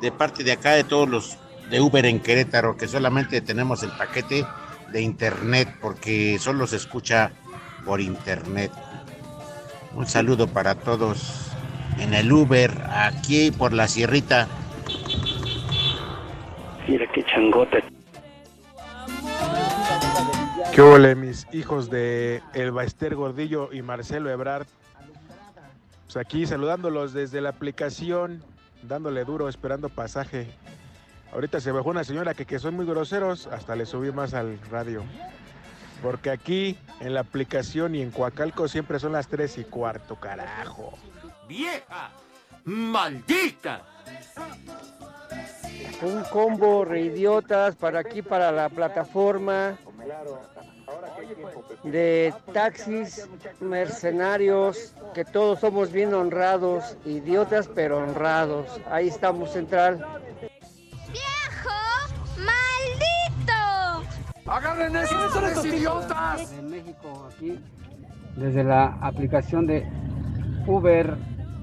de 0.00 0.12
parte 0.12 0.44
de 0.44 0.52
acá 0.52 0.72
de 0.72 0.84
todos 0.84 1.08
los 1.08 1.36
de 1.70 1.80
Uber 1.80 2.04
en 2.04 2.20
Querétaro, 2.20 2.76
que 2.76 2.86
solamente 2.86 3.40
tenemos 3.40 3.82
el 3.82 3.90
paquete 3.90 4.46
de 4.92 5.00
internet 5.00 5.68
porque 5.80 6.38
solo 6.38 6.66
se 6.66 6.76
escucha 6.76 7.32
por 7.84 8.00
internet. 8.00 8.70
Un 9.94 10.06
saludo 10.06 10.46
para 10.48 10.74
todos 10.74 11.45
en 11.98 12.14
el 12.14 12.32
Uber, 12.32 12.70
aquí 12.90 13.50
por 13.50 13.72
la 13.72 13.88
sierrita. 13.88 14.48
Mira 16.88 17.06
qué 17.12 17.24
changote. 17.24 17.82
¿Qué 20.72 20.82
ole, 20.82 21.14
mis 21.14 21.46
hijos 21.52 21.88
de 21.88 22.42
El 22.52 22.70
Baester 22.70 23.14
Gordillo 23.14 23.72
y 23.72 23.82
Marcelo 23.82 24.30
Ebrard? 24.30 24.66
Pues 26.04 26.16
aquí 26.18 26.46
saludándolos 26.46 27.12
desde 27.12 27.40
la 27.40 27.48
aplicación, 27.48 28.42
dándole 28.82 29.24
duro, 29.24 29.48
esperando 29.48 29.88
pasaje. 29.88 30.48
Ahorita 31.32 31.60
se 31.60 31.72
bajó 31.72 31.90
una 31.90 32.04
señora 32.04 32.34
que, 32.34 32.44
que 32.44 32.58
son 32.58 32.74
muy 32.74 32.86
groseros, 32.86 33.46
hasta 33.46 33.74
le 33.74 33.86
subí 33.86 34.12
más 34.12 34.34
al 34.34 34.58
radio. 34.70 35.02
Porque 36.02 36.30
aquí 36.30 36.78
en 37.00 37.14
la 37.14 37.20
aplicación 37.20 37.94
y 37.94 38.02
en 38.02 38.10
Coacalco 38.10 38.68
siempre 38.68 38.98
son 38.98 39.12
las 39.12 39.28
3 39.28 39.58
y 39.58 39.64
cuarto, 39.64 40.16
carajo. 40.16 40.92
¡Vieja! 41.48 42.10
¡Maldita! 42.64 43.82
Un 46.02 46.22
combo 46.24 46.84
reidiotas 46.84 47.76
para 47.76 48.00
aquí, 48.00 48.22
para 48.22 48.50
la 48.50 48.68
plataforma 48.68 49.78
de 51.84 52.34
taxis 52.52 53.28
mercenarios, 53.60 54.94
que 55.14 55.24
todos 55.24 55.60
somos 55.60 55.92
bien 55.92 56.12
honrados, 56.14 56.96
idiotas 57.04 57.68
pero 57.68 57.98
honrados. 57.98 58.80
Ahí 58.90 59.08
estamos, 59.08 59.52
Central. 59.52 60.04
¡Maldito! 62.36 64.04
¡Agarren 64.46 64.96
esos 64.96 65.32
son 65.32 65.44
estos 65.44 65.64
idiotas! 65.66 66.52
En 66.52 66.70
México, 66.70 67.28
aquí, 67.32 67.58
desde 68.36 68.64
la 68.64 68.98
aplicación 69.00 69.66
de 69.66 69.88
Uber, 70.66 71.16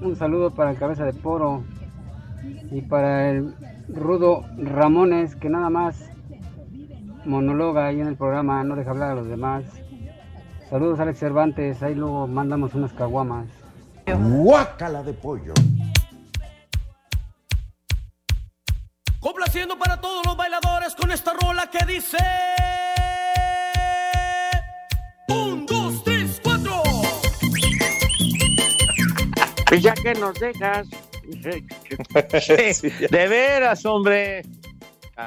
un 0.04 0.16
saludo 0.16 0.50
para 0.54 0.70
el 0.70 0.78
cabeza 0.78 1.04
de 1.04 1.14
poro 1.14 1.64
y 2.70 2.82
para 2.82 3.30
el 3.30 3.54
rudo 3.88 4.44
Ramones, 4.58 5.34
que 5.34 5.48
nada 5.48 5.70
más 5.70 6.10
monologa 7.24 7.86
ahí 7.86 8.00
en 8.00 8.08
el 8.08 8.16
programa, 8.16 8.62
no 8.64 8.76
deja 8.76 8.90
hablar 8.90 9.12
a 9.12 9.14
los 9.14 9.26
demás. 9.26 9.64
Saludos 10.68 11.00
Alex 11.00 11.18
Cervantes, 11.18 11.82
ahí 11.82 11.94
luego 11.94 12.26
mandamos 12.26 12.74
unas 12.74 12.92
caguamas. 12.92 13.46
Guácala 14.06 15.02
de 15.02 15.14
pollo. 15.14 15.54
Complaciendo 19.20 19.78
para 19.78 19.98
todos 20.00 20.24
los 20.26 20.36
bailadores 20.36 20.94
con 20.94 21.10
esta 21.10 21.32
rola 21.32 21.70
que 21.70 21.84
dice. 21.86 22.18
Ya 29.80 29.94
que 29.94 30.14
nos 30.14 30.38
dejas. 30.38 30.88
de 33.10 33.28
veras, 33.28 33.84
hombre. 33.86 34.42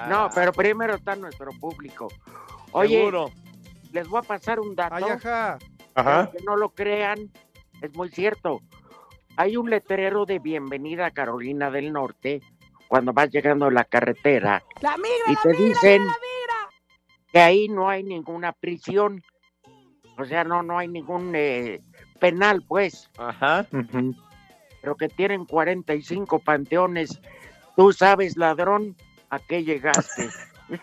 No, 0.09 0.29
pero 0.33 0.51
primero 0.51 0.95
está 0.95 1.15
nuestro 1.15 1.51
público. 1.59 2.07
Oye, 2.71 2.97
Seguro. 2.97 3.31
les 3.93 4.07
voy 4.07 4.19
a 4.19 4.23
pasar 4.23 4.59
un 4.59 4.75
dato. 4.75 4.95
ajá. 5.05 5.57
Ajá. 5.95 6.29
Que 6.31 6.43
no 6.43 6.55
lo 6.55 6.69
crean, 6.69 7.31
es 7.81 7.95
muy 7.95 8.09
cierto. 8.09 8.61
Hay 9.35 9.57
un 9.57 9.69
letrero 9.69 10.25
de 10.25 10.37
bienvenida 10.39 11.07
a 11.07 11.11
Carolina 11.11 11.71
del 11.71 11.91
Norte 11.91 12.41
cuando 12.87 13.13
vas 13.13 13.29
llegando 13.31 13.65
a 13.65 13.71
la 13.71 13.83
carretera 13.83 14.63
La 14.81 14.95
migra, 14.97 15.11
y 15.27 15.33
la 15.33 15.41
te 15.41 15.49
migra, 15.49 15.65
dicen 15.67 16.05
la 16.05 16.13
migra. 16.13 16.69
que 17.31 17.39
ahí 17.39 17.67
no 17.67 17.89
hay 17.89 18.03
ninguna 18.03 18.51
prisión. 18.53 19.23
O 20.19 20.25
sea, 20.25 20.43
no, 20.43 20.61
no 20.63 20.77
hay 20.77 20.87
ningún 20.87 21.31
eh, 21.35 21.79
penal, 22.19 22.63
pues. 22.67 23.09
Ajá. 23.17 23.65
Pero 24.87 24.95
que 24.95 25.09
tienen 25.09 25.43
45 25.43 26.39
panteones. 26.39 27.19
Tú 27.75 27.91
sabes, 27.91 28.37
ladrón, 28.37 28.95
a 29.29 29.37
qué 29.37 29.61
llegaste. 29.65 30.29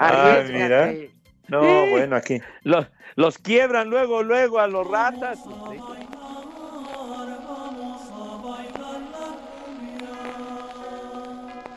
Ah, 0.00 0.44
mira. 0.48 0.94
No, 1.48 1.60
Sí. 1.60 1.90
bueno, 1.90 2.14
aquí. 2.16 2.40
Los, 2.62 2.86
los 3.16 3.36
quiebran 3.36 3.90
luego, 3.90 4.22
luego 4.22 4.60
a 4.60 4.68
los 4.68 4.88
ratas. 4.88 5.40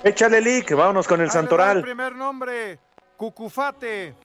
Échale 0.03 0.39
lick, 0.39 0.73
vámonos 0.73 1.07
con 1.07 1.19
el 1.19 1.31
Santoral. 1.31 1.77
El 1.77 1.83
primer 1.83 2.15
nombre, 2.15 2.79
Cucufate. 3.17 4.15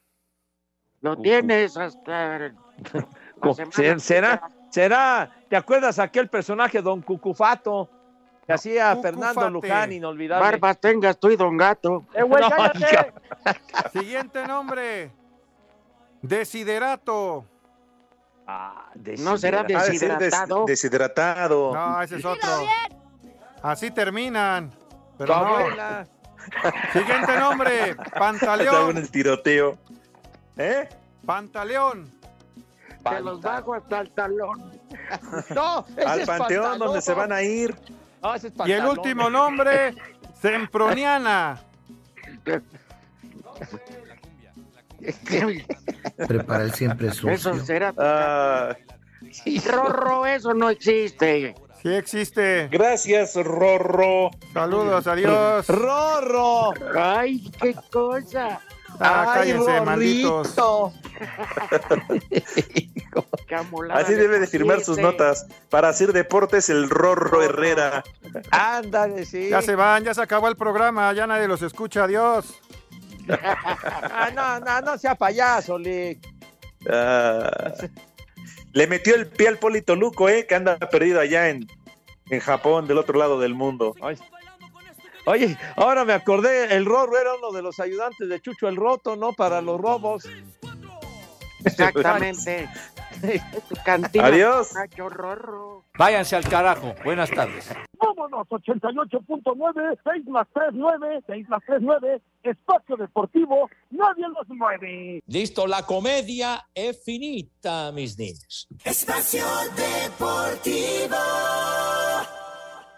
Lo 1.01 1.17
tienes 1.17 1.77
hasta. 1.77 2.53
¿Será, 3.99 4.41
será, 4.71 5.31
¿te 5.49 5.57
acuerdas 5.57 5.99
aquel 5.99 6.29
personaje, 6.29 6.81
Don 6.83 7.01
Cucufato? 7.03 7.89
que 8.47 8.53
hacía 8.53 8.91
Cucufate. 8.95 9.03
Fernando 9.19 9.51
Luján, 9.51 9.91
inolvidable. 9.93 10.45
Barbas 10.45 10.79
tengas 10.79 11.19
tú 11.19 11.31
y 11.31 11.37
Don 11.37 11.57
Gato. 11.57 12.05
Eh, 12.15 12.23
güey, 12.23 12.45
No. 12.45 12.51
Siguiente 13.93 14.47
nombre. 14.47 15.11
Desiderato. 16.23 17.45
¿No 19.19 19.37
será 19.39 19.61
Ha 19.61 19.65
de 19.65 19.75
ser 19.81 19.91
des- 19.91 19.99
deshidratado? 19.99 20.65
deshidratado. 20.67 21.75
No, 21.75 22.01
ese 22.03 22.17
es 22.19 22.25
otro. 22.25 22.49
Así 23.63 23.91
terminan. 23.91 24.71
Pero 25.19 25.35
no. 25.45 25.59
Siguiente 26.93 27.37
nombre. 27.39 27.97
Pantaleón. 28.17 28.97
el 28.97 29.11
tiroteo. 29.11 29.77
¿Eh? 30.57 30.89
Pantaleón. 31.25 32.09
Te 33.11 33.21
los 33.21 33.41
bajo 33.41 33.75
hasta 33.75 34.01
el 34.01 34.11
talón. 34.11 34.67
No, 35.55 35.85
ese 35.97 36.05
Al 36.07 36.21
es 36.21 36.27
panteón 36.27 36.63
pantalón. 36.63 36.79
donde 36.79 37.01
se 37.03 37.15
van 37.15 37.33
a 37.33 37.43
ir. 37.43 37.75
No, 38.23 38.35
ese 38.35 38.49
es 38.49 38.55
Y 38.67 38.73
el 38.73 38.87
último 38.87 39.31
nombre. 39.31 39.95
Semproniana. 40.41 41.61
Prepara 46.27 46.65
el 46.65 46.73
siempre 46.73 47.11
sucio. 47.13 47.31
Eso 47.31 47.65
será. 47.65 47.95
Ah, 47.99 48.75
Rorro, 49.67 50.27
eso 50.27 50.55
no 50.55 50.71
existe. 50.71 51.55
Sí 51.83 51.95
existe. 51.95 52.69
gracias, 52.69 53.37
Rorro. 53.37 54.31
Saludos, 54.53 55.07
adiós. 55.07 55.69
¡Rorro! 55.69 56.73
Ay, 56.99 57.49
qué 57.61 57.75
cosa. 57.93 58.61
Ah, 58.99 59.27
Ay, 59.29 59.35
cállense, 59.53 59.81
malditos. 59.83 60.55
Camolada 63.47 64.01
Así 64.01 64.15
debe 64.15 64.39
de 64.39 64.47
firmar 64.47 64.81
sus 64.81 64.99
notas. 64.99 65.47
Para 65.71 65.89
hacer 65.89 66.13
deportes, 66.13 66.69
el 66.71 66.89
Rorro 66.91 67.43
Herrera. 67.43 68.05
Ándale, 68.51 69.25
sí. 69.25 69.49
Ya 69.49 69.63
se 69.63 69.75
van, 69.75 70.05
ya 70.05 70.15
se 70.15 70.23
acabó 70.23 70.49
el 70.49 70.57
programa, 70.57 71.13
ya 71.13 71.27
nadie 71.27 71.49
los 71.49 71.63
escucha, 71.63 72.05
adiós. 72.05 72.61
Ah, 73.29 74.31
no, 74.35 74.61
no, 74.61 74.81
no 74.81 74.99
sea 74.99 75.15
payaso, 75.15 75.79
Lick. 75.79 76.27
Ah, 76.89 77.75
le 78.73 78.87
metió 78.87 79.15
el 79.15 79.27
pie 79.27 79.49
al 79.49 79.59
Polito 79.59 79.97
Luco, 79.97 80.29
¿eh? 80.29 80.47
Que 80.47 80.55
anda 80.55 80.79
perdido 80.79 81.21
allá 81.21 81.49
en, 81.49 81.67
en 82.31 82.41
Japón, 82.41 82.87
del 82.87 82.99
otro 82.99 83.19
lado 83.19 83.41
del 83.41 83.55
mundo. 83.55 83.95
Ay. 84.03 84.17
Oye, 85.25 85.59
ahora 85.75 86.05
me 86.05 86.13
acordé, 86.13 86.73
el 86.77 86.85
Rorro 86.85 87.19
era 87.19 87.35
uno 87.35 87.51
de 87.51 87.61
los 87.61 87.81
ayudantes 87.81 88.29
de 88.29 88.41
Chucho 88.41 88.69
el 88.69 88.77
Roto, 88.77 89.17
¿no? 89.17 89.33
Para 89.33 89.61
los 89.61 89.81
robos. 89.81 90.29
Exactamente. 91.65 92.69
Cantina. 93.85 94.27
Adiós. 94.27 94.75
Nacho 94.75 95.09
Rorro. 95.09 95.85
Váyanse 95.99 96.37
al 96.37 96.45
carajo. 96.49 96.95
Buenas 97.05 97.31
tardes. 97.31 97.69
Vámonos, 97.99 98.47
88.9, 98.49 99.99
6 100.05 100.27
más 100.27 100.47
3, 100.53 100.69
9, 100.73 101.23
6 101.27 101.49
más 101.49 101.63
3, 101.67 101.79
9, 101.81 102.21
espacio 102.43 102.97
deportivo, 102.97 103.71
nadie 103.91 104.27
los 104.29 104.49
mueve. 104.49 105.23
Listo, 105.27 105.67
la 105.67 105.83
comedia 105.85 106.67
es 106.75 107.03
finita, 107.03 107.93
mis 107.93 108.19
niños. 108.19 108.69
Espacio 108.85 109.45
Deportivo. 109.77 111.17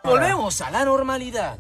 Volvemos 0.05 0.61
a 0.63 0.71
la 0.71 0.85
normalidad. 0.85 1.59